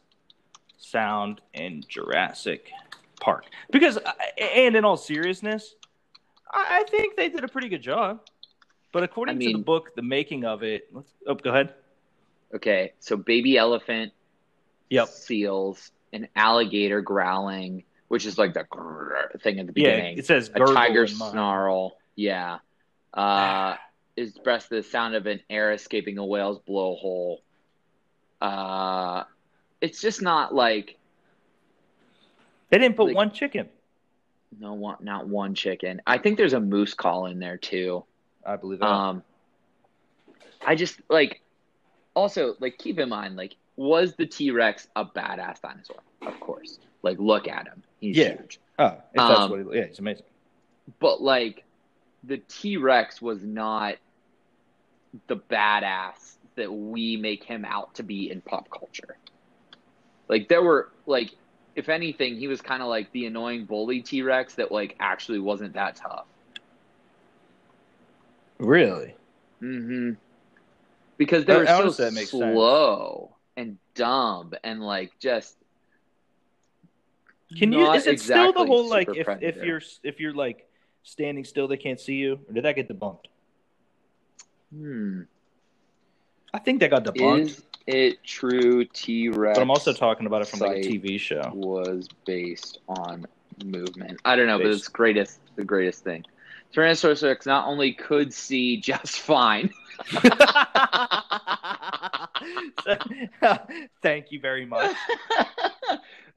sound 0.77 1.39
in 1.53 1.83
Jurassic 1.87 2.69
Park? 3.21 3.45
Because, 3.71 3.97
uh, 3.97 4.11
and 4.41 4.75
in 4.75 4.83
all 4.83 4.97
seriousness, 4.97 5.75
I, 6.51 6.81
I 6.81 6.83
think 6.89 7.15
they 7.15 7.29
did 7.29 7.43
a 7.43 7.47
pretty 7.47 7.69
good 7.69 7.81
job. 7.81 8.19
But 8.91 9.03
according 9.03 9.37
I 9.37 9.45
to 9.45 9.53
the 9.53 9.63
book, 9.63 9.95
the 9.95 10.01
making 10.01 10.43
of 10.43 10.61
it. 10.63 10.89
Let's, 10.91 11.13
oh, 11.25 11.35
go 11.35 11.51
ahead. 11.51 11.73
Okay, 12.53 12.93
so 12.99 13.15
baby 13.17 13.57
elephant, 13.57 14.11
Yep. 14.89 15.09
seals, 15.09 15.91
an 16.13 16.27
alligator 16.35 17.01
growling, 17.01 17.83
which 18.07 18.25
is 18.25 18.37
like 18.37 18.53
the 18.53 18.63
grrr 18.63 19.39
thing 19.41 19.59
at 19.59 19.67
the 19.67 19.73
beginning. 19.73 20.13
Yeah, 20.15 20.19
it 20.19 20.25
says 20.25 20.49
a 20.53 20.59
tiger 20.59 21.07
snarl. 21.07 21.97
Yeah. 22.15 22.59
Uh, 23.13 23.75
is 24.15 24.37
breast 24.39 24.69
the 24.69 24.81
sound 24.81 25.13
of 25.15 25.27
an 25.27 25.41
air 25.49 25.71
escaping 25.73 26.17
a 26.17 26.25
whale's 26.25 26.59
blowhole. 26.67 27.37
Uh, 28.41 29.23
it's 29.81 30.01
just 30.01 30.21
not 30.21 30.53
like 30.55 30.97
They 32.69 32.77
didn't 32.79 32.95
put 32.97 33.07
Like- 33.07 33.15
one 33.15 33.31
chicken. 33.31 33.69
no 34.59 34.73
one, 34.73 34.97
not 35.01 35.27
one 35.27 35.53
chicken. 35.55 36.01
I 36.07 36.17
think 36.17 36.37
there's 36.37 36.53
a 36.53 36.59
moose 36.59 36.93
call 36.93 37.25
in 37.27 37.39
there 37.39 37.57
too. 37.57 38.03
I 38.45 38.55
believe 38.55 38.79
that. 38.79 38.85
Um, 38.87 39.23
I 40.65 40.75
just 40.75 40.99
like 41.09 41.41
also 42.15 42.55
like 42.59 42.77
keep 42.77 42.97
in 42.99 43.09
mind 43.09 43.35
like 43.35 43.55
was 43.77 44.13
the 44.15 44.25
T 44.25 44.51
Rex 44.51 44.87
a 44.95 45.05
badass 45.05 45.61
dinosaur? 45.61 45.97
Of 46.23 46.39
course. 46.39 46.79
Like 47.03 47.19
look 47.19 47.47
at 47.47 47.67
him, 47.67 47.83
he's 48.01 48.17
Yeah. 48.17 48.35
huge. 48.37 48.59
oh, 48.79 48.85
if 48.87 49.01
that's 49.15 49.39
um, 49.39 49.51
what 49.51 49.59
he, 49.73 49.79
yeah, 49.79 49.85
he's 49.85 49.99
amazing. 49.99 50.25
But 50.99 51.21
like 51.21 51.63
the 52.23 52.37
T 52.37 52.77
Rex 52.77 53.21
was 53.21 53.43
not 53.43 53.95
the 55.27 55.37
badass 55.37 56.35
that 56.55 56.71
we 56.71 57.15
make 57.17 57.43
him 57.43 57.63
out 57.63 57.93
to 57.95 58.03
be 58.03 58.29
in 58.31 58.41
pop 58.41 58.69
culture. 58.69 59.17
Like 60.27 60.49
there 60.49 60.61
were 60.63 60.91
like 61.05 61.31
if 61.75 61.89
anything, 61.89 62.37
he 62.37 62.47
was 62.47 62.59
kind 62.59 62.81
of 62.81 62.89
like 62.89 63.11
the 63.11 63.27
annoying 63.27 63.65
bully 63.65 64.01
T 64.01 64.23
Rex 64.23 64.55
that 64.55 64.71
like 64.71 64.95
actually 64.99 65.39
wasn't 65.39 65.73
that 65.73 65.95
tough. 65.95 66.25
Really? 68.57 69.15
Mm 69.61 69.85
hmm 69.85 70.11
Because 71.17 71.45
they 71.45 71.53
I- 71.53 71.57
were 71.57 71.65
so 71.91 72.03
that 72.03 72.13
makes 72.13 72.31
sense. 72.31 72.41
slow 72.53 73.29
and 73.57 73.77
dumb 73.95 74.53
and 74.63 74.81
like 74.81 75.11
just. 75.19 75.57
Can 77.57 77.73
you? 77.73 77.91
Is 77.93 78.07
it 78.07 78.21
still 78.21 78.53
the 78.53 78.65
whole 78.65 78.89
like 78.89 79.09
if 79.13 79.27
if 79.41 79.57
you're 79.57 79.81
if 80.03 80.19
you're 80.19 80.33
like 80.33 80.67
standing 81.03 81.43
still 81.43 81.67
they 81.67 81.77
can't 81.77 81.99
see 81.99 82.15
you, 82.15 82.39
or 82.47 82.53
did 82.53 82.63
that 82.63 82.75
get 82.75 82.87
debunked? 82.87 83.25
Hmm. 84.73 85.21
I 86.53 86.59
think 86.59 86.79
that 86.81 86.91
got 86.91 87.03
debunked. 87.05 87.45
Is 87.45 87.63
it 87.87 88.23
true 88.23 88.85
T 88.85 89.29
Rex? 89.29 89.57
but 89.57 89.61
I'm 89.61 89.71
also 89.71 89.93
talking 89.93 90.27
about 90.27 90.41
it 90.41 90.47
from 90.49 90.59
like 90.59 90.77
a 90.77 90.81
TV 90.81 91.19
show. 91.19 91.51
was 91.53 92.07
based 92.25 92.79
on 92.87 93.25
movement. 93.65 94.19
I 94.25 94.35
don't 94.35 94.47
know, 94.47 94.57
but 94.57 94.67
it's 94.67 94.87
greatest 94.87 95.39
the 95.55 95.63
greatest 95.63 96.03
thing. 96.03 96.25
Tyrannosaurus 96.73 97.23
Rex 97.23 97.45
not 97.45 97.67
only 97.67 97.93
could 97.93 98.33
see 98.33 98.77
just 98.77 99.19
fine, 99.21 99.73
Thank 104.01 104.31
you 104.31 104.39
very 104.39 104.65
much. 104.65 104.95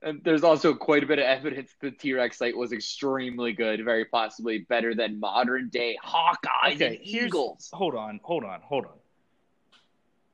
And 0.03 0.23
there's 0.25 0.45
also 0.45 0.73
quite 0.73 1.03
a 1.03 1.07
bit 1.07 1.19
of 1.19 1.27
evidence 1.27 1.75
the 1.81 1.91
T 1.91 2.15
Rex 2.15 2.39
site 2.39 2.57
was 2.57 2.73
extremely 2.73 3.53
good, 3.53 3.85
very 3.85 4.07
possibly 4.07 4.61
better 4.61 4.95
than 4.95 5.21
modern 5.21 5.69
day 5.69 5.99
Hawkeyes 6.03 6.77
Okay, 6.77 6.97
and 6.97 6.99
Eagles. 7.03 7.69
Hold 7.73 7.95
on, 7.95 8.19
hold 8.23 8.45
on, 8.45 8.61
hold 8.63 8.87
on. 8.87 8.93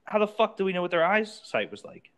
How 0.04 0.20
the 0.20 0.28
fuck 0.28 0.56
do 0.56 0.64
we 0.64 0.72
know 0.72 0.82
what 0.82 0.92
their 0.92 1.04
eyesight 1.04 1.72
was 1.72 1.84
like? 1.84 2.10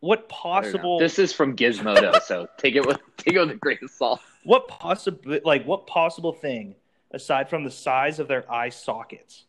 What 0.00 0.18
I 0.18 0.20
don't 0.20 0.28
know. 0.28 0.36
possible? 0.36 0.98
This 0.98 1.20
is 1.20 1.32
from 1.32 1.54
Gizmodo, 1.54 2.20
so 2.20 2.48
take 2.58 2.74
it 2.74 2.84
with 2.84 2.98
take 3.16 3.34
it 3.34 3.38
with 3.38 3.50
a 3.50 3.54
grain 3.54 3.78
of 3.80 3.90
salt. 3.90 4.20
what 4.42 4.66
possible? 4.66 5.38
Like 5.44 5.64
what 5.64 5.86
possible 5.86 6.32
thing 6.32 6.74
aside 7.12 7.48
from 7.48 7.62
the 7.62 7.70
size 7.70 8.18
of 8.18 8.26
their 8.26 8.50
eye 8.52 8.70
sockets 8.70 9.44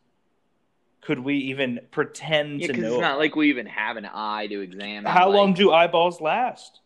could 1.06 1.20
we 1.20 1.36
even 1.38 1.80
pretend 1.92 2.62
Yeah, 2.62 2.68
to 2.68 2.74
know? 2.74 2.94
it's 2.94 3.02
not 3.02 3.20
like 3.20 3.36
we 3.36 3.50
even 3.50 3.68
have 3.68 3.96
an 3.98 4.08
eye 4.12 4.48
to 4.48 4.62
examine. 4.62 5.06
How 5.12 5.28
like, 5.30 5.36
long 5.36 5.54
do 5.54 5.72
eyeballs 5.72 6.20
last? 6.20 6.80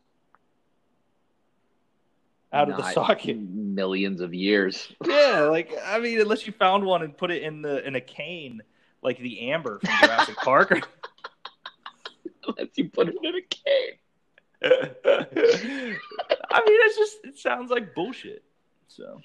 Out 2.51 2.70
of 2.70 2.78
the 2.78 2.91
socket. 2.91 3.38
millions 3.39 4.22
of 4.22 4.34
years. 4.34 4.91
Yeah, 5.05 5.41
like 5.51 5.72
I 5.86 5.99
mean, 5.99 6.20
unless 6.20 6.45
you 6.47 6.53
found 6.53 6.84
one 6.84 7.01
and 7.03 7.15
put 7.15 7.32
it 7.32 7.43
in 7.43 7.61
the 7.61 7.86
in 7.88 7.95
a 7.95 8.01
cane, 8.01 8.61
like 9.01 9.20
the 9.20 9.51
amber 9.51 9.80
from 9.80 9.89
Jurassic 10.01 10.36
Park. 10.43 10.72
or- 10.72 10.82
Unless 12.47 12.70
you 12.76 12.89
put 12.89 13.07
it 13.09 13.15
in 13.24 13.36
a 13.36 13.41
cave. 13.41 13.99
I 16.51 16.59
mean, 16.65 16.80
it's 16.82 16.97
just 16.97 17.17
it 17.24 17.38
sounds 17.38 17.70
like 17.72 17.93
bullshit. 17.95 18.43
So 18.88 19.22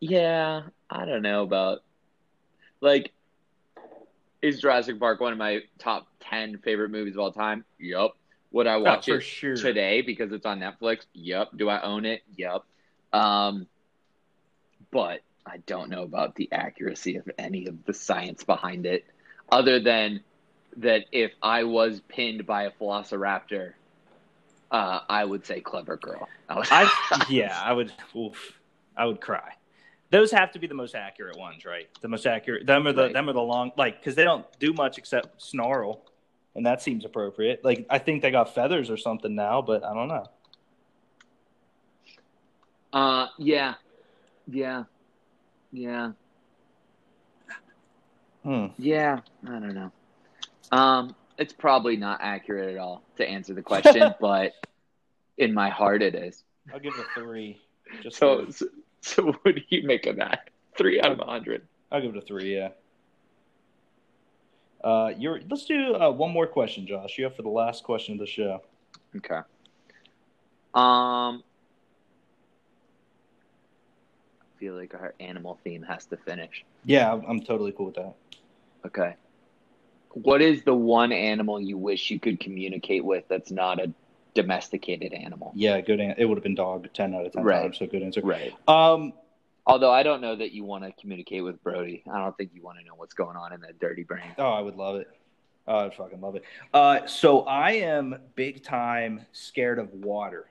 Yeah, 0.00 0.62
I 0.88 1.04
don't 1.04 1.22
know 1.22 1.42
about 1.42 1.80
like 2.80 3.12
is 4.42 4.60
Jurassic 4.60 4.98
Park 4.98 5.20
one 5.20 5.32
of 5.32 5.38
my 5.38 5.60
top 5.78 6.06
ten 6.20 6.58
favorite 6.58 6.90
movies 6.90 7.14
of 7.14 7.20
all 7.20 7.32
time? 7.32 7.64
Yup. 7.78 8.16
Would 8.50 8.66
I 8.66 8.78
watch 8.78 9.06
for 9.06 9.16
it 9.16 9.22
sure. 9.22 9.56
today 9.56 10.00
because 10.00 10.32
it's 10.32 10.46
on 10.46 10.60
Netflix? 10.60 11.00
Yup. 11.12 11.56
Do 11.56 11.68
I 11.68 11.82
own 11.82 12.06
it? 12.06 12.22
Yup. 12.36 12.66
Um, 13.12 13.66
but 14.90 15.20
I 15.44 15.58
don't 15.66 15.90
know 15.90 16.02
about 16.02 16.34
the 16.34 16.50
accuracy 16.52 17.16
of 17.16 17.28
any 17.38 17.66
of 17.66 17.84
the 17.84 17.92
science 17.92 18.44
behind 18.44 18.86
it, 18.86 19.04
other 19.50 19.80
than 19.80 20.20
that 20.78 21.06
if 21.12 21.32
I 21.42 21.64
was 21.64 22.00
pinned 22.08 22.46
by 22.46 22.64
a 22.64 22.70
velociraptor, 22.70 23.72
uh, 24.70 25.00
I 25.08 25.24
would 25.24 25.46
say 25.46 25.60
clever 25.60 25.96
girl. 25.96 26.28
I 26.48 26.90
yeah, 27.28 27.58
I 27.62 27.72
would 27.72 27.92
oof, 28.16 28.58
I 28.96 29.06
would 29.06 29.20
cry. 29.20 29.54
Those 30.10 30.30
have 30.32 30.50
to 30.52 30.58
be 30.58 30.66
the 30.66 30.74
most 30.74 30.94
accurate 30.94 31.36
ones, 31.36 31.64
right? 31.64 31.88
The 32.00 32.08
most 32.08 32.26
accurate. 32.26 32.66
Them 32.66 32.86
are 32.86 32.92
the 32.92 33.02
Right. 33.04 33.12
them 33.12 33.28
are 33.28 33.32
the 33.34 33.42
long 33.42 33.72
like 33.76 34.00
because 34.00 34.14
they 34.14 34.24
don't 34.24 34.46
do 34.58 34.72
much 34.72 34.96
except 34.98 35.40
snarl, 35.42 36.02
and 36.54 36.64
that 36.64 36.80
seems 36.82 37.04
appropriate. 37.04 37.62
Like 37.64 37.86
I 37.90 37.98
think 37.98 38.22
they 38.22 38.30
got 38.30 38.54
feathers 38.54 38.88
or 38.90 38.96
something 38.96 39.34
now, 39.34 39.60
but 39.60 39.84
I 39.84 39.92
don't 39.92 40.08
know. 40.08 40.24
Uh, 42.92 43.26
yeah, 43.38 43.74
yeah, 44.50 44.84
yeah, 45.72 46.12
Hmm. 48.42 48.66
yeah. 48.78 49.20
I 49.46 49.50
don't 49.50 49.74
know. 49.74 49.92
Um, 50.72 51.14
it's 51.36 51.52
probably 51.52 51.96
not 51.98 52.20
accurate 52.22 52.74
at 52.74 52.78
all 52.80 53.02
to 53.16 53.28
answer 53.28 53.52
the 53.52 53.62
question, 53.62 54.14
but 54.20 54.52
in 55.36 55.52
my 55.52 55.68
heart, 55.68 56.02
it 56.02 56.14
is. 56.14 56.44
I'll 56.72 56.80
give 56.80 56.94
it 56.94 57.00
a 57.00 57.20
three. 57.20 57.60
Just 58.02 58.16
So, 58.16 58.48
so, 58.50 58.66
so 59.00 59.32
what 59.42 59.54
do 59.54 59.62
you 59.68 59.86
make 59.86 60.06
of 60.06 60.16
that? 60.16 60.50
Three 60.76 61.00
out 61.00 61.12
of 61.12 61.20
a 61.20 61.24
hundred. 61.24 61.66
I'll 61.90 62.00
give 62.00 62.14
it 62.14 62.18
a 62.18 62.26
three. 62.26 62.54
Yeah. 62.56 62.70
Uh, 64.82 65.12
you're. 65.16 65.40
Let's 65.48 65.64
do 65.64 65.94
uh, 65.94 66.10
one 66.10 66.30
more 66.30 66.46
question, 66.46 66.86
Josh. 66.86 67.18
You 67.18 67.24
have 67.24 67.34
for 67.34 67.42
the 67.42 67.48
last 67.48 67.82
question 67.82 68.14
of 68.14 68.20
the 68.20 68.26
show. 68.26 68.62
Okay. 69.16 69.40
Um, 70.74 71.42
I 74.40 74.60
feel 74.60 74.74
like 74.74 74.94
our 74.94 75.14
animal 75.18 75.58
theme 75.64 75.82
has 75.82 76.06
to 76.06 76.16
finish. 76.16 76.64
Yeah, 76.84 77.12
I'm, 77.12 77.24
I'm 77.26 77.40
totally 77.40 77.72
cool 77.72 77.86
with 77.86 77.96
that. 77.96 78.14
Okay. 78.86 79.16
What 80.12 80.42
is 80.42 80.62
the 80.62 80.74
one 80.74 81.12
animal 81.12 81.60
you 81.60 81.76
wish 81.76 82.10
you 82.10 82.20
could 82.20 82.38
communicate 82.40 83.04
with 83.04 83.24
that's 83.28 83.50
not 83.50 83.80
a 83.80 83.92
domesticated 84.34 85.12
animal? 85.12 85.52
Yeah, 85.54 85.80
good. 85.80 86.00
An- 86.00 86.14
it 86.18 86.24
would 86.24 86.36
have 86.38 86.42
been 86.42 86.54
dog 86.54 86.88
ten 86.92 87.14
out 87.14 87.26
of 87.26 87.32
ten 87.32 87.44
Right. 87.44 87.62
times. 87.62 87.78
So 87.78 87.86
good 87.86 88.02
answer. 88.02 88.20
Right. 88.22 88.52
Um, 88.68 89.12
Although 89.66 89.90
I 89.92 90.02
don't 90.02 90.22
know 90.22 90.34
that 90.34 90.52
you 90.52 90.64
want 90.64 90.84
to 90.84 90.92
communicate 90.98 91.44
with 91.44 91.62
Brody. 91.62 92.02
I 92.10 92.18
don't 92.22 92.34
think 92.38 92.52
you 92.54 92.62
want 92.62 92.78
to 92.78 92.84
know 92.86 92.94
what's 92.96 93.12
going 93.12 93.36
on 93.36 93.52
in 93.52 93.60
that 93.60 93.78
dirty 93.78 94.02
brain. 94.02 94.24
Oh, 94.38 94.48
I 94.50 94.62
would 94.62 94.76
love 94.76 94.96
it. 94.96 95.08
Oh, 95.66 95.80
I'd 95.80 95.94
fucking 95.94 96.22
love 96.22 96.36
it. 96.36 96.44
Uh, 96.72 97.04
so 97.06 97.40
I 97.42 97.72
am 97.72 98.16
big 98.34 98.62
time 98.62 99.26
scared 99.32 99.78
of 99.78 99.92
water. 99.92 100.50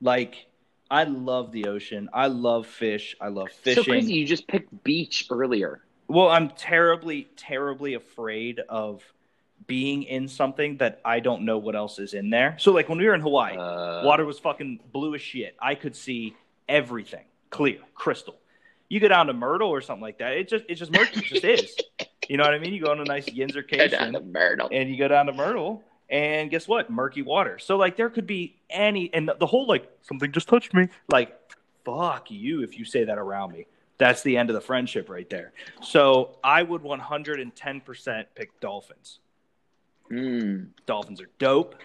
Like, 0.00 0.46
I 0.90 1.04
love 1.04 1.50
the 1.50 1.66
ocean. 1.66 2.08
I 2.12 2.28
love 2.28 2.68
fish. 2.68 3.16
I 3.20 3.28
love 3.28 3.50
fishing. 3.50 3.82
So 3.82 3.90
crazy. 3.90 4.14
You 4.14 4.26
just 4.26 4.46
picked 4.46 4.84
beach 4.84 5.26
earlier. 5.30 5.82
Well, 6.06 6.28
I'm 6.28 6.50
terribly, 6.50 7.26
terribly 7.36 7.94
afraid 7.94 8.60
of 8.68 9.02
being 9.66 10.02
in 10.02 10.28
something 10.28 10.76
that 10.78 11.00
I 11.04 11.20
don't 11.20 11.42
know 11.44 11.58
what 11.58 11.74
else 11.76 11.98
is 11.98 12.14
in 12.14 12.30
there. 12.30 12.56
So, 12.58 12.72
like 12.72 12.88
when 12.88 12.98
we 12.98 13.06
were 13.06 13.14
in 13.14 13.20
Hawaii, 13.20 13.56
Uh, 13.56 14.02
water 14.04 14.24
was 14.24 14.38
fucking 14.38 14.80
blue 14.92 15.14
as 15.14 15.20
shit. 15.22 15.56
I 15.60 15.74
could 15.74 15.96
see 15.96 16.34
everything 16.68 17.24
clear, 17.50 17.78
crystal. 17.94 18.36
You 18.88 19.00
go 19.00 19.08
down 19.08 19.26
to 19.28 19.32
Myrtle 19.32 19.70
or 19.70 19.80
something 19.80 20.02
like 20.02 20.18
that, 20.18 20.32
it 20.32 20.48
just 20.48 20.64
it's 20.68 20.78
just 20.78 20.92
murky. 20.92 21.20
It 21.20 21.24
just 21.24 21.44
is. 21.44 21.76
You 22.26 22.38
know 22.38 22.44
what 22.44 22.54
I 22.54 22.58
mean? 22.58 22.72
You 22.72 22.82
go 22.82 22.90
on 22.90 23.00
a 23.00 23.04
nice 23.04 23.26
Yinzercation 23.26 23.92
out 23.92 24.14
of 24.14 24.24
Myrtle. 24.24 24.70
and 24.72 24.88
you 24.88 24.96
go 24.96 25.08
down 25.08 25.26
to 25.26 25.34
Myrtle, 25.34 25.82
and 26.08 26.50
guess 26.50 26.66
what? 26.66 26.88
Murky 26.88 27.20
water. 27.20 27.58
So 27.58 27.76
like 27.76 27.96
there 27.96 28.08
could 28.08 28.26
be 28.26 28.56
any, 28.70 29.12
and 29.12 29.30
the 29.38 29.44
whole 29.46 29.66
like 29.66 29.86
something 30.00 30.32
just 30.32 30.48
touched 30.48 30.72
me. 30.72 30.88
Like 31.10 31.38
fuck 31.84 32.30
you 32.30 32.62
if 32.62 32.78
you 32.78 32.86
say 32.86 33.04
that 33.04 33.18
around 33.18 33.52
me. 33.52 33.66
That's 33.98 34.22
the 34.22 34.38
end 34.38 34.48
of 34.48 34.54
the 34.54 34.62
friendship 34.62 35.10
right 35.10 35.28
there. 35.28 35.52
So 35.82 36.38
I 36.42 36.62
would 36.62 36.82
110% 36.82 38.24
pick 38.34 38.58
dolphins. 38.60 39.18
Mm. 40.10 40.68
Dolphins 40.86 41.20
are 41.20 41.30
dope. 41.38 41.76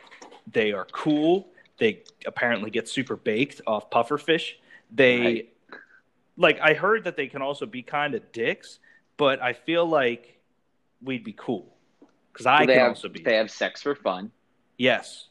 They 0.51 0.71
are 0.71 0.85
cool. 0.91 1.49
They 1.77 2.03
apparently 2.25 2.69
get 2.69 2.89
super 2.89 3.15
baked 3.15 3.61
off 3.65 3.89
puffer 3.89 4.17
fish. 4.17 4.59
They 4.91 5.19
Right. 5.21 5.53
like 6.37 6.59
I 6.59 6.73
heard 6.73 7.03
that 7.05 7.15
they 7.15 7.27
can 7.27 7.41
also 7.41 7.65
be 7.65 7.81
kind 7.81 8.15
of 8.15 8.31
dicks, 8.31 8.79
but 9.17 9.41
I 9.41 9.53
feel 9.53 9.85
like 9.85 10.39
we'd 11.01 11.23
be 11.23 11.33
cool 11.33 11.73
because 12.33 12.45
I 12.45 12.65
they 12.65 12.73
can 12.73 12.81
have, 12.81 12.89
also 12.89 13.09
be. 13.09 13.21
They 13.21 13.35
have 13.35 13.51
sex 13.51 13.81
for 13.81 13.95
fun. 13.95 14.31
Yes. 14.77 15.27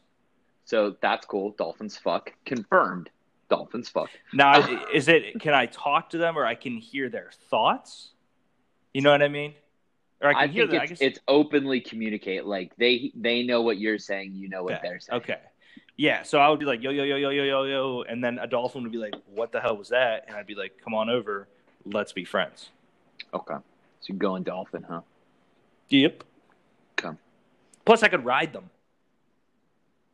So 0.65 0.97
that's 1.01 1.27
cool. 1.27 1.51
Dolphins 1.53 1.97
fuck. 1.97 2.33
Confirmed. 2.45 3.11
Dolphins 3.49 3.89
fuck. 3.89 4.11
Now, 4.33 4.87
is 4.93 5.09
it? 5.09 5.41
Can 5.41 5.55
I 5.55 5.67
talk 5.67 6.11
to 6.11 6.19
them, 6.19 6.39
or 6.39 6.45
I 6.45 6.55
can 6.55 6.77
hear 6.77 7.09
their 7.09 7.31
thoughts? 7.51 8.11
You 8.93 9.01
know 9.03 9.11
what 9.11 9.23
I 9.23 9.29
mean? 9.29 9.55
Or 10.21 10.31
I 10.31 10.33
can 10.33 10.43
I, 10.43 10.47
hear 10.49 10.67
think. 10.67 10.83
I 10.83 10.85
it's, 10.87 11.01
it's 11.01 11.19
openly 11.29 11.81
communicate. 11.81 12.45
Like 12.45 12.75
they 12.77 13.13
they 13.15 13.43
know 13.43 13.63
what 13.63 13.79
you're 13.79 13.99
saying. 13.99 14.35
You 14.35 14.49
know 14.49 14.65
what 14.65 14.75
okay. 14.75 14.89
they're 14.89 15.01
saying. 15.01 15.23
Okay. 15.23 15.39
Yeah. 15.97 16.23
So 16.23 16.39
I 16.39 16.49
would 16.49 16.59
be 16.59 16.67
like, 16.67 16.83
yo, 16.83 16.91
yo, 16.91 17.03
yo, 17.05 17.17
yo, 17.17 17.31
yo, 17.31 17.43
yo, 17.43 17.65
yo, 17.65 18.03
and 18.09 18.23
then 18.23 18.39
a 18.39 18.47
dolphin 18.47 18.83
would 18.83 18.93
be 18.93 18.99
like, 18.99 19.15
what 19.35 19.53
the 19.53 19.61
hell 19.61 19.77
was 19.77 19.89
that? 19.89 20.25
And 20.29 20.37
I'd 20.37 20.47
be 20.47 20.55
like, 20.55 20.79
come 20.83 20.95
on 20.95 21.11
over, 21.11 21.49
let's 21.85 22.13
be 22.13 22.25
friends. 22.25 22.71
Okay. 23.35 23.55
So 23.55 24.07
you're 24.07 24.17
going 24.17 24.45
dolphin, 24.45 24.85
huh? 24.89 25.01
Yep. 25.89 26.23
Okay. 26.99 27.17
Plus, 27.85 28.03
I 28.03 28.09
could 28.09 28.25
ride 28.25 28.53
them 28.53 28.71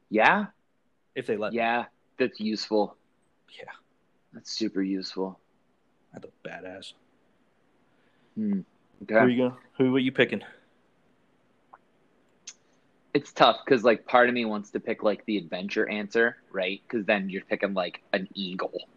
Yeah. 0.09 0.47
if 1.15 1.27
they 1.27 1.37
let 1.37 1.53
me. 1.53 1.59
Yeah. 1.59 1.85
That's 2.19 2.41
useful. 2.41 2.97
Yeah. 3.59 3.71
That's 4.33 4.51
super 4.51 4.83
useful. 4.83 5.39
That's 6.13 6.25
look 6.25 6.35
badass. 6.43 6.95
Hmm. 8.37 8.61
Who 9.09 9.17
are 9.17 9.29
you 9.29 9.37
going? 9.49 9.57
Who 9.79 9.97
are 9.97 10.01
you 10.01 10.13
picking? 10.13 10.43
It's 13.13 13.33
tough 13.33 13.59
because 13.65 13.85
like 13.85 14.07
part 14.07 14.29
of 14.29 14.35
me 14.35 14.45
wants 14.45 14.71
to 14.71 14.81
pick 14.81 15.03
like 15.03 15.25
the 15.27 15.37
adventure 15.39 15.89
answer, 15.89 16.37
right? 16.51 16.81
Because 16.87 17.07
then 17.07 17.29
you're 17.29 17.45
picking 17.45 17.73
like 17.75 18.03
an 18.13 18.29
eagle, 18.35 18.89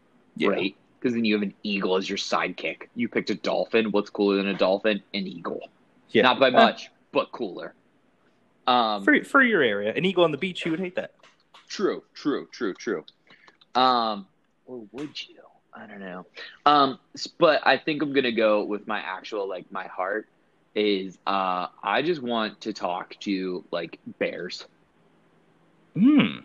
right? 0.41 0.76
Because 0.99 1.14
then 1.14 1.24
you 1.24 1.36
have 1.36 1.43
an 1.43 1.53
eagle 1.62 1.95
as 1.97 2.10
your 2.10 2.18
sidekick. 2.18 2.88
You 2.95 3.08
picked 3.10 3.30
a 3.30 3.36
dolphin. 3.36 3.91
What's 3.91 4.10
cooler 4.10 4.38
than 4.38 4.47
a 4.47 4.55
dolphin? 4.55 5.03
An 5.14 5.28
eagle. 5.28 5.62
Yeah. 6.10 6.24
Not 6.24 6.39
by 6.39 6.47
Uh, 6.47 6.51
much, 6.51 6.89
but 7.12 7.32
cooler. 7.32 7.76
Um, 8.66 9.03
for 9.03 9.24
for 9.24 9.43
your 9.43 9.62
area, 9.62 9.93
an 9.93 10.03
eagle 10.03 10.24
on 10.24 10.32
the 10.32 10.38
beach, 10.38 10.66
you 10.66 10.72
would 10.72 10.80
hate 10.80 10.95
that. 10.95 11.14
True, 11.70 12.03
true, 12.14 12.47
true, 12.51 12.74
true. 12.74 13.05
Um, 13.76 14.28
or 14.66 14.88
would 14.91 15.28
you? 15.30 15.36
I 15.74 15.86
don't 15.86 15.99
know. 15.99 16.26
Um, 16.65 16.99
but 17.38 17.61
I 17.65 17.78
think 17.78 18.01
I'm 18.01 18.13
gonna 18.13 18.32
go 18.32 18.63
with 18.63 18.88
my 18.88 18.99
actual 18.99 19.47
like 19.47 19.72
my 19.72 19.88
heart 19.88 20.28
is 20.76 21.18
uh 21.26 21.68
I 21.84 22.01
just 22.01 22.22
want 22.22 22.61
to 22.61 22.74
talk 22.74 23.15
to 23.22 23.63
like 23.72 23.99
bears. 24.20 24.65
Hmm. 25.95 26.39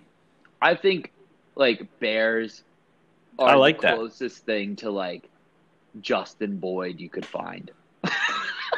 I 0.60 0.74
think 0.74 1.12
like 1.54 1.86
bears 2.00 2.62
are 3.38 3.50
I 3.50 3.54
like 3.54 3.78
the 3.78 3.88
that. 3.88 3.96
closest 3.96 4.44
thing 4.44 4.76
to 4.76 4.90
like 4.90 5.28
Justin 6.00 6.58
Boyd 6.58 7.00
you 7.00 7.08
could 7.08 7.26
find. 7.26 7.70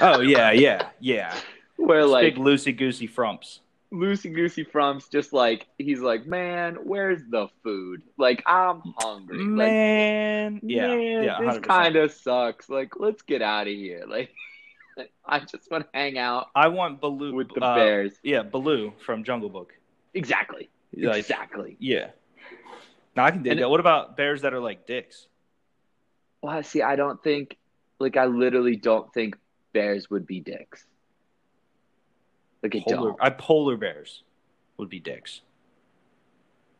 Oh 0.00 0.20
yeah, 0.20 0.50
yeah, 0.50 0.88
yeah. 1.00 1.34
Where 1.76 2.00
It's 2.00 2.10
like 2.10 2.34
big 2.34 2.42
loosey 2.44 2.76
goosey 2.76 3.06
frumps. 3.06 3.60
Loosey 3.94 4.34
Goosey 4.34 4.64
Frump's 4.64 5.08
just 5.08 5.32
like 5.32 5.66
he's 5.78 6.00
like, 6.00 6.26
man, 6.26 6.78
where's 6.82 7.20
the 7.30 7.48
food? 7.62 8.02
Like 8.18 8.42
I'm 8.46 8.82
hungry. 8.98 9.38
Like, 9.38 9.48
Man, 9.68 10.60
yeah, 10.64 10.88
man, 10.88 11.22
yeah, 11.22 11.38
this 11.40 11.60
kind 11.60 11.94
of 11.96 12.10
sucks. 12.12 12.68
Like, 12.68 12.98
let's 12.98 13.22
get 13.22 13.40
out 13.42 13.66
of 13.66 13.72
here. 13.72 14.04
Like, 14.96 15.10
I 15.26 15.40
just 15.40 15.68
want 15.72 15.82
to 15.84 15.90
hang 15.92 16.18
out 16.18 16.50
I 16.54 16.68
want 16.68 17.00
Baloo 17.00 17.34
with 17.34 17.48
the 17.52 17.60
uh, 17.64 17.74
bears. 17.74 18.12
Yeah, 18.22 18.42
Baloo 18.42 18.92
from 19.04 19.24
Jungle 19.24 19.48
Book. 19.48 19.72
Exactly. 20.14 20.70
Like, 20.96 21.16
exactly. 21.16 21.76
yeah. 21.80 22.10
Now 23.16 23.24
I 23.24 23.32
can 23.32 23.42
dig 23.42 23.52
And- 23.52 23.60
that. 23.60 23.68
What 23.68 23.80
about 23.80 24.16
bears 24.16 24.42
that 24.42 24.54
are 24.54 24.60
like 24.60 24.86
dicks? 24.86 25.26
Well, 26.42 26.62
see, 26.62 26.80
I 26.82 26.94
don't 26.94 27.20
think, 27.24 27.56
like, 27.98 28.16
I 28.16 28.26
literally 28.26 28.76
don't 28.76 29.12
think 29.12 29.36
bears 29.72 30.10
would 30.10 30.26
be 30.28 30.38
dicks. 30.38 30.84
Like, 32.64 32.76
I 32.76 32.80
Polar, 32.80 33.08
don't. 33.10 33.18
I 33.20 33.30
polar 33.30 33.76
bears 33.76 34.22
would 34.78 34.88
be 34.88 34.98
dicks. 34.98 35.42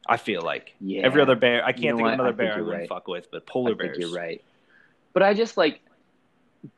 I 0.07 0.16
feel 0.16 0.43
like 0.43 0.74
Yeah. 0.80 1.03
every 1.03 1.20
other 1.22 1.37
bear. 1.37 1.62
I 1.64 1.72
can't 1.72 1.85
You 1.85 1.91
know 1.91 1.97
think 1.99 2.05
what? 2.07 2.14
of 2.14 2.20
another 2.20 2.28
I 2.28 2.32
bear 2.47 2.53
I 2.55 2.61
wouldn't 2.61 2.78
right. 2.80 2.89
fuck 2.89 3.07
with, 3.09 3.30
but 3.30 3.43
I 3.47 3.51
polar 3.53 3.68
think 3.70 3.78
bears. 3.80 3.99
you're 3.99 4.11
right. 4.12 4.43
But 5.12 5.22
I 5.22 5.35
just 5.35 5.57
like 5.57 5.80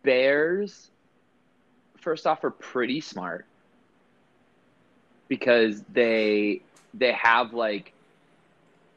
bears. 0.03 0.91
First 1.99 2.27
off, 2.27 2.43
are 2.45 2.51
pretty 2.51 3.01
smart 3.01 3.47
because 5.29 5.83
they 5.93 6.63
they 6.95 7.13
have 7.13 7.53
like 7.53 7.93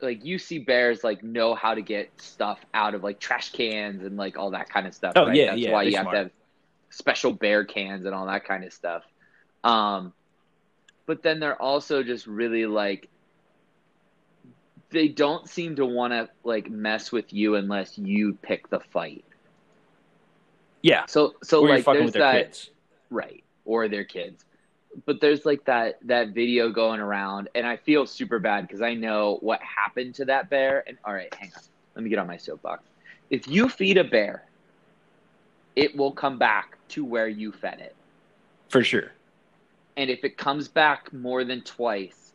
like 0.01 0.23
you 0.23 0.37
see 0.39 0.59
bears 0.59 1.03
like 1.03 1.23
know 1.23 1.55
how 1.55 1.73
to 1.73 1.81
get 1.81 2.09
stuff 2.21 2.59
out 2.73 2.93
of 2.93 3.03
like 3.03 3.19
trash 3.19 3.51
cans 3.51 4.03
and 4.03 4.15
like 4.17 4.37
all 4.37 4.51
that 4.51 4.69
kind 4.69 4.87
of 4.87 4.93
stuff. 4.93 5.13
Oh, 5.15 5.25
right? 5.27 5.35
yeah, 5.35 5.45
That's 5.47 5.59
yeah, 5.59 5.71
why 5.71 5.83
you 5.83 5.97
have 5.97 6.11
to 6.11 6.17
have 6.17 6.31
special 6.89 7.31
bear 7.33 7.65
cans 7.65 8.05
and 8.05 8.13
all 8.15 8.25
that 8.27 8.45
kind 8.45 8.63
of 8.63 8.71
stuff. 8.73 9.03
Um, 9.63 10.13
but 11.05 11.23
then 11.23 11.39
they're 11.39 11.61
also 11.61 12.03
just 12.03 12.27
really 12.27 12.65
like 12.65 13.07
they 14.91 15.07
don't 15.07 15.47
seem 15.47 15.75
to 15.75 15.85
want 15.85 16.13
to 16.13 16.29
like 16.43 16.69
mess 16.69 17.11
with 17.11 17.31
you 17.31 17.55
unless 17.55 17.97
you 17.97 18.37
pick 18.41 18.69
the 18.69 18.79
fight. 18.79 19.23
Yeah, 20.81 21.05
So 21.07 21.35
so 21.43 21.61
or 21.61 21.69
like 21.69 21.85
there's 21.85 22.05
with 22.05 22.13
their 22.13 22.21
that 22.23 22.45
kids. 22.45 22.69
right 23.09 23.43
or 23.65 23.87
their 23.87 24.05
kids. 24.05 24.45
But 25.05 25.21
there's 25.21 25.45
like 25.45 25.65
that 25.65 25.99
that 26.05 26.29
video 26.29 26.69
going 26.69 26.99
around 26.99 27.49
and 27.53 27.67
I 27.67 27.77
feel 27.77 28.05
super 28.07 28.39
bad 28.39 28.67
because 28.67 28.81
I 28.81 28.93
know 28.93 29.37
what 29.41 29.59
happened 29.61 30.15
to 30.15 30.25
that 30.25 30.49
bear 30.49 30.83
and 30.87 30.97
all 31.05 31.13
right, 31.13 31.33
hang 31.33 31.51
on. 31.55 31.63
Let 31.95 32.03
me 32.03 32.09
get 32.09 32.17
on 32.19 32.27
my 32.27 32.37
soapbox. 32.37 32.83
If 33.29 33.47
you 33.47 33.67
feed 33.69 33.97
a 33.97 34.03
bear, 34.03 34.43
it 35.75 35.95
will 35.95 36.11
come 36.11 36.37
back 36.37 36.77
to 36.89 37.03
where 37.05 37.27
you 37.27 37.51
fed 37.51 37.79
it. 37.79 37.95
For 38.69 38.83
sure. 38.83 39.11
And 39.97 40.09
if 40.09 40.23
it 40.23 40.37
comes 40.37 40.67
back 40.67 41.11
more 41.11 41.43
than 41.43 41.61
twice, 41.61 42.33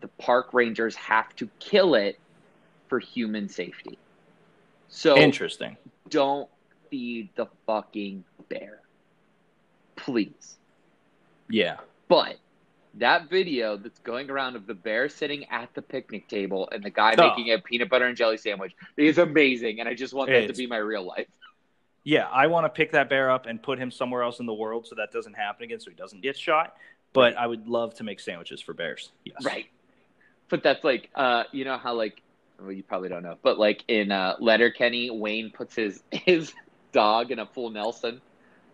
the 0.00 0.08
park 0.18 0.52
rangers 0.52 0.94
have 0.96 1.34
to 1.36 1.48
kill 1.58 1.94
it 1.94 2.18
for 2.88 2.98
human 2.98 3.48
safety. 3.48 3.98
So 4.88 5.16
Interesting. 5.16 5.76
don't 6.08 6.48
feed 6.90 7.28
the 7.36 7.46
fucking 7.66 8.24
bear. 8.48 8.80
Please. 9.96 10.56
Yeah. 11.48 11.76
But 12.08 12.36
that 12.94 13.30
video 13.30 13.76
that's 13.76 14.00
going 14.00 14.30
around 14.30 14.56
of 14.56 14.66
the 14.66 14.74
bear 14.74 15.08
sitting 15.08 15.44
at 15.50 15.72
the 15.74 15.82
picnic 15.82 16.26
table 16.28 16.68
and 16.72 16.82
the 16.82 16.90
guy 16.90 17.14
Oh. 17.16 17.28
making 17.28 17.52
a 17.52 17.58
peanut 17.58 17.88
butter 17.88 18.06
and 18.06 18.16
jelly 18.16 18.36
sandwich 18.36 18.74
is 18.96 19.18
amazing. 19.18 19.78
And 19.80 19.88
I 19.88 19.94
just 19.94 20.12
want 20.12 20.28
that 20.30 20.48
to 20.48 20.52
be 20.54 20.66
my 20.66 20.78
real 20.78 21.04
life. 21.04 21.28
Yeah, 22.04 22.26
I 22.28 22.46
want 22.46 22.64
to 22.64 22.70
pick 22.70 22.92
that 22.92 23.08
bear 23.08 23.30
up 23.30 23.46
and 23.46 23.62
put 23.62 23.78
him 23.78 23.90
somewhere 23.90 24.22
else 24.22 24.40
in 24.40 24.46
the 24.46 24.54
world 24.54 24.86
so 24.86 24.94
that 24.96 25.12
doesn't 25.12 25.34
happen 25.34 25.64
again, 25.64 25.80
so 25.80 25.90
he 25.90 25.96
doesn't 25.96 26.22
get 26.22 26.36
shot. 26.36 26.76
But 27.12 27.36
I 27.36 27.46
would 27.46 27.68
love 27.68 27.94
to 27.96 28.04
make 28.04 28.20
sandwiches 28.20 28.60
for 28.60 28.72
bears. 28.72 29.10
Yes. 29.24 29.44
Right. 29.44 29.66
But 30.48 30.62
that's 30.62 30.82
like, 30.84 31.10
uh, 31.14 31.44
you 31.52 31.64
know 31.64 31.76
how 31.76 31.94
like, 31.94 32.22
well, 32.58 32.72
you 32.72 32.82
probably 32.82 33.08
don't 33.08 33.22
know, 33.22 33.36
but 33.42 33.58
like 33.58 33.84
in 33.88 34.12
uh, 34.12 34.36
Letterkenny, 34.38 35.10
Wayne 35.10 35.50
puts 35.50 35.74
his 35.74 36.02
his 36.10 36.52
dog 36.92 37.30
in 37.30 37.38
a 37.38 37.46
full 37.46 37.70
Nelson. 37.70 38.20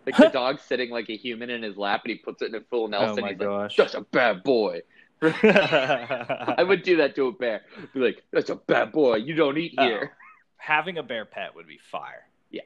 Like 0.05 0.17
the 0.17 0.29
dog's 0.33 0.61
sitting 0.63 0.89
like 0.89 1.09
a 1.09 1.17
human 1.17 1.49
in 1.49 1.63
his 1.63 1.77
lap, 1.77 2.01
and 2.05 2.11
he 2.11 2.17
puts 2.17 2.41
it 2.41 2.49
in 2.49 2.55
a 2.55 2.61
full 2.61 2.87
Nelson. 2.87 3.19
Oh 3.19 3.21
my 3.21 3.29
He's 3.29 3.39
like, 3.39 3.47
gosh. 3.47 3.75
"That's 3.75 3.93
a 3.93 4.01
bad 4.01 4.43
boy." 4.43 4.81
I 5.21 6.63
would 6.65 6.83
do 6.83 6.97
that 6.97 7.15
to 7.15 7.27
a 7.27 7.31
bear. 7.31 7.63
Be 7.93 7.99
like, 7.99 8.23
"That's 8.31 8.49
a 8.49 8.55
bad 8.55 8.91
boy. 8.91 9.15
You 9.15 9.35
don't 9.35 9.57
eat 9.57 9.73
here." 9.79 10.11
Having 10.57 10.97
a 10.97 11.03
bear 11.03 11.25
pet 11.25 11.55
would 11.55 11.67
be 11.67 11.79
fire. 11.91 12.25
Yeah, 12.49 12.61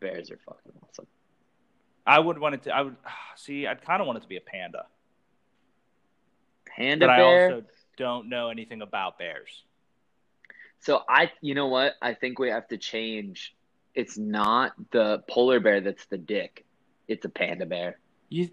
bears 0.00 0.30
are 0.30 0.38
fucking 0.38 0.72
awesome. 0.88 1.06
I 2.06 2.18
would 2.18 2.38
want 2.38 2.54
it 2.56 2.62
to. 2.64 2.74
I 2.74 2.82
would 2.82 2.96
see. 3.36 3.66
I'd 3.66 3.82
kind 3.84 4.00
of 4.00 4.06
want 4.06 4.18
it 4.18 4.22
to 4.22 4.28
be 4.28 4.36
a 4.36 4.40
panda, 4.40 4.86
Panda 6.66 7.06
but 7.06 7.10
I 7.12 7.16
bear. 7.18 7.44
also 7.54 7.66
don't 7.96 8.28
know 8.28 8.48
anything 8.48 8.82
about 8.82 9.18
bears. 9.18 9.64
So 10.80 11.02
I, 11.08 11.30
you 11.42 11.54
know 11.54 11.66
what? 11.66 11.94
I 12.00 12.14
think 12.14 12.38
we 12.38 12.48
have 12.48 12.66
to 12.68 12.78
change. 12.78 13.54
It's 13.94 14.16
not 14.16 14.72
the 14.92 15.22
polar 15.28 15.60
bear 15.60 15.80
that's 15.80 16.06
the 16.06 16.16
dick. 16.18 16.64
It's 17.08 17.24
a 17.24 17.28
panda 17.28 17.66
bear 17.66 17.98
You 18.28 18.50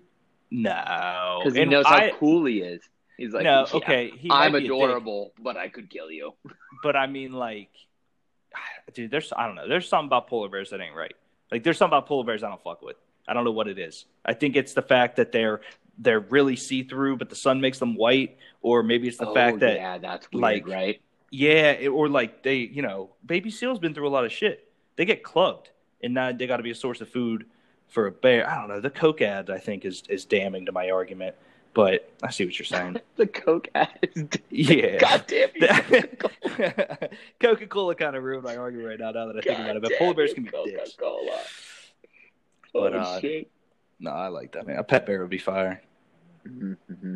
no, 0.49 1.39
because 1.39 1.55
he 1.55 1.61
And 1.61 1.71
knows 1.71 1.85
how 1.85 2.09
cool 2.17 2.45
he 2.45 2.59
is. 2.59 2.81
He's 3.17 3.33
like, 3.33 3.43
no, 3.43 3.65
"Yeah, 3.69 3.77
okay. 3.77 4.11
He 4.15 4.29
I'm 4.31 4.51
might 4.51 4.59
be 4.59 4.65
a 4.65 4.69
dick, 4.69 4.77
adorable, 4.77 5.33
but 5.39 5.57
I 5.57 5.69
could 5.69 5.89
kill 5.89 6.11
you. 6.11 6.33
but 6.83 6.95
I 6.95 7.07
mean, 7.07 7.33
like, 7.33 7.69
dude, 8.93 9.11
there's 9.11 9.31
I 9.35 9.45
don't 9.47 9.55
know. 9.55 9.67
There's 9.67 9.87
something 9.87 10.07
about 10.07 10.27
polar 10.27 10.49
bears 10.49 10.69
that 10.71 10.81
ain't 10.81 10.95
right. 10.95 11.15
Like, 11.51 11.63
there's 11.63 11.77
something 11.77 11.97
about 11.97 12.07
polar 12.07 12.25
bears 12.25 12.43
I 12.43 12.49
don't 12.49 12.61
fuck 12.61 12.81
with. 12.81 12.97
I 13.27 13.33
don't 13.33 13.43
know 13.43 13.51
what 13.51 13.67
it 13.67 13.77
is. 13.77 14.05
I 14.25 14.33
think 14.33 14.55
it's 14.55 14.73
the 14.73 14.81
fact 14.81 15.17
that 15.17 15.31
they're 15.31 15.61
they're 15.99 16.19
really 16.19 16.55
see 16.55 16.83
through, 16.83 17.17
but 17.17 17.29
the 17.29 17.35
sun 17.35 17.59
makes 17.59 17.79
them 17.79 17.95
white, 17.95 18.37
or 18.61 18.83
maybe 18.83 19.07
it's 19.07 19.17
the 19.17 19.27
oh, 19.27 19.33
fact 19.33 19.59
that 19.59 19.75
yeah, 19.75 19.97
that's 19.97 20.31
weird, 20.31 20.41
like, 20.41 20.67
right? 20.67 21.01
Yeah, 21.31 21.71
it- 21.71 21.87
or 21.87 22.07
like 22.07 22.43
they, 22.43 22.57
you 22.57 22.81
know, 22.81 23.09
baby 23.25 23.49
seals 23.49 23.79
been 23.79 23.93
through 23.93 24.07
a 24.07 24.09
lot 24.09 24.23
of 24.23 24.31
shit. 24.31 24.71
They 24.95 25.05
get 25.05 25.23
clubbed, 25.23 25.71
and 26.01 26.13
now 26.13 26.31
they 26.31 26.47
got 26.47 26.57
to 26.57 26.63
be 26.63 26.71
a 26.71 26.75
source 26.75 27.01
of 27.01 27.09
food 27.09 27.45
for 27.87 28.07
a 28.07 28.11
bear. 28.11 28.49
I 28.49 28.59
don't 28.59 28.67
know. 28.69 28.79
The 28.79 28.89
Coke 28.89 29.21
ad, 29.21 29.49
I 29.49 29.57
think, 29.57 29.85
is 29.85 30.03
is 30.09 30.25
damning 30.25 30.65
to 30.67 30.71
my 30.71 30.91
argument, 30.91 31.35
but 31.77 32.11
I 32.23 32.31
see 32.31 32.43
what 32.43 32.57
you're 32.57 32.65
saying. 32.65 32.97
The 33.17 33.27
Coke 33.27 33.67
ad. 33.75 34.41
Yeah. 34.49 34.97
God 34.99 35.25
damn 35.27 35.49
it. 35.53 37.13
Coca 37.39 37.67
Cola 37.67 37.93
kind 37.93 38.15
of 38.15 38.23
ruined 38.23 38.43
my 38.43 38.57
argument 38.57 38.89
right 38.89 38.99
now. 38.99 39.11
Now 39.11 39.27
that 39.27 39.37
I 39.37 39.41
think 39.41 39.59
about 39.59 39.75
it, 39.75 39.81
but 39.83 39.91
polar 39.99 40.15
bears 40.15 40.33
can 40.33 40.43
be 40.43 40.49
dicks. 40.49 40.95
Coca-Cola. 40.95 41.39
But, 42.73 42.95
uh, 42.95 43.21
shit. 43.21 43.51
No, 43.99 44.09
I 44.09 44.27
like 44.29 44.53
that 44.53 44.65
man. 44.65 44.77
A 44.77 44.83
pet 44.83 45.05
bear 45.05 45.21
would 45.21 45.29
be 45.29 45.37
fire. 45.37 45.81
Mm-hmm. 46.47 47.15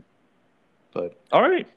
But 0.94 1.20
all 1.32 1.42
right, 1.42 1.68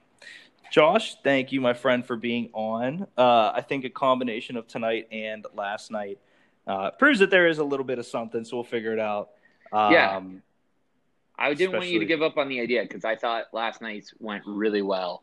Josh, 0.71 1.17
thank 1.23 1.53
you, 1.53 1.63
my 1.63 1.73
friend, 1.73 2.05
for 2.05 2.17
being 2.17 2.51
on. 2.53 3.07
Uh, 3.17 3.53
I 3.55 3.63
think 3.63 3.87
a 3.87 3.91
combination 3.91 4.57
of 4.59 4.67
tonight 4.67 5.09
and 5.11 5.47
last 5.55 5.91
night 5.91 6.19
uh, 6.67 6.91
proves 6.91 7.19
that 7.21 7.31
there 7.31 7.47
is 7.47 7.59
a 7.59 7.65
little 7.65 7.87
bit 7.87 7.99
of 7.99 8.05
something. 8.05 8.45
So 8.45 8.59
we'll 8.59 8.65
figure 8.65 8.93
it 8.93 8.99
out. 8.99 9.31
Um, 9.73 9.93
Yeah. 9.93 10.21
I 11.39 11.53
didn't 11.55 11.73
want 11.77 11.89
you 11.89 11.99
to 11.99 12.07
give 12.07 12.23
up 12.23 12.37
on 12.37 12.49
the 12.49 12.61
idea 12.61 12.83
because 12.83 13.05
I 13.05 13.17
thought 13.17 13.47
last 13.53 13.81
night's 13.83 14.13
went 14.19 14.43
really 14.47 14.83
well. 14.83 15.23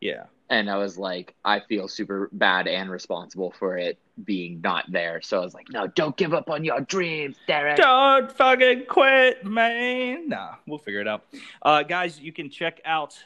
yeah. 0.00 0.24
And 0.50 0.68
I 0.68 0.76
was 0.76 0.98
like, 0.98 1.34
I 1.46 1.60
feel 1.60 1.88
super 1.88 2.28
bad 2.32 2.68
and 2.68 2.90
responsible 2.90 3.52
for 3.58 3.78
it 3.78 3.98
being 4.22 4.60
not 4.60 4.84
there. 4.92 5.22
So 5.22 5.40
I 5.40 5.44
was 5.44 5.54
like, 5.54 5.70
no, 5.70 5.86
don't 5.86 6.14
give 6.18 6.34
up 6.34 6.50
on 6.50 6.62
your 6.62 6.82
dreams, 6.82 7.36
Derek. 7.46 7.78
Don't 7.78 8.30
fucking 8.30 8.84
quit, 8.86 9.46
man. 9.46 10.28
Nah, 10.28 10.56
we'll 10.66 10.76
figure 10.78 11.00
it 11.00 11.08
out. 11.08 11.24
Uh, 11.62 11.82
guys, 11.84 12.20
you 12.20 12.32
can 12.34 12.50
check 12.50 12.82
out 12.84 13.16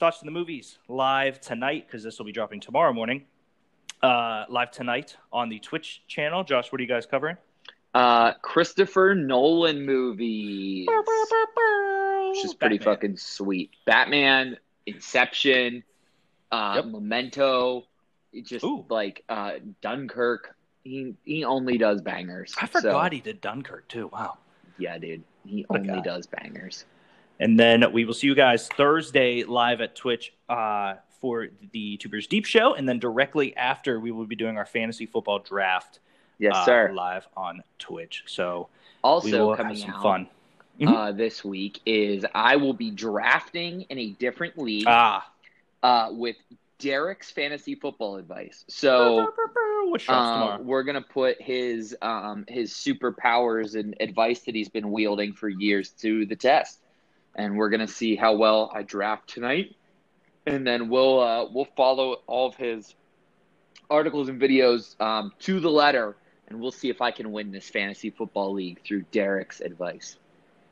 Thoughts 0.00 0.22
in 0.22 0.26
the 0.26 0.32
Movies 0.32 0.78
live 0.88 1.38
tonight 1.38 1.86
because 1.86 2.02
this 2.02 2.18
will 2.18 2.24
be 2.24 2.32
dropping 2.32 2.60
tomorrow 2.60 2.94
morning. 2.94 3.24
Uh, 4.02 4.46
live 4.48 4.70
tonight 4.70 5.16
on 5.34 5.50
the 5.50 5.58
Twitch 5.58 6.02
channel. 6.08 6.44
Josh, 6.44 6.72
what 6.72 6.78
are 6.80 6.82
you 6.82 6.88
guys 6.88 7.04
covering? 7.04 7.36
Uh, 7.94 8.32
Christopher 8.42 9.14
Nolan 9.14 9.86
movies, 9.86 10.86
which 10.88 12.44
is 12.44 12.54
pretty 12.54 12.78
Batman. 12.78 12.94
fucking 12.94 13.16
sweet. 13.16 13.70
Batman, 13.86 14.56
Inception, 14.86 15.84
uh, 16.50 16.72
Yep. 16.76 16.86
Memento, 16.86 17.84
just 18.42 18.64
Ooh. 18.64 18.84
like 18.88 19.22
uh, 19.28 19.52
Dunkirk. 19.80 20.56
He 20.82 21.14
he 21.24 21.44
only 21.44 21.78
does 21.78 22.02
bangers. 22.02 22.54
I 22.60 22.66
So, 22.66 22.80
forgot 22.80 23.12
he 23.12 23.20
did 23.20 23.40
Dunkirk 23.40 23.86
too. 23.88 24.08
Wow. 24.12 24.38
yeah, 24.78 24.98
dude, 24.98 25.22
he 25.46 25.64
What 25.68 25.80
only 25.88 26.02
does 26.02 26.26
bangers. 26.26 26.84
And 27.40 27.58
then 27.58 27.92
we 27.92 28.04
will 28.04 28.14
see 28.14 28.26
you 28.26 28.34
guys 28.34 28.68
Thursday 28.68 29.44
live 29.44 29.80
at 29.80 29.96
Twitch 29.96 30.32
uh, 30.48 30.94
for 31.20 31.48
the 31.72 31.96
Two 31.96 32.08
Beers 32.08 32.26
Deep 32.26 32.44
Show. 32.44 32.74
And 32.74 32.88
then 32.88 32.98
directly 32.98 33.56
after, 33.56 33.98
we 33.98 34.10
will 34.12 34.26
be 34.26 34.36
doing 34.36 34.56
our 34.56 34.66
fantasy 34.66 35.06
football 35.06 35.38
draft 35.40 35.98
Yes, 36.38 36.54
uh, 36.56 36.64
sir. 36.64 36.92
live 36.92 37.26
on 37.36 37.62
Twitch. 37.78 38.24
So 38.26 38.68
Also 39.02 39.54
coming 39.56 39.76
some 39.76 39.90
out 39.90 40.02
fun. 40.02 40.28
Mhm. 40.80 40.88
uh, 40.92 41.12
this 41.12 41.44
week 41.44 41.80
is 41.86 42.24
I 42.34 42.56
will 42.56 42.72
be 42.72 42.90
drafting 42.90 43.82
in 43.82 43.98
a 43.98 44.10
different 44.10 44.58
league 44.58 44.84
Ah. 44.88 45.30
uh, 45.82 46.08
with 46.12 46.36
Derek's 46.78 47.30
fantasy 47.30 47.74
football 47.76 48.16
advice. 48.16 48.64
So. 48.68 49.20
Uh, 49.20 49.96
tomorrow? 49.98 50.62
we're 50.62 50.82
gonna 50.82 51.00
put 51.00 51.40
his 51.40 51.96
um, 52.02 52.44
his 52.48 52.72
superpowers 52.72 53.78
and 53.78 53.94
advice 54.00 54.40
that 54.40 54.54
he's 54.54 54.68
been 54.68 54.90
wielding 54.90 55.32
for 55.34 55.48
years 55.48 55.90
to 55.90 56.26
the 56.26 56.34
test. 56.36 56.80
and 57.36 57.56
we're 57.56 57.68
gonna 57.68 57.86
see 57.86 58.16
how 58.16 58.32
well 58.34 58.70
I 58.74 58.82
draft 58.82 59.28
tonight, 59.28 59.74
and 60.46 60.66
then 60.66 60.88
we'll 60.88 61.20
uh, 61.20 61.46
we'll 61.52 61.68
follow 61.76 62.22
all 62.26 62.46
of 62.48 62.56
his 62.56 62.94
articles 63.90 64.28
and 64.28 64.40
videos 64.40 64.98
um, 65.00 65.32
to 65.40 65.60
the 65.60 65.70
letter, 65.70 66.16
and 66.54 66.62
we'll 66.62 66.72
see 66.72 66.88
if 66.88 67.02
I 67.02 67.10
can 67.10 67.32
win 67.32 67.50
this 67.50 67.68
fantasy 67.68 68.10
football 68.10 68.52
league 68.52 68.80
through 68.84 69.02
Derek's 69.10 69.60
advice. 69.60 70.16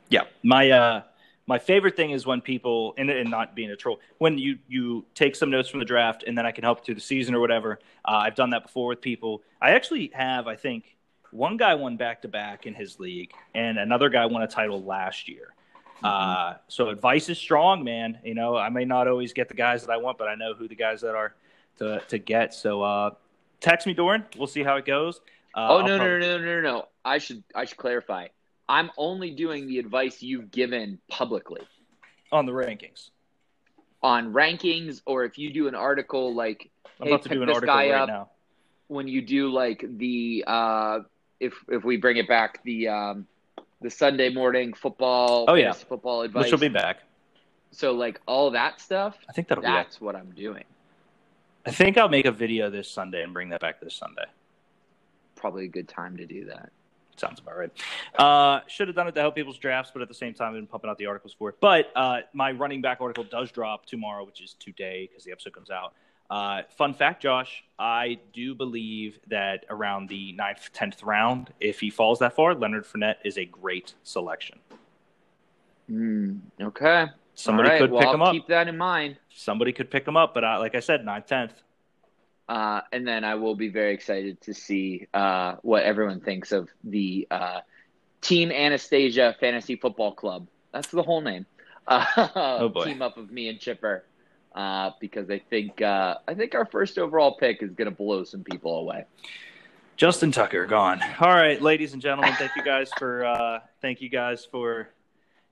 Yeah, 0.09 0.23
my 0.41 0.71
uh, 0.71 1.01
my 1.45 1.59
favorite 1.59 1.97
thing 1.97 2.11
is 2.11 2.25
when 2.25 2.39
people 2.39 2.93
and, 2.97 3.09
and 3.09 3.29
not 3.29 3.53
being 3.53 3.69
a 3.69 3.75
troll 3.75 3.99
when 4.17 4.37
you 4.37 4.57
you 4.67 5.05
take 5.13 5.35
some 5.35 5.51
notes 5.51 5.67
from 5.69 5.79
the 5.79 5.85
draft 5.85 6.23
and 6.25 6.37
then 6.37 6.45
I 6.45 6.51
can 6.51 6.63
help 6.63 6.85
through 6.85 6.95
the 6.95 7.01
season 7.01 7.35
or 7.35 7.41
whatever. 7.41 7.79
Uh, 8.05 8.21
I've 8.23 8.35
done 8.35 8.51
that 8.51 8.63
before 8.63 8.87
with 8.87 9.01
people. 9.01 9.43
I 9.61 9.71
actually 9.71 10.09
have, 10.13 10.47
I 10.47 10.55
think, 10.55 10.95
one 11.31 11.57
guy 11.57 11.75
won 11.75 11.97
back 11.97 12.21
to 12.21 12.27
back 12.29 12.65
in 12.65 12.73
his 12.73 12.99
league, 12.99 13.33
and 13.53 13.77
another 13.77 14.07
guy 14.09 14.25
won 14.25 14.41
a 14.41 14.47
title 14.47 14.81
last 14.81 15.27
year. 15.27 15.53
Uh, 16.01 16.55
so 16.67 16.89
advice 16.89 17.29
is 17.29 17.37
strong, 17.37 17.83
man. 17.83 18.19
You 18.23 18.35
know, 18.35 18.55
I 18.55 18.69
may 18.69 18.85
not 18.85 19.07
always 19.07 19.33
get 19.33 19.47
the 19.47 19.53
guys 19.53 19.85
that 19.85 19.91
I 19.91 19.97
want, 19.97 20.17
but 20.17 20.27
I 20.27 20.35
know 20.35 20.53
who 20.53 20.67
the 20.67 20.75
guys 20.75 21.01
that 21.01 21.15
are 21.15 21.33
to 21.79 22.01
to 22.07 22.17
get. 22.17 22.53
So 22.53 22.81
uh, 22.83 23.11
text 23.59 23.85
me, 23.85 23.93
Doran. 23.93 24.25
We'll 24.37 24.47
see 24.47 24.63
how 24.63 24.77
it 24.77 24.85
goes. 24.85 25.19
Uh, 25.55 25.67
oh 25.69 25.81
no, 25.81 25.97
probably... 25.97 26.19
no, 26.19 26.37
no, 26.37 26.37
no, 26.37 26.61
no, 26.61 26.61
no! 26.61 26.87
I 27.05 27.17
should 27.19 27.43
I 27.53 27.65
should 27.65 27.77
clarify. 27.77 28.27
I'm 28.67 28.89
only 28.97 29.31
doing 29.31 29.67
the 29.67 29.79
advice 29.79 30.21
you've 30.21 30.51
given 30.51 30.99
publicly 31.09 31.61
on 32.31 32.45
the 32.45 32.51
rankings. 32.51 33.09
On 34.01 34.33
rankings, 34.33 35.01
or 35.05 35.23
if 35.23 35.37
you 35.37 35.53
do 35.53 35.67
an 35.67 35.75
article 35.75 36.33
like, 36.33 36.69
I'm 36.99 37.07
hey, 37.07 37.13
about 37.13 37.23
to 37.23 37.29
do 37.29 37.43
an 37.43 37.49
article 37.49 37.75
right 37.75 37.91
up, 37.91 38.07
now. 38.07 38.29
When 38.87 39.07
you 39.07 39.21
do 39.21 39.49
like 39.49 39.85
the 39.97 40.43
uh, 40.47 40.99
if 41.39 41.53
if 41.69 41.83
we 41.83 41.97
bring 41.97 42.17
it 42.17 42.27
back 42.27 42.63
the 42.63 42.87
um, 42.89 43.27
the 43.81 43.89
Sunday 43.89 44.29
morning 44.29 44.73
football, 44.73 45.45
oh 45.47 45.53
yeah, 45.53 45.71
football 45.73 46.21
advice, 46.21 46.45
which 46.45 46.51
will 46.51 46.59
be 46.59 46.69
back. 46.69 46.99
So 47.71 47.91
like 47.91 48.19
all 48.27 48.51
that 48.51 48.81
stuff. 48.81 49.17
I 49.29 49.33
think 49.33 49.47
that'll 49.47 49.63
that's 49.63 50.01
what 50.01 50.15
I'm 50.15 50.31
doing. 50.31 50.63
I 51.65 51.71
think 51.71 51.97
I'll 51.97 52.09
make 52.09 52.25
a 52.25 52.31
video 52.31 52.69
this 52.69 52.89
Sunday 52.89 53.23
and 53.23 53.33
bring 53.33 53.49
that 53.49 53.61
back 53.61 53.79
this 53.79 53.95
Sunday. 53.95 54.25
Probably 55.43 55.65
a 55.65 55.67
good 55.67 55.89
time 55.89 56.15
to 56.15 56.25
do 56.25 56.45
that. 56.45 56.71
Sounds 57.17 57.41
about 57.41 57.57
right. 57.57 57.71
Uh, 58.17 58.61
should 58.67 58.87
have 58.87 58.95
done 58.95 59.09
it 59.09 59.15
to 59.15 59.19
help 59.19 59.35
people's 59.35 59.57
drafts, 59.57 59.91
but 59.91 60.01
at 60.01 60.07
the 60.07 60.13
same 60.13 60.33
time, 60.33 60.47
I've 60.47 60.53
been 60.53 60.67
pumping 60.67 60.89
out 60.89 60.97
the 60.97 61.07
articles 61.07 61.35
for 61.37 61.49
it. 61.49 61.57
But 61.59 61.91
uh, 61.97 62.21
my 62.31 62.53
running 62.53 62.81
back 62.81 63.01
article 63.01 63.25
does 63.25 63.51
drop 63.51 63.85
tomorrow, 63.85 64.23
which 64.23 64.41
is 64.41 64.55
today 64.57 65.09
because 65.11 65.25
the 65.25 65.33
episode 65.33 65.51
comes 65.51 65.69
out. 65.69 65.95
Uh, 66.29 66.61
fun 66.77 66.93
fact, 66.93 67.21
Josh, 67.21 67.65
I 67.77 68.19
do 68.31 68.55
believe 68.55 69.19
that 69.27 69.65
around 69.69 70.07
the 70.07 70.31
ninth, 70.31 70.69
tenth 70.71 71.03
round, 71.03 71.51
if 71.59 71.81
he 71.81 71.89
falls 71.89 72.19
that 72.19 72.37
far, 72.37 72.55
Leonard 72.55 72.85
Fournette 72.85 73.17
is 73.25 73.37
a 73.37 73.43
great 73.43 73.95
selection. 74.03 74.59
Mm, 75.91 76.39
okay. 76.61 77.07
Somebody 77.35 77.67
right, 77.67 77.81
could 77.81 77.91
well, 77.91 77.99
pick 77.99 78.07
I'll 78.07 78.15
him 78.15 78.21
up. 78.21 78.31
Keep 78.31 78.47
that 78.47 78.69
in 78.69 78.77
mind. 78.77 79.17
Somebody 79.29 79.73
could 79.73 79.91
pick 79.91 80.07
him 80.07 80.15
up, 80.15 80.33
but 80.33 80.45
uh, 80.45 80.57
like 80.59 80.73
I 80.73 80.79
said, 80.79 81.03
ninth, 81.03 81.27
tenth. 81.27 81.61
Uh, 82.47 82.81
and 82.91 83.07
then 83.07 83.23
I 83.23 83.35
will 83.35 83.55
be 83.55 83.69
very 83.69 83.93
excited 83.93 84.41
to 84.41 84.53
see 84.53 85.07
uh, 85.13 85.55
what 85.61 85.83
everyone 85.83 86.19
thinks 86.19 86.51
of 86.51 86.69
the 86.83 87.27
uh, 87.31 87.61
Team 88.21 88.51
Anastasia 88.51 89.35
Fantasy 89.39 89.75
Football 89.75 90.13
Club. 90.13 90.47
That's 90.73 90.89
the 90.89 91.03
whole 91.03 91.21
name. 91.21 91.45
oh 91.87 92.69
boy. 92.69 92.85
Team 92.85 93.01
up 93.01 93.17
of 93.17 93.31
me 93.31 93.49
and 93.49 93.59
Chipper, 93.59 94.05
uh, 94.55 94.91
because 94.99 95.29
I 95.29 95.39
think 95.39 95.81
uh, 95.81 96.15
I 96.27 96.33
think 96.33 96.55
our 96.55 96.65
first 96.65 96.97
overall 96.97 97.35
pick 97.37 97.61
is 97.61 97.71
going 97.73 97.89
to 97.89 97.95
blow 97.95 98.23
some 98.23 98.43
people 98.43 98.79
away. 98.79 99.05
Justin 99.95 100.31
Tucker 100.31 100.65
gone. 100.65 101.01
All 101.19 101.29
right, 101.29 101.61
ladies 101.61 101.93
and 101.93 102.01
gentlemen, 102.01 102.33
thank 102.35 102.55
you 102.55 102.63
guys 102.63 102.89
for 102.97 103.25
uh, 103.25 103.59
thank 103.81 104.01
you 104.01 104.09
guys 104.09 104.45
for 104.49 104.89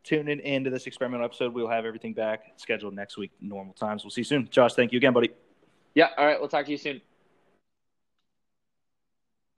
tuning 0.04 0.40
into 0.40 0.70
this 0.70 0.88
experimental 0.88 1.26
episode. 1.26 1.54
We'll 1.54 1.70
have 1.70 1.86
everything 1.86 2.14
back 2.14 2.54
scheduled 2.58 2.96
next 2.96 3.18
week, 3.18 3.32
normal 3.40 3.74
times. 3.74 4.04
We'll 4.04 4.12
see 4.12 4.22
you 4.22 4.26
soon. 4.26 4.48
Josh, 4.50 4.74
thank 4.74 4.92
you 4.92 4.98
again, 4.98 5.14
buddy. 5.14 5.32
Yeah. 5.96 6.10
All 6.18 6.26
right. 6.26 6.40
We'll 6.40 6.50
talk 6.50 6.66
to 6.66 6.72
you 6.72 6.78
soon. 6.78 7.02